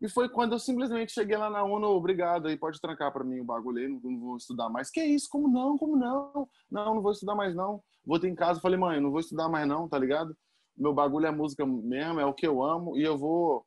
E 0.00 0.08
foi 0.08 0.28
quando 0.28 0.52
eu 0.52 0.58
simplesmente 0.58 1.12
cheguei 1.12 1.36
lá 1.36 1.48
na 1.48 1.64
ONU, 1.64 1.86
obrigado, 1.88 2.48
aí 2.48 2.56
pode 2.56 2.80
trancar 2.80 3.10
para 3.12 3.24
mim 3.24 3.40
o 3.40 3.44
bagulho 3.44 3.78
aí, 3.78 3.88
não, 3.88 4.00
não, 4.00 4.20
vou 4.20 4.36
estudar 4.36 4.68
mais. 4.68 4.90
Que 4.90 5.02
isso? 5.02 5.26
Como 5.30 5.48
não? 5.48 5.76
Como 5.78 5.96
não? 5.96 6.48
Não, 6.70 6.94
não 6.94 7.02
vou 7.02 7.12
estudar 7.12 7.34
mais 7.34 7.54
não. 7.54 7.82
Voltei 8.04 8.30
em 8.30 8.34
casa, 8.34 8.60
falei, 8.60 8.78
mãe, 8.78 9.00
não 9.00 9.10
vou 9.10 9.20
estudar 9.20 9.48
mais 9.48 9.66
não, 9.66 9.88
tá 9.88 9.98
ligado? 9.98 10.36
Meu 10.76 10.92
bagulho 10.94 11.26
é 11.26 11.30
música 11.30 11.64
mesmo, 11.66 12.20
é 12.20 12.26
o 12.26 12.34
que 12.34 12.46
eu 12.46 12.62
amo 12.62 12.96
e 12.96 13.02
eu 13.02 13.16
vou 13.16 13.66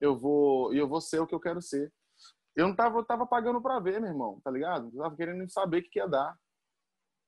eu 0.00 0.18
vou 0.18 0.72
eu 0.74 0.88
vou 0.88 1.00
ser 1.00 1.20
o 1.20 1.26
que 1.26 1.34
eu 1.34 1.40
quero 1.40 1.60
ser. 1.60 1.92
Eu 2.54 2.68
não 2.68 2.74
tava, 2.74 2.98
eu 2.98 3.04
tava 3.04 3.26
pagando 3.26 3.60
para 3.60 3.80
ver, 3.80 4.00
meu 4.00 4.10
irmão, 4.10 4.40
tá 4.42 4.50
ligado? 4.50 4.90
Eu 4.94 5.02
tava 5.02 5.16
querendo 5.16 5.48
saber 5.50 5.78
o 5.78 5.82
que, 5.82 5.90
que 5.90 5.98
ia 5.98 6.08
dar. 6.08 6.34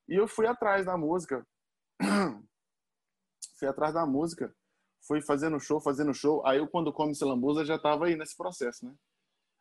E 0.08 0.14
eu 0.14 0.26
fui 0.26 0.46
atrás 0.46 0.86
da 0.86 0.96
música. 0.96 1.46
fui 3.58 3.68
atrás 3.68 3.92
da 3.92 4.06
música 4.06 4.54
fui 5.08 5.22
fazendo 5.22 5.58
show, 5.58 5.80
fazendo 5.80 6.12
show. 6.12 6.46
Aí 6.46 6.58
eu, 6.58 6.68
quando 6.68 6.92
come 6.92 7.14
lambuza, 7.22 7.64
já 7.64 7.76
estava 7.76 8.06
aí 8.06 8.14
nesse 8.14 8.36
processo, 8.36 8.84
né? 8.84 8.94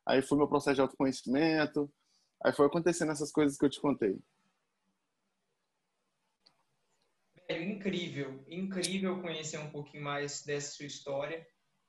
Aí 0.06 0.22
foi 0.22 0.38
meu 0.38 0.48
processo 0.48 0.76
de 0.76 0.82
autoconhecimento. 0.82 1.90
Aí 2.44 2.54
foi 2.54 2.68
acontecendo 2.68 3.14
essas 3.14 3.32
coisas 3.32 3.58
que 3.58 3.66
eu 3.66 3.70
te 3.70 3.82
contei. 3.82 4.20
É 7.50 7.62
incrível, 7.62 8.44
incrível 8.48 9.22
conhecer 9.22 9.58
um 9.58 9.70
pouquinho 9.70 10.04
mais 10.04 10.44
dessa 10.44 10.76
sua 10.76 10.86
história. 10.86 11.46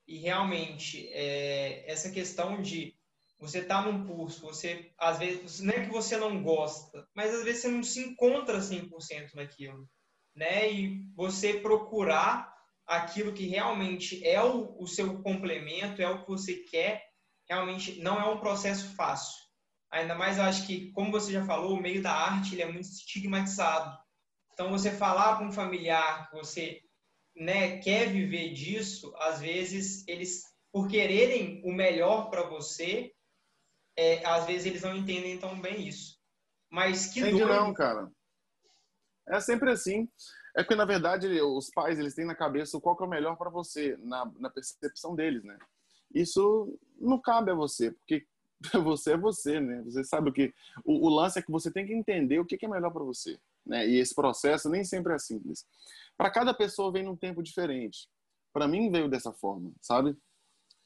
E 0.07 0.17
realmente, 0.17 1.07
é, 1.09 1.89
essa 1.91 2.09
questão 2.09 2.61
de 2.61 2.97
você 3.39 3.63
tá 3.63 3.81
num 3.81 4.05
curso, 4.05 4.41
você, 4.41 4.91
às 4.97 5.19
vezes, 5.19 5.59
não 5.61 5.73
é 5.73 5.85
que 5.85 5.91
você 5.91 6.17
não 6.17 6.41
gosta, 6.43 7.07
mas 7.15 7.33
às 7.33 7.43
vezes 7.43 7.61
você 7.61 7.67
não 7.69 7.83
se 7.83 8.01
encontra 8.01 8.59
100% 8.59 9.33
naquilo. 9.35 9.87
Né? 10.35 10.71
E 10.71 11.05
você 11.15 11.53
procurar 11.53 12.53
aquilo 12.85 13.33
que 13.33 13.45
realmente 13.45 14.25
é 14.25 14.41
o, 14.43 14.75
o 14.81 14.87
seu 14.87 15.21
complemento, 15.21 16.01
é 16.01 16.09
o 16.09 16.23
que 16.23 16.29
você 16.29 16.55
quer, 16.55 17.05
realmente 17.47 17.99
não 18.01 18.19
é 18.19 18.25
um 18.25 18.39
processo 18.39 18.93
fácil. 18.95 19.37
Ainda 19.91 20.15
mais 20.15 20.37
eu 20.37 20.43
acho 20.43 20.67
que, 20.67 20.91
como 20.91 21.11
você 21.11 21.31
já 21.31 21.45
falou, 21.45 21.77
o 21.77 21.81
meio 21.81 22.01
da 22.01 22.11
arte 22.11 22.55
ele 22.55 22.61
é 22.61 22.71
muito 22.71 22.85
estigmatizado. 22.85 23.97
Então, 24.59 24.71
você 24.71 24.91
falar 24.91 25.37
com 25.37 25.45
um 25.45 25.51
familiar 25.53 26.29
que 26.29 26.35
você 26.35 26.81
né, 27.33 27.77
quer 27.77 28.11
viver 28.11 28.51
disso, 28.51 29.15
às 29.15 29.39
vezes 29.39 30.05
eles, 30.05 30.43
por 30.69 30.89
quererem 30.89 31.61
o 31.63 31.71
melhor 31.71 32.29
para 32.29 32.43
você, 32.43 33.13
é, 33.95 34.25
às 34.25 34.45
vezes 34.45 34.65
eles 34.65 34.81
não 34.81 34.97
entendem 34.97 35.39
tão 35.39 35.61
bem 35.61 35.87
isso. 35.87 36.19
Mas 36.69 37.07
que 37.07 37.21
Entendi 37.21 37.37
doido... 37.37 37.55
não, 37.55 37.73
cara. 37.73 38.11
É 39.29 39.39
sempre 39.39 39.71
assim. 39.71 40.09
É 40.57 40.61
porque, 40.61 40.75
na 40.75 40.83
verdade, 40.83 41.25
os 41.41 41.69
pais 41.69 41.97
eles 41.97 42.13
têm 42.13 42.25
na 42.25 42.35
cabeça 42.35 42.81
qual 42.81 42.97
que 42.97 43.03
é 43.03 43.07
o 43.07 43.09
melhor 43.09 43.37
para 43.37 43.49
você, 43.49 43.95
na, 44.01 44.29
na 44.35 44.49
percepção 44.49 45.15
deles, 45.15 45.41
né? 45.41 45.57
Isso 46.13 46.77
não 46.99 47.17
cabe 47.17 47.49
a 47.49 47.55
você, 47.55 47.91
porque 47.91 48.27
você 48.83 49.13
é 49.13 49.17
você, 49.17 49.61
né? 49.61 49.83
Você 49.83 50.03
sabe 50.03 50.29
o 50.29 50.33
que. 50.33 50.53
O, 50.83 51.07
o 51.07 51.09
lance 51.09 51.39
é 51.39 51.41
que 51.41 51.49
você 51.49 51.71
tem 51.71 51.87
que 51.87 51.93
entender 51.93 52.39
o 52.41 52.45
que, 52.45 52.57
que 52.57 52.65
é 52.65 52.69
melhor 52.69 52.91
para 52.91 53.05
você, 53.05 53.39
né? 53.69 53.87
E 53.87 53.99
esse 53.99 54.15
processo 54.15 54.67
nem 54.67 54.83
sempre 54.83 55.13
é 55.13 55.19
simples. 55.19 55.65
Para 56.17 56.31
cada 56.31 56.53
pessoa 56.53 56.91
vem 56.91 57.03
num 57.03 57.15
tempo 57.15 57.43
diferente. 57.43 58.09
Para 58.51 58.67
mim 58.67 58.91
veio 58.91 59.07
dessa 59.07 59.31
forma, 59.31 59.71
sabe? 59.79 60.17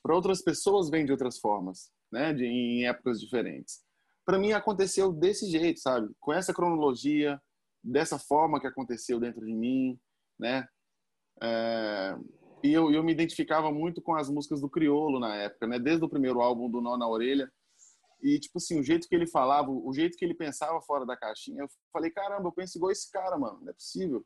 Para 0.03 0.13
outras 0.13 0.41
pessoas 0.41 0.89
vem 0.89 1.05
de 1.05 1.11
outras 1.13 1.39
formas, 1.39 1.89
né? 2.11 2.33
De, 2.33 2.45
em 2.45 2.85
épocas 2.85 3.19
diferentes. 3.19 3.81
Para 4.25 4.37
mim 4.37 4.51
aconteceu 4.51 5.11
desse 5.11 5.49
jeito, 5.49 5.79
sabe? 5.79 6.13
Com 6.19 6.33
essa 6.33 6.53
cronologia, 6.53 7.41
dessa 7.81 8.19
forma 8.19 8.59
que 8.59 8.67
aconteceu 8.67 9.19
dentro 9.19 9.45
de 9.45 9.53
mim, 9.53 9.97
né? 10.37 10.67
É, 11.41 12.17
e 12.63 12.71
eu, 12.71 12.91
eu 12.91 13.03
me 13.03 13.11
identificava 13.11 13.71
muito 13.71 14.01
com 14.01 14.15
as 14.15 14.29
músicas 14.29 14.61
do 14.61 14.69
Criolo 14.69 15.19
na 15.19 15.35
época, 15.35 15.67
né? 15.67 15.79
Desde 15.79 16.03
o 16.03 16.09
primeiro 16.09 16.41
álbum 16.41 16.69
do 16.69 16.81
Nó 16.81 16.97
na 16.97 17.07
Orelha. 17.07 17.51
E, 18.23 18.39
tipo 18.39 18.57
assim, 18.57 18.79
o 18.79 18.83
jeito 18.83 19.07
que 19.07 19.13
ele 19.13 19.27
falava, 19.27 19.69
o 19.69 19.93
jeito 19.93 20.17
que 20.17 20.23
ele 20.23 20.33
pensava 20.33 20.81
fora 20.81 21.05
da 21.05 21.17
caixinha, 21.17 21.61
eu 21.61 21.67
falei, 21.91 22.09
caramba, 22.09 22.47
eu 22.47 22.53
penso 22.53 22.77
igual 22.77 22.89
esse 22.89 23.11
cara, 23.11 23.37
mano, 23.37 23.59
não 23.61 23.69
é 23.69 23.73
possível. 23.73 24.25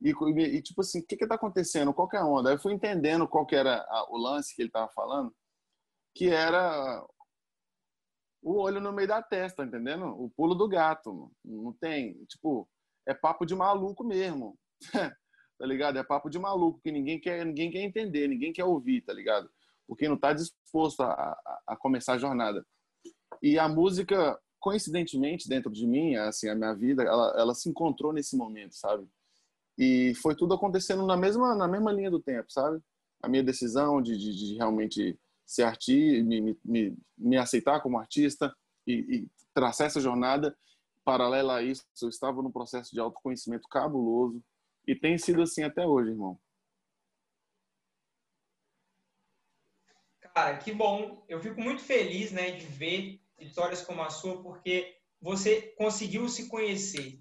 E, 0.00 0.10
e 0.10 0.62
tipo 0.62 0.80
assim, 0.80 1.00
o 1.00 1.06
que 1.06 1.16
que 1.16 1.26
tá 1.26 1.34
acontecendo? 1.34 1.92
Qual 1.92 2.08
que 2.08 2.16
é 2.16 2.20
a 2.20 2.24
onda? 2.24 2.50
Aí 2.50 2.54
eu 2.54 2.60
fui 2.60 2.72
entendendo 2.72 3.26
qual 3.26 3.44
que 3.44 3.56
era 3.56 3.84
a, 3.88 4.06
o 4.10 4.16
lance 4.16 4.54
que 4.54 4.62
ele 4.62 4.70
tava 4.70 4.88
falando, 4.92 5.34
que 6.14 6.28
era 6.28 7.04
o 8.40 8.60
olho 8.60 8.80
no 8.80 8.92
meio 8.92 9.08
da 9.08 9.20
testa, 9.20 9.64
entendendo? 9.64 10.06
O 10.06 10.30
pulo 10.30 10.54
do 10.54 10.68
gato. 10.68 11.32
Não 11.44 11.72
tem, 11.72 12.24
tipo, 12.26 12.68
é 13.06 13.14
papo 13.14 13.44
de 13.44 13.56
maluco 13.56 14.04
mesmo. 14.04 14.56
tá 15.58 15.66
ligado? 15.66 15.98
É 15.98 16.04
papo 16.04 16.30
de 16.30 16.38
maluco 16.38 16.80
que 16.80 16.92
ninguém 16.92 17.20
quer, 17.20 17.44
ninguém 17.44 17.70
quer 17.72 17.82
entender, 17.82 18.28
ninguém 18.28 18.52
quer 18.52 18.64
ouvir, 18.64 19.02
tá 19.02 19.12
ligado? 19.12 19.50
Porque 19.86 20.08
não 20.08 20.16
tá 20.16 20.32
disposto 20.32 21.02
a, 21.02 21.12
a, 21.12 21.62
a 21.68 21.76
começar 21.76 22.14
a 22.14 22.18
jornada. 22.18 22.64
E 23.40 23.58
a 23.58 23.68
música, 23.68 24.38
coincidentemente, 24.58 25.48
dentro 25.48 25.70
de 25.70 25.86
mim, 25.86 26.16
assim, 26.16 26.48
a 26.48 26.54
minha 26.54 26.74
vida, 26.74 27.02
ela, 27.02 27.34
ela 27.38 27.54
se 27.54 27.68
encontrou 27.68 28.12
nesse 28.12 28.36
momento, 28.36 28.74
sabe? 28.74 29.06
E 29.78 30.14
foi 30.16 30.34
tudo 30.34 30.54
acontecendo 30.54 31.06
na 31.06 31.16
mesma, 31.16 31.54
na 31.54 31.66
mesma 31.66 31.92
linha 31.92 32.10
do 32.10 32.20
tempo, 32.20 32.50
sabe? 32.50 32.80
A 33.22 33.28
minha 33.28 33.42
decisão 33.42 34.02
de, 34.02 34.16
de, 34.18 34.34
de 34.34 34.54
realmente 34.56 35.18
ser 35.46 35.62
artista, 35.62 36.24
me, 36.24 36.58
me, 36.64 36.96
me 37.16 37.36
aceitar 37.36 37.80
como 37.80 37.98
artista 37.98 38.54
e, 38.86 38.92
e 38.92 39.28
traçar 39.54 39.86
essa 39.86 40.00
jornada 40.00 40.56
paralela 41.04 41.56
a 41.56 41.62
isso, 41.62 41.84
eu 42.00 42.08
estava 42.08 42.42
num 42.42 42.50
processo 42.50 42.92
de 42.92 43.00
autoconhecimento 43.00 43.68
cabuloso 43.68 44.42
e 44.86 44.94
tem 44.94 45.18
sido 45.18 45.42
assim 45.42 45.62
até 45.62 45.86
hoje, 45.86 46.10
irmão. 46.10 46.38
Cara, 50.34 50.56
que 50.56 50.72
bom. 50.72 51.24
Eu 51.28 51.40
fico 51.40 51.60
muito 51.60 51.82
feliz, 51.82 52.32
né, 52.32 52.52
de 52.52 52.64
ver 52.64 53.20
histórias 53.42 53.82
como 53.82 54.02
a 54.02 54.10
sua, 54.10 54.42
porque 54.42 54.96
você 55.20 55.74
conseguiu 55.76 56.28
se 56.28 56.48
conhecer. 56.48 57.20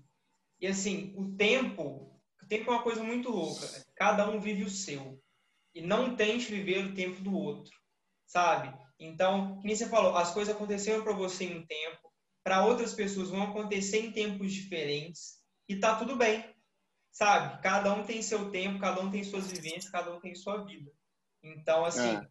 E 0.59 0.67
assim, 0.67 1.13
o 1.17 1.35
tempo, 1.35 2.19
o 2.41 2.47
tempo 2.47 2.69
é 2.69 2.73
uma 2.73 2.83
coisa 2.83 3.03
muito 3.03 3.29
louca. 3.29 3.67
Cada 3.95 4.29
um 4.29 4.39
vive 4.39 4.63
o 4.63 4.69
seu 4.69 5.21
e 5.73 5.81
não 5.81 6.15
tente 6.15 6.51
viver 6.51 6.85
o 6.85 6.93
tempo 6.93 7.21
do 7.21 7.33
outro, 7.33 7.73
sabe? 8.25 8.77
Então, 8.99 9.55
como 9.55 9.75
você 9.75 9.87
falou, 9.87 10.15
as 10.15 10.31
coisas 10.31 10.53
aconteceram 10.53 11.03
para 11.03 11.13
você 11.13 11.45
em 11.45 11.59
um 11.59 11.65
tempo, 11.65 12.11
para 12.43 12.65
outras 12.65 12.93
pessoas 12.93 13.29
vão 13.29 13.43
acontecer 13.43 13.99
em 13.99 14.11
tempos 14.11 14.53
diferentes 14.53 15.39
e 15.67 15.79
tá 15.79 15.95
tudo 15.95 16.15
bem, 16.15 16.43
sabe? 17.11 17.61
Cada 17.61 17.93
um 17.93 18.03
tem 18.03 18.21
seu 18.21 18.51
tempo, 18.51 18.79
cada 18.79 19.01
um 19.01 19.09
tem 19.09 19.23
suas 19.23 19.47
vivências, 19.47 19.89
cada 19.89 20.13
um 20.13 20.19
tem 20.19 20.35
sua 20.35 20.63
vida. 20.63 20.91
Então, 21.43 21.85
assim, 21.85 22.15
é. 22.15 22.27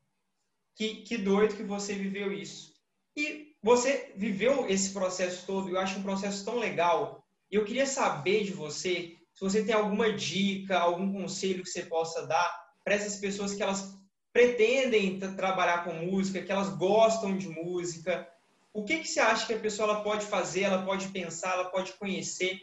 que, 0.76 1.03
que 1.03 1.18
doido 1.18 1.57
que 1.57 1.64
você 1.64 1.95
viveu 1.95 2.32
isso. 2.32 2.74
E 3.16 3.49
você 3.62 4.12
viveu 4.16 4.68
esse 4.68 4.92
processo 4.92 5.46
todo, 5.46 5.68
eu 5.68 5.78
acho 5.78 5.98
um 5.98 6.02
processo 6.02 6.44
tão 6.44 6.58
legal, 6.58 7.24
E 7.50 7.56
eu 7.56 7.64
queria 7.64 7.86
saber 7.86 8.44
de 8.44 8.52
você 8.52 9.16
se 9.34 9.44
você 9.44 9.64
tem 9.64 9.74
alguma 9.74 10.12
dica, 10.12 10.78
algum 10.78 11.12
conselho 11.12 11.62
que 11.62 11.70
você 11.70 11.82
possa 11.84 12.26
dar 12.26 12.70
para 12.84 12.94
essas 12.94 13.16
pessoas 13.16 13.54
que 13.54 13.62
elas 13.62 13.96
pretendem 14.32 15.18
trabalhar 15.18 15.84
com 15.84 15.94
música, 15.94 16.42
que 16.42 16.52
elas 16.52 16.68
gostam 16.76 17.36
de 17.36 17.48
música. 17.48 18.28
O 18.72 18.84
que, 18.84 18.98
que 18.98 19.08
você 19.08 19.18
acha 19.18 19.46
que 19.46 19.54
a 19.54 19.58
pessoa 19.58 19.90
ela 19.90 20.02
pode 20.02 20.26
fazer, 20.26 20.62
ela 20.62 20.84
pode 20.84 21.08
pensar, 21.08 21.54
ela 21.54 21.70
pode 21.70 21.94
conhecer 21.94 22.58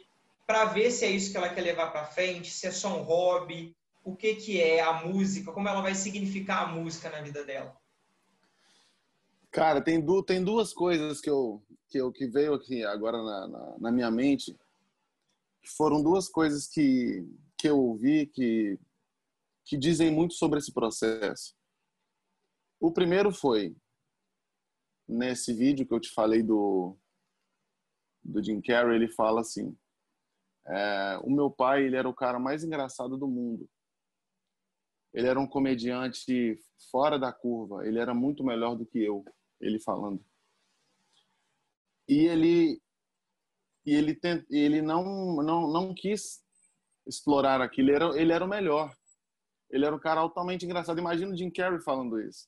para 0.46 0.66
ver 0.66 0.92
se 0.92 1.04
é 1.04 1.10
isso 1.10 1.32
que 1.32 1.38
ela 1.38 1.50
quer 1.50 1.62
levar 1.62 1.92
para 1.92 2.06
frente, 2.06 2.52
se 2.52 2.68
é 2.68 2.72
só 2.72 2.98
um 2.98 3.02
hobby, 3.02 3.76
o 4.04 4.16
que, 4.16 4.36
que 4.36 4.62
é 4.62 4.80
a 4.80 4.94
música, 4.94 5.52
como 5.52 5.68
ela 5.68 5.82
vai 5.82 5.94
significar 5.94 6.64
a 6.64 6.68
música 6.68 7.10
na 7.10 7.22
vida 7.22 7.44
dela? 7.44 7.76
Cara, 9.58 9.82
tem, 9.82 10.00
du 10.00 10.22
tem 10.22 10.44
duas 10.44 10.72
coisas 10.72 11.20
que 11.20 11.28
eu, 11.28 11.66
que 11.90 11.98
eu 11.98 12.12
que 12.12 12.28
veio 12.28 12.54
aqui 12.54 12.84
agora 12.84 13.18
na, 13.24 13.48
na, 13.48 13.78
na 13.80 13.92
minha 13.92 14.12
mente. 14.12 14.56
Foram 15.76 16.04
duas 16.04 16.30
coisas 16.30 16.68
que, 16.68 17.28
que 17.58 17.68
eu 17.68 17.80
ouvi 17.80 18.28
que, 18.28 18.80
que 19.66 19.76
dizem 19.76 20.12
muito 20.12 20.36
sobre 20.36 20.60
esse 20.60 20.72
processo. 20.72 21.56
O 22.80 22.92
primeiro 22.92 23.34
foi 23.34 23.76
nesse 25.08 25.52
vídeo 25.52 25.88
que 25.88 25.94
eu 25.96 26.00
te 26.00 26.14
falei 26.14 26.44
do 26.44 26.96
do 28.24 28.44
Jim 28.44 28.62
Carrey, 28.62 28.96
ele 28.96 29.08
fala 29.08 29.42
assim: 29.42 29.76
é, 30.68 31.20
o 31.24 31.32
meu 31.32 31.50
pai 31.50 31.84
ele 31.84 31.96
era 31.96 32.08
o 32.08 32.14
cara 32.14 32.38
mais 32.38 32.64
engraçado 32.64 33.18
do 33.18 33.28
mundo. 33.28 33.68
Ele 35.16 35.26
era 35.26 35.40
um 35.40 35.48
comediante 35.48 36.60
fora 36.92 37.18
da 37.18 37.34
curva. 37.34 37.88
Ele 37.88 37.98
era 37.98 38.14
muito 38.14 38.44
melhor 38.44 38.76
do 38.76 38.86
que 38.86 39.00
eu 39.00 39.26
ele 39.60 39.80
falando. 39.80 40.24
E 42.08 42.26
ele 42.26 42.82
e 43.86 43.94
ele 43.94 44.16
tent, 44.16 44.46
ele 44.50 44.82
não 44.82 45.38
não 45.42 45.72
não 45.72 45.94
quis 45.94 46.44
explorar 47.08 47.62
aquilo. 47.62 47.90
Ele 47.90 47.96
era, 47.96 48.22
ele 48.22 48.34
era 48.34 48.46
o 48.46 48.48
melhor. 48.48 48.96
Ele 49.70 49.86
era 49.86 49.96
um 49.96 50.00
cara 50.00 50.22
altamente 50.22 50.66
engraçado. 50.66 51.00
Imagina 51.00 51.34
o 51.34 51.38
Jim 51.38 51.50
Carrey 51.50 51.82
falando 51.82 52.20
isso. 52.20 52.48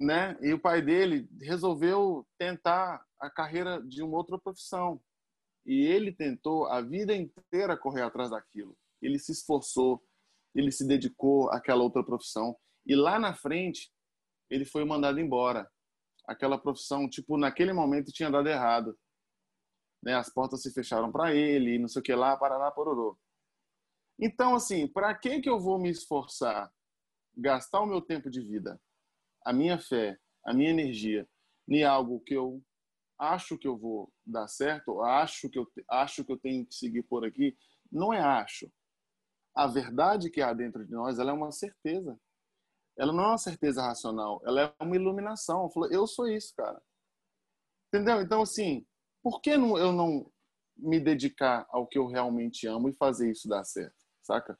Né? 0.00 0.36
E 0.40 0.52
o 0.52 0.60
pai 0.60 0.82
dele 0.82 1.28
resolveu 1.40 2.26
tentar 2.38 3.04
a 3.20 3.30
carreira 3.30 3.80
de 3.82 4.02
uma 4.02 4.16
outra 4.16 4.38
profissão. 4.38 5.00
E 5.64 5.86
ele 5.86 6.12
tentou 6.12 6.66
a 6.66 6.80
vida 6.80 7.14
inteira 7.14 7.76
correr 7.76 8.02
atrás 8.02 8.30
daquilo. 8.30 8.76
Ele 9.00 9.18
se 9.18 9.32
esforçou, 9.32 10.02
ele 10.54 10.72
se 10.72 10.86
dedicou 10.86 11.50
àquela 11.50 11.82
outra 11.82 12.04
profissão. 12.04 12.56
E 12.84 12.96
lá 12.96 13.18
na 13.18 13.32
frente, 13.32 13.92
ele 14.52 14.66
foi 14.66 14.84
mandado 14.84 15.18
embora. 15.18 15.68
Aquela 16.28 16.58
profissão, 16.58 17.08
tipo, 17.08 17.38
naquele 17.38 17.72
momento 17.72 18.12
tinha 18.12 18.30
dado 18.30 18.48
errado. 18.48 18.96
Né? 20.02 20.14
As 20.14 20.32
portas 20.32 20.60
se 20.62 20.72
fecharam 20.72 21.10
para 21.10 21.34
ele, 21.34 21.78
não 21.78 21.88
sei 21.88 22.00
o 22.00 22.02
que 22.02 22.14
lá, 22.14 22.36
parará, 22.36 22.70
pororô. 22.70 23.18
Então, 24.20 24.54
assim, 24.54 24.86
para 24.86 25.14
que 25.14 25.40
que 25.40 25.48
eu 25.48 25.58
vou 25.58 25.78
me 25.78 25.88
esforçar, 25.88 26.70
gastar 27.34 27.80
o 27.80 27.86
meu 27.86 28.02
tempo 28.02 28.30
de 28.30 28.42
vida, 28.42 28.78
a 29.44 29.52
minha 29.52 29.78
fé, 29.78 30.18
a 30.44 30.52
minha 30.52 30.70
energia, 30.70 31.26
em 31.66 31.82
algo 31.82 32.20
que 32.20 32.34
eu 32.34 32.62
acho 33.18 33.56
que 33.56 33.66
eu 33.66 33.78
vou 33.78 34.12
dar 34.26 34.48
certo, 34.48 35.00
acho 35.00 35.48
que 35.48 35.58
eu 35.58 35.66
acho 35.88 36.24
que 36.24 36.32
eu 36.32 36.38
tenho 36.38 36.66
que 36.66 36.74
seguir 36.74 37.02
por 37.04 37.24
aqui, 37.24 37.56
não 37.90 38.12
é 38.12 38.20
acho. 38.20 38.70
A 39.54 39.66
verdade 39.66 40.30
que 40.30 40.42
há 40.42 40.52
dentro 40.52 40.84
de 40.84 40.92
nós, 40.92 41.18
ela 41.18 41.30
é 41.30 41.34
uma 41.34 41.50
certeza 41.50 42.18
ela 42.98 43.12
não 43.12 43.24
é 43.24 43.28
uma 43.28 43.38
certeza 43.38 43.82
racional, 43.82 44.40
ela 44.44 44.62
é 44.62 44.84
uma 44.84 44.96
iluminação. 44.96 45.70
Eu 45.90 46.06
sou 46.06 46.28
isso, 46.28 46.54
cara. 46.56 46.80
Entendeu? 47.88 48.20
Então, 48.20 48.42
assim, 48.42 48.86
por 49.22 49.40
que 49.40 49.56
não, 49.56 49.76
eu 49.76 49.92
não 49.92 50.30
me 50.76 50.98
dedicar 50.98 51.66
ao 51.70 51.86
que 51.86 51.98
eu 51.98 52.06
realmente 52.06 52.66
amo 52.66 52.88
e 52.88 52.94
fazer 52.94 53.30
isso 53.30 53.48
dar 53.48 53.64
certo, 53.64 53.96
saca? 54.22 54.58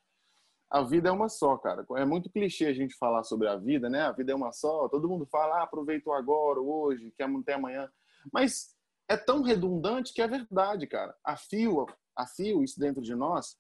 A 0.71 0.83
vida 0.83 1.11
é 1.11 1.13
uma 1.13 1.29
só, 1.29 1.57
cara. 1.59 1.85
É 1.97 2.05
muito 2.05 2.31
clichê 2.31 2.67
a 2.67 2.73
gente 2.73 2.97
falar 2.97 3.25
sobre 3.25 3.47
a 3.47 3.57
vida, 3.57 3.91
né? 3.91 4.03
A 4.03 4.13
vida 4.13 4.33
é 4.33 4.35
uma 4.35 4.53
só. 4.53 4.89
Todo 4.89 5.09
mundo 5.09 5.27
fala, 5.27 5.59
ah, 5.59 5.65
aproveita 5.65 6.11
agora, 6.15 6.61
hoje, 6.61 7.13
que 7.15 7.23
até 7.23 7.53
amanhã. 7.53 7.91
Mas 8.33 8.75
é 9.07 9.17
tão 9.17 9.43
redundante 9.43 10.15
que 10.15 10.23
é 10.23 10.27
verdade, 10.27 10.87
cara. 10.87 11.15
A 11.23 11.37
fio, 11.37 11.85
a 12.17 12.27
fio 12.27 12.65
isso 12.65 12.81
dentro 12.81 13.03
de 13.03 13.15
nós, 13.15 13.55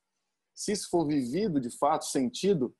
se 0.54 0.72
isso 0.72 0.88
for 0.88 1.06
vivido 1.06 1.60
de 1.60 1.70
fato, 1.76 2.06
sentido, 2.06 2.74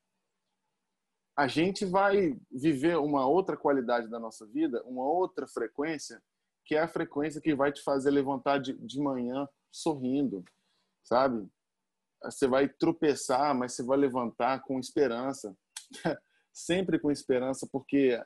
a 1.37 1.47
gente 1.47 1.85
vai 1.85 2.39
viver 2.51 2.99
uma 2.99 3.26
outra 3.26 3.57
qualidade 3.57 4.09
da 4.09 4.18
nossa 4.18 4.47
vida, 4.47 4.83
uma 4.85 5.05
outra 5.05 5.47
frequência, 5.47 6.22
que 6.64 6.74
é 6.74 6.80
a 6.80 6.89
frequência 6.89 7.41
que 7.41 7.55
vai 7.55 7.72
te 7.72 7.83
fazer 7.83 8.11
levantar 8.11 8.59
de, 8.59 8.74
de 8.74 9.01
manhã 9.01 9.49
sorrindo, 9.70 10.45
sabe? 11.03 11.49
Você 12.22 12.47
vai 12.47 12.68
tropeçar, 12.68 13.55
mas 13.55 13.72
você 13.72 13.83
vai 13.83 13.99
levantar 13.99 14.62
com 14.62 14.78
esperança. 14.78 15.57
Sempre 16.53 16.99
com 16.99 17.11
esperança, 17.11 17.66
porque 17.72 18.22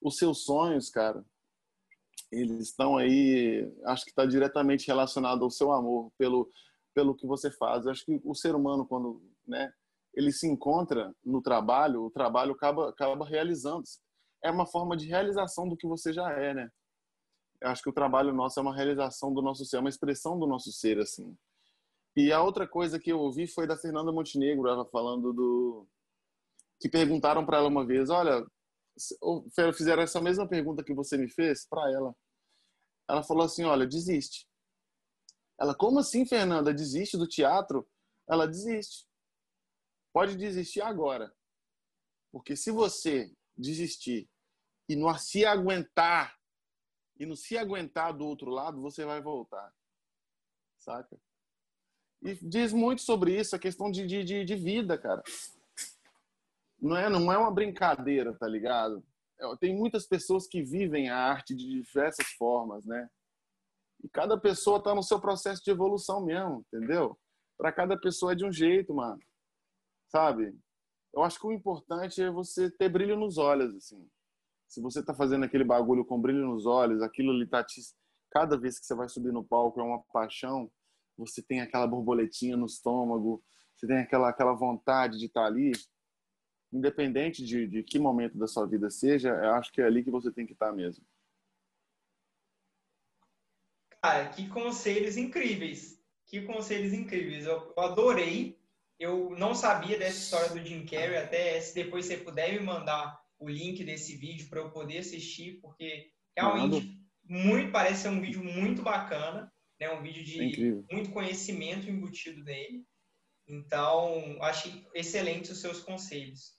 os 0.00 0.16
seus 0.16 0.44
sonhos, 0.44 0.88
cara, 0.88 1.22
eles 2.32 2.68
estão 2.68 2.96
aí, 2.96 3.70
acho 3.84 4.04
que 4.04 4.10
está 4.10 4.24
diretamente 4.24 4.86
relacionado 4.86 5.44
ao 5.44 5.50
seu 5.50 5.70
amor 5.72 6.10
pelo 6.16 6.50
pelo 6.98 7.14
que 7.14 7.28
você 7.28 7.48
faz. 7.48 7.84
Eu 7.84 7.92
acho 7.92 8.04
que 8.04 8.20
o 8.24 8.34
ser 8.34 8.56
humano 8.56 8.84
quando, 8.84 9.22
né, 9.46 9.72
ele 10.14 10.32
se 10.32 10.46
encontra 10.46 11.14
no 11.24 11.40
trabalho, 11.40 12.04
o 12.04 12.10
trabalho 12.10 12.52
acaba, 12.52 12.88
acaba 12.88 13.24
realizando-se. 13.24 14.00
É 14.42 14.50
uma 14.50 14.66
forma 14.66 14.96
de 14.96 15.06
realização 15.06 15.68
do 15.68 15.76
que 15.76 15.86
você 15.86 16.12
já 16.12 16.30
é, 16.32 16.54
né? 16.54 16.68
Eu 17.60 17.70
acho 17.70 17.82
que 17.82 17.90
o 17.90 17.94
trabalho 17.94 18.32
nosso 18.32 18.58
é 18.58 18.62
uma 18.62 18.74
realização 18.74 19.32
do 19.32 19.42
nosso 19.42 19.64
ser, 19.64 19.76
é 19.76 19.80
uma 19.80 19.88
expressão 19.88 20.38
do 20.38 20.46
nosso 20.46 20.70
ser, 20.72 20.98
assim. 20.98 21.36
E 22.16 22.32
a 22.32 22.42
outra 22.42 22.66
coisa 22.66 22.98
que 22.98 23.10
eu 23.10 23.18
ouvi 23.18 23.46
foi 23.46 23.66
da 23.66 23.76
Fernanda 23.76 24.12
Montenegro, 24.12 24.68
ela 24.68 24.84
falando 24.86 25.32
do... 25.32 25.86
Que 26.80 26.88
perguntaram 26.88 27.44
para 27.44 27.58
ela 27.58 27.68
uma 27.68 27.84
vez, 27.84 28.08
olha, 28.10 28.44
fizeram 29.76 30.02
essa 30.02 30.20
mesma 30.20 30.48
pergunta 30.48 30.84
que 30.84 30.94
você 30.94 31.16
me 31.16 31.28
fez 31.28 31.66
para 31.68 31.90
ela. 31.92 32.14
Ela 33.08 33.24
falou 33.24 33.44
assim, 33.44 33.64
olha, 33.64 33.86
desiste. 33.86 34.46
Ela, 35.60 35.74
como 35.74 35.98
assim, 35.98 36.24
Fernanda? 36.24 36.72
Desiste 36.72 37.16
do 37.16 37.26
teatro? 37.26 37.88
Ela 38.28 38.46
desiste 38.46 39.07
pode 40.18 40.36
desistir 40.36 40.80
agora. 40.80 41.32
Porque 42.32 42.56
se 42.56 42.72
você 42.72 43.32
desistir 43.56 44.28
e 44.88 44.96
não 44.96 45.16
se 45.16 45.46
aguentar, 45.46 46.36
e 47.20 47.24
não 47.24 47.36
se 47.36 47.56
aguentar 47.56 48.12
do 48.12 48.26
outro 48.26 48.50
lado, 48.50 48.82
você 48.82 49.04
vai 49.04 49.22
voltar. 49.22 49.72
Saca? 50.76 51.16
E 52.20 52.34
diz 52.42 52.72
muito 52.72 53.00
sobre 53.02 53.38
isso, 53.38 53.54
a 53.54 53.60
questão 53.60 53.92
de, 53.92 54.08
de, 54.08 54.44
de 54.44 54.56
vida, 54.56 54.98
cara. 54.98 55.22
Não 56.80 56.96
é, 56.96 57.08
não 57.08 57.32
é 57.32 57.38
uma 57.38 57.54
brincadeira, 57.54 58.36
tá 58.36 58.48
ligado? 58.48 59.04
É, 59.38 59.56
tem 59.58 59.72
muitas 59.72 60.04
pessoas 60.04 60.48
que 60.48 60.64
vivem 60.64 61.10
a 61.10 61.16
arte 61.16 61.54
de 61.54 61.64
diversas 61.64 62.26
formas, 62.30 62.84
né? 62.84 63.08
E 64.02 64.08
cada 64.08 64.36
pessoa 64.36 64.82
tá 64.82 64.92
no 64.96 65.02
seu 65.04 65.20
processo 65.20 65.62
de 65.62 65.70
evolução 65.70 66.24
mesmo, 66.24 66.66
entendeu? 66.66 67.16
Para 67.56 67.70
cada 67.70 67.96
pessoa 67.96 68.32
é 68.32 68.34
de 68.34 68.44
um 68.44 68.50
jeito, 68.50 68.92
mano 68.92 69.27
sabe? 70.08 70.56
Eu 71.14 71.22
acho 71.22 71.38
que 71.38 71.46
o 71.46 71.52
importante 71.52 72.22
é 72.22 72.30
você 72.30 72.70
ter 72.70 72.88
brilho 72.88 73.16
nos 73.16 73.38
olhos, 73.38 73.74
assim. 73.74 74.08
Se 74.66 74.80
você 74.82 75.02
tá 75.02 75.14
fazendo 75.14 75.44
aquele 75.44 75.64
bagulho 75.64 76.04
com 76.04 76.20
brilho 76.20 76.46
nos 76.46 76.66
olhos, 76.66 77.02
aquilo 77.02 77.32
ali 77.32 77.46
tá 77.46 77.64
te... 77.64 77.80
Cada 78.30 78.58
vez 78.58 78.78
que 78.78 78.84
você 78.84 78.94
vai 78.94 79.08
subir 79.08 79.32
no 79.32 79.42
palco 79.42 79.80
é 79.80 79.82
uma 79.82 80.02
paixão, 80.12 80.70
você 81.16 81.42
tem 81.42 81.60
aquela 81.60 81.86
borboletinha 81.86 82.56
no 82.56 82.66
estômago, 82.66 83.42
você 83.74 83.86
tem 83.86 83.98
aquela, 83.98 84.28
aquela 84.28 84.52
vontade 84.52 85.18
de 85.18 85.26
estar 85.26 85.42
tá 85.42 85.46
ali, 85.46 85.72
independente 86.70 87.42
de, 87.42 87.66
de 87.66 87.82
que 87.82 87.98
momento 87.98 88.36
da 88.36 88.46
sua 88.46 88.66
vida 88.66 88.90
seja, 88.90 89.30
eu 89.30 89.54
acho 89.54 89.72
que 89.72 89.80
é 89.80 89.86
ali 89.86 90.04
que 90.04 90.10
você 90.10 90.30
tem 90.30 90.44
que 90.44 90.52
estar 90.52 90.66
tá 90.66 90.72
mesmo. 90.72 91.04
Cara, 94.02 94.28
que 94.28 94.48
conselhos 94.48 95.16
incríveis. 95.16 95.98
Que 96.26 96.42
conselhos 96.42 96.92
incríveis. 96.92 97.46
Eu, 97.46 97.72
eu 97.74 97.82
adorei 97.82 98.57
eu 98.98 99.30
não 99.38 99.54
sabia 99.54 99.98
dessa 99.98 100.18
história 100.18 100.50
do 100.50 100.66
Jim 100.66 100.84
Carrey, 100.84 101.16
até 101.16 101.60
se 101.60 101.74
depois 101.74 102.06
você 102.06 102.16
puder 102.16 102.52
me 102.52 102.60
mandar 102.60 103.18
o 103.38 103.48
link 103.48 103.84
desse 103.84 104.16
vídeo 104.16 104.48
para 104.48 104.60
eu 104.60 104.70
poder 104.70 104.98
assistir, 104.98 105.60
porque 105.60 106.10
realmente 106.36 106.98
muito 107.24 107.70
parece 107.70 108.02
ser 108.02 108.08
um 108.08 108.20
vídeo 108.20 108.42
muito 108.42 108.82
bacana, 108.82 109.52
né? 109.78 109.90
Um 109.90 110.02
vídeo 110.02 110.24
de 110.24 110.90
é 110.90 110.94
muito 110.94 111.10
conhecimento 111.10 111.88
embutido 111.88 112.42
nele. 112.42 112.84
Então, 113.46 114.36
achei 114.42 114.84
excelentes 114.94 115.50
os 115.50 115.60
seus 115.60 115.80
conselhos. 115.80 116.58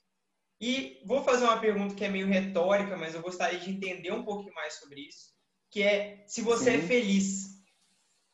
E 0.62 1.02
vou 1.06 1.24
fazer 1.24 1.46
uma 1.46 1.60
pergunta 1.60 1.96
que 1.96 2.04
é 2.04 2.10
meio 2.10 2.28
retórica, 2.28 2.98
mas 2.98 3.14
eu 3.14 3.22
gostaria 3.22 3.60
de 3.60 3.70
entender 3.70 4.12
um 4.12 4.24
pouquinho 4.24 4.54
mais 4.54 4.74
sobre 4.76 5.02
isso, 5.02 5.34
que 5.70 5.82
é 5.82 6.24
se 6.28 6.42
você 6.42 6.72
é 6.72 6.78
Sim. 6.78 6.84
é 6.84 6.88
feliz 6.88 7.60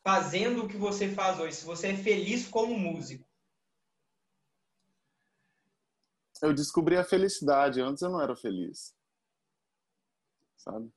fazendo 0.02 0.64
o 0.64 0.68
que 0.68 0.76
você 0.76 1.08
faz 1.08 1.38
hoje, 1.38 1.56
se 1.56 1.64
você 1.64 1.88
é 1.88 1.96
feliz 1.96 2.46
como 2.46 2.78
músico. 2.78 3.26
Eu 6.42 6.52
descobri 6.52 6.96
a 6.96 7.04
felicidade. 7.04 7.80
Antes 7.80 8.02
eu 8.02 8.10
não 8.10 8.20
era 8.20 8.36
feliz. 8.36 8.94
Sabe? 10.56 10.90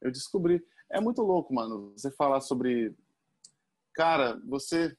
Eu 0.00 0.10
descobri. 0.10 0.64
É 0.90 1.00
muito 1.00 1.22
louco, 1.22 1.52
mano, 1.52 1.92
você 1.92 2.10
falar 2.10 2.40
sobre 2.40 2.94
Cara, 3.96 4.38
você 4.44 4.94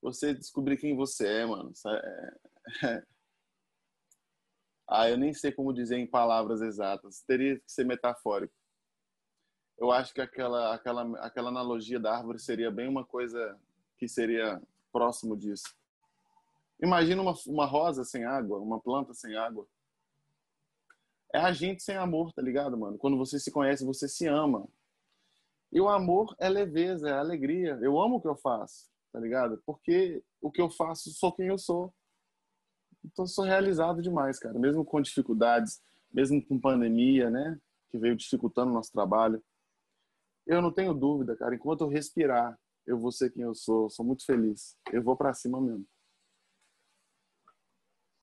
você 0.00 0.32
descobrir 0.32 0.76
quem 0.76 0.94
você 0.94 1.26
é, 1.26 1.46
mano. 1.46 1.72
É... 2.84 3.02
ah, 4.88 5.10
eu 5.10 5.18
nem 5.18 5.34
sei 5.34 5.50
como 5.50 5.72
dizer 5.72 5.96
em 5.98 6.06
palavras 6.06 6.60
exatas. 6.60 7.22
Teria 7.22 7.58
que 7.58 7.64
ser 7.66 7.84
metafórico. 7.84 8.54
Eu 9.76 9.90
acho 9.90 10.14
que 10.14 10.20
aquela 10.20 10.72
aquela 10.72 11.18
aquela 11.18 11.48
analogia 11.48 11.98
da 11.98 12.16
árvore 12.16 12.38
seria 12.38 12.70
bem 12.70 12.86
uma 12.88 13.04
coisa 13.04 13.58
que 13.98 14.06
seria 14.06 14.62
próximo 14.92 15.36
disso. 15.36 15.74
Imagina 16.82 17.22
uma, 17.22 17.34
uma 17.46 17.66
rosa 17.66 18.04
sem 18.04 18.24
água, 18.24 18.58
uma 18.58 18.80
planta 18.80 19.14
sem 19.14 19.36
água. 19.36 19.66
É 21.32 21.38
a 21.38 21.52
gente 21.52 21.82
sem 21.82 21.96
amor, 21.96 22.32
tá 22.32 22.40
ligado, 22.40 22.76
mano? 22.78 22.98
Quando 22.98 23.16
você 23.16 23.40
se 23.40 23.50
conhece, 23.50 23.84
você 23.84 24.08
se 24.08 24.26
ama. 24.26 24.68
E 25.72 25.80
o 25.80 25.88
amor 25.88 26.34
é 26.38 26.48
leveza, 26.48 27.08
é 27.08 27.12
alegria. 27.12 27.76
Eu 27.82 28.00
amo 28.00 28.16
o 28.16 28.20
que 28.20 28.28
eu 28.28 28.36
faço, 28.36 28.88
tá 29.12 29.18
ligado? 29.18 29.60
Porque 29.66 30.22
o 30.40 30.50
que 30.50 30.62
eu 30.62 30.70
faço, 30.70 31.10
sou 31.10 31.32
quem 31.32 31.48
eu 31.48 31.58
sou. 31.58 31.92
Então, 33.04 33.26
sou 33.26 33.44
realizado 33.44 34.00
demais, 34.00 34.38
cara. 34.38 34.56
Mesmo 34.58 34.84
com 34.84 35.00
dificuldades, 35.00 35.82
mesmo 36.12 36.40
com 36.46 36.60
pandemia, 36.60 37.28
né? 37.28 37.60
Que 37.90 37.98
veio 37.98 38.16
dificultando 38.16 38.70
o 38.70 38.74
nosso 38.74 38.92
trabalho. 38.92 39.42
Eu 40.46 40.62
não 40.62 40.72
tenho 40.72 40.94
dúvida, 40.94 41.36
cara. 41.36 41.54
Enquanto 41.54 41.80
eu 41.80 41.88
respirar, 41.88 42.56
eu 42.86 42.98
vou 42.98 43.10
ser 43.10 43.30
quem 43.30 43.42
eu 43.42 43.54
sou. 43.54 43.90
Sou 43.90 44.06
muito 44.06 44.24
feliz. 44.24 44.76
Eu 44.92 45.02
vou 45.02 45.16
para 45.16 45.34
cima 45.34 45.60
mesmo. 45.60 45.84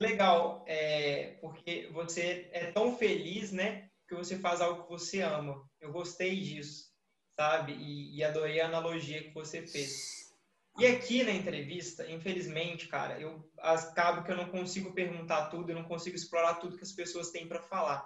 Legal, 0.02 0.66
é, 0.66 1.38
porque 1.42 1.88
você 1.94 2.50
é 2.54 2.72
tão 2.72 2.98
feliz, 2.98 3.52
né? 3.52 3.88
Que 4.10 4.16
você 4.16 4.36
faz 4.40 4.60
algo 4.60 4.82
que 4.82 4.90
você 4.90 5.22
ama. 5.22 5.64
Eu 5.80 5.92
gostei 5.92 6.42
disso, 6.42 6.88
sabe? 7.36 7.74
E, 7.74 8.18
e 8.18 8.24
adorei 8.24 8.60
a 8.60 8.66
analogia 8.66 9.22
que 9.22 9.32
você 9.32 9.62
fez. 9.62 10.34
E 10.80 10.88
aqui 10.88 11.24
na 11.24 11.30
entrevista, 11.30 12.10
infelizmente, 12.10 12.88
cara, 12.88 13.20
eu 13.20 13.48
acabo 13.60 14.24
que 14.24 14.32
eu 14.32 14.38
não 14.38 14.50
consigo 14.50 14.92
perguntar 14.92 15.52
tudo, 15.52 15.70
eu 15.70 15.76
não 15.76 15.84
consigo 15.84 16.16
explorar 16.16 16.56
tudo 16.56 16.78
que 16.78 16.84
as 16.84 16.94
pessoas 16.94 17.30
têm 17.30 17.48
para 17.48 17.62
falar. 17.62 18.04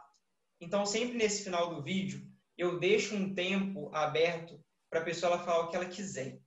Então, 0.60 0.86
sempre 0.86 1.18
nesse 1.18 1.46
final 1.46 1.74
do 1.74 1.82
vídeo, 1.82 2.28
eu 2.58 2.78
deixo 2.78 3.16
um 3.16 3.34
tempo 3.34 3.90
aberto 3.96 4.60
para 4.90 5.00
a 5.00 5.04
pessoa 5.06 5.32
ela 5.32 5.46
falar 5.46 5.64
o 5.64 5.70
que 5.70 5.78
ela 5.78 5.86
quiser. 5.86 6.42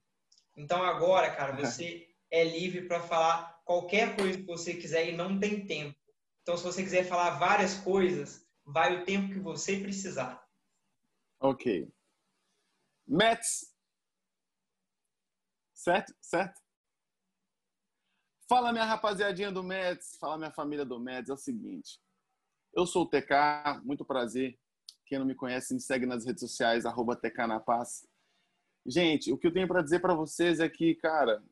Então, 0.55 0.83
agora, 0.83 1.31
cara, 1.31 1.57
você 1.57 2.07
é 2.31 2.45
livre 2.45 2.83
para 2.83 3.01
falar 3.01 3.58
qualquer 3.69 4.17
coisa 4.17 4.39
que 4.39 4.47
você 4.47 4.75
quiser 4.75 5.11
e 5.11 5.17
não 5.17 5.39
tem 5.39 5.67
tempo. 5.67 5.95
Então, 6.41 6.57
se 6.57 6.65
você 6.65 6.83
quiser 6.83 7.05
falar 7.05 7.39
várias 7.39 7.75
coisas, 7.75 8.49
vai 8.65 8.97
o 8.97 9.05
tempo 9.05 9.31
que 9.31 9.39
você 9.39 9.79
precisar. 9.79 10.43
Ok. 11.39 11.87
Mets. 13.07 13.77
Certo? 15.75 16.15
Certo? 16.19 16.59
Fala, 18.49 18.73
minha 18.73 18.87
rapaziadinha 18.87 19.53
do 19.53 19.63
Mets. 19.63 20.17
Fala, 20.19 20.39
minha 20.39 20.51
família 20.51 20.87
do 20.87 20.99
Mets. 20.99 21.29
É 21.29 21.35
o 21.35 21.37
seguinte. 21.37 22.01
Eu 22.73 22.87
sou 22.87 23.03
o 23.03 23.11
TK. 23.11 23.83
Muito 23.85 24.03
prazer. 24.03 24.59
Quem 25.05 25.19
não 25.19 25.27
me 25.27 25.35
conhece, 25.35 25.75
me 25.75 25.81
segue 25.81 26.07
nas 26.07 26.25
redes 26.25 26.41
sociais, 26.41 26.87
arroba 26.87 27.15
TK 27.15 27.47
na 27.47 27.61
Paz. 27.61 28.09
Gente, 28.87 29.31
o 29.31 29.37
que 29.37 29.47
eu 29.47 29.53
tenho 29.53 29.69
para 29.69 29.83
dizer 29.83 30.01
para 30.01 30.15
vocês 30.15 30.59
é 30.59 30.69
que, 30.71 30.95
cara, 30.95 31.45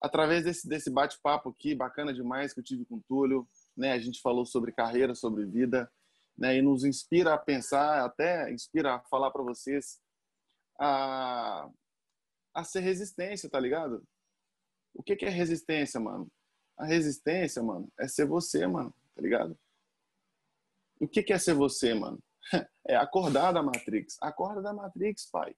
através 0.00 0.44
desse, 0.44 0.68
desse 0.68 0.90
bate-papo 0.90 1.50
aqui, 1.50 1.74
bacana 1.74 2.12
demais, 2.12 2.52
que 2.52 2.60
eu 2.60 2.64
tive 2.64 2.84
com 2.84 2.96
o 2.96 3.02
Túlio, 3.08 3.48
né? 3.76 3.92
A 3.92 3.98
gente 3.98 4.20
falou 4.20 4.44
sobre 4.44 4.72
carreira, 4.72 5.14
sobre 5.14 5.44
vida, 5.46 5.90
né? 6.36 6.56
E 6.56 6.62
nos 6.62 6.84
inspira 6.84 7.34
a 7.34 7.38
pensar, 7.38 8.04
até 8.04 8.52
inspira 8.52 8.94
a 8.94 9.00
falar 9.00 9.30
para 9.30 9.42
vocês 9.42 10.00
a, 10.78 11.68
a 12.54 12.64
ser 12.64 12.80
resistência, 12.80 13.48
tá 13.48 13.58
ligado? 13.58 14.02
O 14.94 15.02
que, 15.02 15.16
que 15.16 15.24
é 15.24 15.30
resistência, 15.30 16.00
mano? 16.00 16.30
A 16.78 16.84
resistência, 16.84 17.62
mano, 17.62 17.90
é 17.98 18.06
ser 18.06 18.26
você, 18.26 18.66
mano, 18.66 18.94
tá 19.14 19.22
ligado? 19.22 19.58
O 21.00 21.08
que, 21.08 21.22
que 21.22 21.32
é 21.32 21.38
ser 21.38 21.54
você, 21.54 21.94
mano? 21.94 22.18
É 22.88 22.94
acordar 22.94 23.50
da 23.50 23.60
Matrix. 23.64 24.16
Acorda 24.22 24.62
da 24.62 24.72
Matrix, 24.72 25.28
pai. 25.28 25.56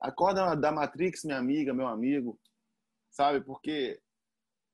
Acorda 0.00 0.54
da 0.54 0.70
Matrix, 0.70 1.24
minha 1.24 1.38
amiga, 1.38 1.74
meu 1.74 1.88
amigo 1.88 2.38
sabe? 3.16 3.40
Porque 3.40 4.00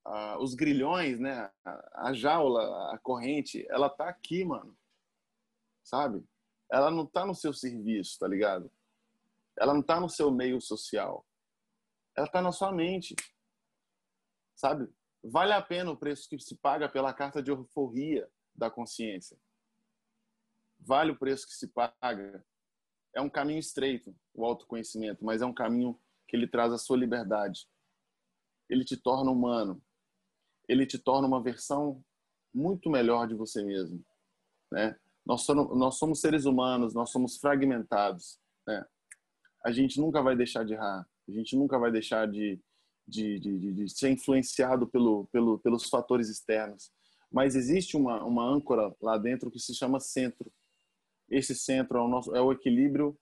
ah, 0.05 0.37
os 0.41 0.55
grilhões, 0.55 1.21
né? 1.21 1.49
A, 1.65 2.09
a, 2.09 2.13
jaula, 2.13 2.93
a 2.93 2.99
corrente, 2.99 3.65
ela 3.71 3.89
tá 3.89 4.09
aqui, 4.09 4.45
mano. 4.45 4.77
Sabe? 5.85 6.27
Ela 6.71 6.91
não 6.91 7.07
tá 7.07 7.25
no 7.25 7.35
seu 7.35 7.55
serviço, 7.55 8.19
tá 8.19 8.27
ligado? 8.27 8.71
Ela 9.57 9.73
não 9.73 9.83
tá 9.83 10.01
no 10.01 10.09
seu 10.09 10.31
meio 10.31 10.61
social. 10.61 11.25
Ela 12.17 12.27
tá 12.27 12.43
na 12.43 12.51
sua 12.51 12.73
mente. 12.73 13.15
Sabe? 14.57 14.93
Vale 15.23 15.53
a 15.53 15.63
pena 15.63 15.93
o 15.93 15.97
preço 15.97 16.29
que 16.29 16.39
se 16.41 16.57
paga 16.57 16.89
pela 16.89 17.15
carta 17.15 17.41
de 17.41 17.53
euforia 17.53 18.29
da 18.55 18.69
consciência. 18.69 19.39
Vale 20.81 21.13
o 21.13 21.19
preço 21.19 21.47
que 21.47 21.55
se 21.55 21.69
paga. 21.69 22.45
É 23.15 23.21
um 23.21 23.31
caminho 23.31 23.61
estreito, 23.61 24.17
o 24.35 24.45
autoconhecimento, 24.45 25.25
mas 25.25 25.43
é 25.43 25.47
um 25.47 25.55
caminho 25.55 26.01
que 26.27 26.35
ele 26.35 26.49
traz 26.49 26.73
a 26.73 26.79
sua 26.79 26.97
liberdade 26.97 27.69
ele 28.73 28.85
te 28.85 28.97
torna 28.97 29.31
humano. 29.31 29.83
Ele 30.67 30.87
te 30.87 30.99
torna 30.99 31.29
uma 31.29 31.43
versão 31.43 32.03
muito 32.55 32.89
melhor 32.89 33.29
de 33.29 33.35
você 33.35 33.63
mesmo, 33.63 34.03
né? 34.71 34.97
Nós 35.25 35.43
somos, 35.43 35.79
nós 35.79 35.99
somos 35.99 36.21
seres 36.21 36.47
humanos, 36.47 36.95
nós 36.95 37.11
somos 37.11 37.37
fragmentados, 37.37 38.39
né? 38.67 38.85
A 39.65 39.71
gente 39.71 40.01
nunca 40.01 40.23
vai 40.23 40.35
deixar 40.35 40.65
de 40.65 40.73
errar, 40.73 41.07
a 41.29 41.33
gente 41.33 41.55
nunca 41.55 41.79
vai 41.79 41.93
deixar 41.93 42.27
de, 42.27 42.61
de, 43.07 43.39
de, 43.39 43.73
de 43.75 43.89
ser 43.89 44.11
influenciado 44.11 44.89
pelo, 44.89 45.27
pelo, 45.27 45.59
pelos 45.59 45.89
fatores 45.89 46.29
externos. 46.29 46.91
Mas 47.31 47.55
existe 47.55 47.97
uma, 47.97 48.25
uma 48.25 48.45
âncora 48.45 48.95
lá 49.01 49.19
dentro 49.19 49.51
que 49.51 49.59
se 49.59 49.75
chama 49.75 50.01
centro. 50.01 50.51
Esse 51.31 51.55
centro 51.55 51.99
é 51.99 52.03
o, 52.03 52.09
nosso, 52.09 52.35
é 52.35 52.41
o 52.41 52.53
equilíbrio, 52.53 53.19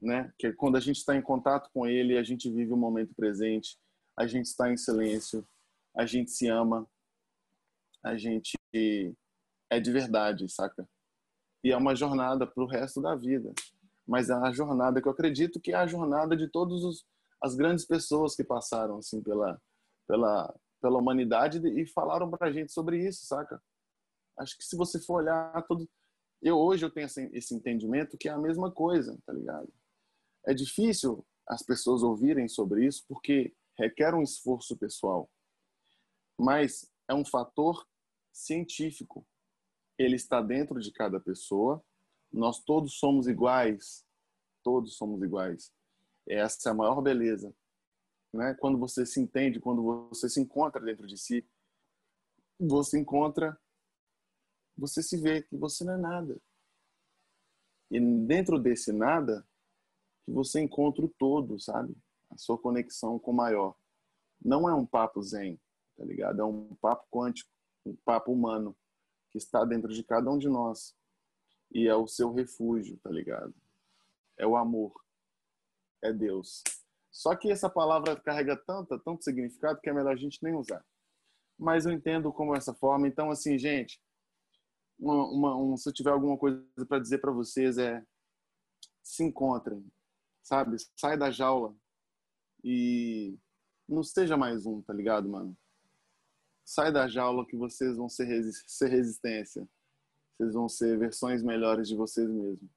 né? 0.00 0.32
Que 0.38 0.48
é 0.48 0.52
quando 0.52 0.76
a 0.76 0.80
gente 0.80 0.96
está 0.96 1.16
em 1.16 1.22
contato 1.22 1.70
com 1.72 1.86
ele, 1.86 2.16
a 2.16 2.22
gente 2.22 2.48
vive 2.50 2.72
o 2.72 2.76
momento 2.76 3.14
presente 3.14 3.76
a 4.18 4.26
gente 4.26 4.46
está 4.46 4.70
em 4.70 4.76
silêncio, 4.76 5.46
a 5.96 6.04
gente 6.04 6.32
se 6.32 6.48
ama, 6.48 6.88
a 8.02 8.16
gente 8.16 8.58
é 9.70 9.78
de 9.78 9.92
verdade, 9.92 10.48
saca? 10.48 10.88
E 11.62 11.70
é 11.70 11.76
uma 11.76 11.94
jornada 11.94 12.44
para 12.44 12.64
o 12.64 12.66
resto 12.66 13.00
da 13.00 13.14
vida. 13.14 13.52
Mas 14.04 14.28
é 14.28 14.34
a 14.34 14.50
jornada 14.50 15.00
que 15.00 15.06
eu 15.06 15.12
acredito 15.12 15.60
que 15.60 15.72
é 15.72 15.76
a 15.76 15.86
jornada 15.86 16.36
de 16.36 16.48
todas 16.48 17.04
as 17.40 17.54
grandes 17.54 17.84
pessoas 17.84 18.34
que 18.34 18.42
passaram 18.42 18.98
assim 18.98 19.22
pela, 19.22 19.60
pela, 20.08 20.52
pela 20.80 20.98
humanidade 20.98 21.60
e 21.80 21.86
falaram 21.86 22.28
para 22.28 22.48
a 22.48 22.52
gente 22.52 22.72
sobre 22.72 23.06
isso, 23.06 23.24
saca? 23.24 23.62
Acho 24.36 24.58
que 24.58 24.64
se 24.64 24.76
você 24.76 24.98
for 25.00 25.22
olhar 25.22 25.64
todo, 25.68 25.88
eu 26.42 26.58
hoje 26.58 26.84
eu 26.84 26.90
tenho 26.90 27.06
esse 27.06 27.54
entendimento 27.54 28.18
que 28.18 28.28
é 28.28 28.32
a 28.32 28.38
mesma 28.38 28.72
coisa, 28.72 29.16
tá 29.24 29.32
ligado? 29.32 29.72
É 30.44 30.52
difícil 30.52 31.24
as 31.46 31.62
pessoas 31.62 32.02
ouvirem 32.02 32.48
sobre 32.48 32.84
isso 32.84 33.04
porque 33.06 33.54
requer 33.78 34.14
um 34.14 34.22
esforço 34.22 34.76
pessoal, 34.76 35.30
mas 36.38 36.90
é 37.08 37.14
um 37.14 37.24
fator 37.24 37.86
científico. 38.32 39.26
Ele 39.98 40.16
está 40.16 40.40
dentro 40.40 40.80
de 40.80 40.92
cada 40.92 41.18
pessoa. 41.18 41.84
Nós 42.32 42.62
todos 42.62 42.98
somos 42.98 43.26
iguais. 43.26 44.06
Todos 44.62 44.96
somos 44.96 45.22
iguais. 45.22 45.72
Essa 46.28 46.68
é 46.68 46.72
a 46.72 46.74
maior 46.74 47.00
beleza. 47.00 47.54
Né? 48.32 48.54
Quando 48.60 48.78
você 48.78 49.06
se 49.06 49.20
entende, 49.20 49.60
quando 49.60 49.82
você 49.82 50.28
se 50.28 50.40
encontra 50.40 50.80
dentro 50.80 51.06
de 51.06 51.16
si, 51.16 51.48
você 52.60 52.98
encontra, 52.98 53.58
você 54.76 55.02
se 55.02 55.16
vê 55.16 55.42
que 55.42 55.56
você 55.56 55.84
não 55.84 55.94
é 55.94 55.98
nada. 55.98 56.40
E 57.90 57.98
dentro 58.26 58.58
desse 58.58 58.92
nada, 58.92 59.46
que 60.24 60.32
você 60.32 60.60
encontra 60.60 61.04
o 61.04 61.08
todo, 61.08 61.58
sabe? 61.58 61.96
Sua 62.38 62.58
conexão 62.58 63.18
com 63.18 63.30
o 63.30 63.36
maior. 63.36 63.74
Não 64.40 64.68
é 64.68 64.74
um 64.74 64.86
papo 64.86 65.22
zen, 65.22 65.60
tá 65.96 66.04
ligado? 66.04 66.40
É 66.40 66.44
um 66.44 66.74
papo 66.76 67.06
quântico, 67.10 67.50
um 67.84 67.96
papo 67.96 68.32
humano 68.32 68.76
que 69.30 69.38
está 69.38 69.64
dentro 69.64 69.92
de 69.92 70.02
cada 70.02 70.30
um 70.30 70.38
de 70.38 70.48
nós 70.48 70.96
e 71.70 71.86
é 71.86 71.94
o 71.94 72.06
seu 72.06 72.32
refúgio, 72.32 72.98
tá 72.98 73.10
ligado? 73.10 73.54
É 74.36 74.46
o 74.46 74.56
amor, 74.56 74.92
é 76.02 76.12
Deus. 76.12 76.62
Só 77.10 77.34
que 77.34 77.50
essa 77.50 77.68
palavra 77.68 78.16
carrega 78.16 78.56
tanta, 78.56 78.98
tanto 78.98 79.24
significado 79.24 79.80
que 79.80 79.90
é 79.90 79.92
melhor 79.92 80.12
a 80.12 80.16
gente 80.16 80.42
nem 80.42 80.54
usar. 80.54 80.84
Mas 81.58 81.84
eu 81.84 81.92
entendo 81.92 82.32
como 82.32 82.54
essa 82.54 82.72
forma. 82.72 83.08
Então, 83.08 83.30
assim, 83.30 83.58
gente, 83.58 84.00
uma, 84.98 85.26
uma, 85.26 85.56
um, 85.56 85.76
se 85.76 85.88
eu 85.88 85.92
tiver 85.92 86.10
alguma 86.10 86.38
coisa 86.38 86.64
para 86.88 87.00
dizer 87.00 87.18
para 87.18 87.32
vocês 87.32 87.78
é 87.78 88.04
se 89.02 89.24
encontrem, 89.24 89.84
sabe? 90.42 90.76
Sai 90.96 91.16
da 91.16 91.30
jaula, 91.30 91.74
e 92.62 93.36
não 93.88 94.02
seja 94.02 94.36
mais 94.36 94.66
um, 94.66 94.82
tá 94.82 94.92
ligado, 94.92 95.28
mano? 95.28 95.56
Sai 96.64 96.92
da 96.92 97.08
jaula 97.08 97.46
que 97.46 97.56
vocês 97.56 97.96
vão 97.96 98.08
ser, 98.08 98.24
resi 98.24 98.52
ser 98.66 98.90
resistência. 98.90 99.66
Vocês 100.36 100.54
vão 100.54 100.68
ser 100.68 100.98
versões 100.98 101.42
melhores 101.42 101.88
de 101.88 101.96
vocês 101.96 102.28
mesmos. 102.28 102.70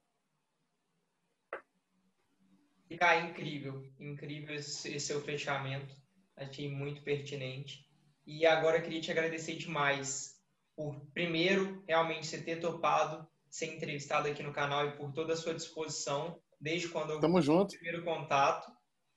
Ficar 2.87 3.29
incrível, 3.29 3.83
incrível 3.99 4.55
esse 4.55 4.99
seu 4.99 5.21
fechamento. 5.21 5.95
Achei 6.35 6.69
muito 6.69 7.03
pertinente. 7.03 7.87
E 8.25 8.45
agora 8.45 8.77
eu 8.77 8.83
queria 8.83 9.01
te 9.01 9.11
agradecer 9.11 9.55
demais 9.55 10.41
por, 10.75 10.99
primeiro, 11.13 11.83
realmente 11.87 12.27
você 12.27 12.41
ter 12.41 12.59
topado 12.59 13.27
ser 13.51 13.75
entrevistado 13.75 14.29
aqui 14.29 14.41
no 14.41 14.53
canal 14.53 14.87
e 14.87 14.91
por 14.93 15.11
toda 15.11 15.33
a 15.33 15.35
sua 15.35 15.53
disposição, 15.53 16.41
desde 16.59 16.87
quando 16.87 17.11
eu 17.11 17.19
Tamo 17.19 17.41
junto. 17.41 17.75
primeiro 17.75 18.03
contato, 18.03 18.71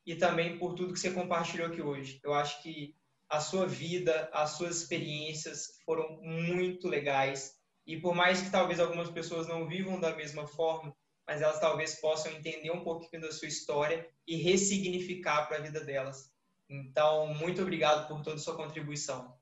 e 0.07 0.15
também 0.15 0.59
por 0.59 0.75
tudo 0.75 0.93
que 0.93 1.01
você 1.01 1.11
compartilhou 1.11 1.69
aqui 1.69 1.81
hoje. 1.81 2.21
Eu 2.23 2.35
acho 2.35 2.63
que 2.63 2.95
a 3.29 3.41
sua 3.41 3.67
vida, 3.67 4.29
as 4.33 4.51
suas 4.51 4.83
experiências 4.83 5.79
foram 5.85 6.19
muito 6.23 6.89
legais. 6.89 7.55
E 7.87 8.01
por 8.01 8.15
mais 8.15 8.41
que 8.43 8.51
talvez 8.51 8.81
algumas 8.81 9.11
pessoas 9.11 9.47
não 9.47 9.67
vivam 9.67 9.99
da 9.99 10.15
mesma 10.15 10.47
forma, 10.47 10.95
mas 11.27 11.41
elas 11.41 11.59
talvez 11.59 12.01
possam 12.01 12.33
entender 12.33 12.71
um 12.71 12.85
pouquinho 12.85 13.23
da 13.23 13.33
sua 13.33 13.49
história 13.49 14.07
e 14.27 14.37
ressignificar 14.37 15.47
para 15.47 15.59
a 15.59 15.61
vida 15.61 15.81
delas. 15.85 16.31
Então, 16.69 17.33
muito 17.35 17.63
obrigado 17.63 18.09
por 18.09 18.23
toda 18.23 18.37
a 18.37 18.39
sua 18.39 18.57
contribuição. 18.57 19.35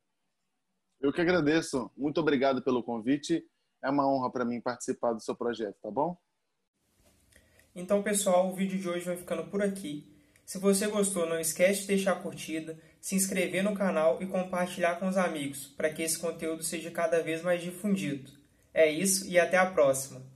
Eu 1.01 1.13
que 1.13 1.21
agradeço. 1.21 1.91
Muito 1.97 2.21
obrigado 2.21 2.63
pelo 2.63 2.83
convite. 2.83 3.45
É 3.83 3.91
uma 3.91 4.09
honra 4.09 4.31
para 4.31 4.45
mim 4.45 4.61
participar 4.61 5.13
do 5.13 5.21
seu 5.21 5.35
projeto, 5.35 5.77
tá 5.83 5.91
bom? 5.91 6.17
Então, 7.75 8.03
pessoal, 8.03 8.49
o 8.49 8.55
vídeo 8.55 8.79
de 8.79 8.89
hoje 8.89 9.05
vai 9.05 9.17
ficando 9.17 9.45
por 9.51 9.63
aqui. 9.63 10.12
Se 10.45 10.59
você 10.59 10.87
gostou, 10.87 11.27
não 11.27 11.39
esquece 11.39 11.83
de 11.83 11.89
deixar 11.89 12.13
a 12.13 12.21
curtida, 12.21 12.79
se 13.01 13.15
inscrever 13.15 13.63
no 13.63 13.75
canal 13.75 14.23
e 14.23 14.27
compartilhar 14.27 14.97
com 14.97 15.09
os 15.09 15.17
amigos, 15.17 15.67
para 15.77 15.91
que 15.91 16.03
esse 16.03 16.19
conteúdo 16.19 16.63
seja 16.63 16.91
cada 16.91 17.23
vez 17.23 17.43
mais 17.43 17.63
difundido. 17.63 18.31
É 18.73 18.91
isso 18.91 19.29
e 19.29 19.39
até 19.39 19.57
a 19.57 19.67
próxima! 19.67 20.32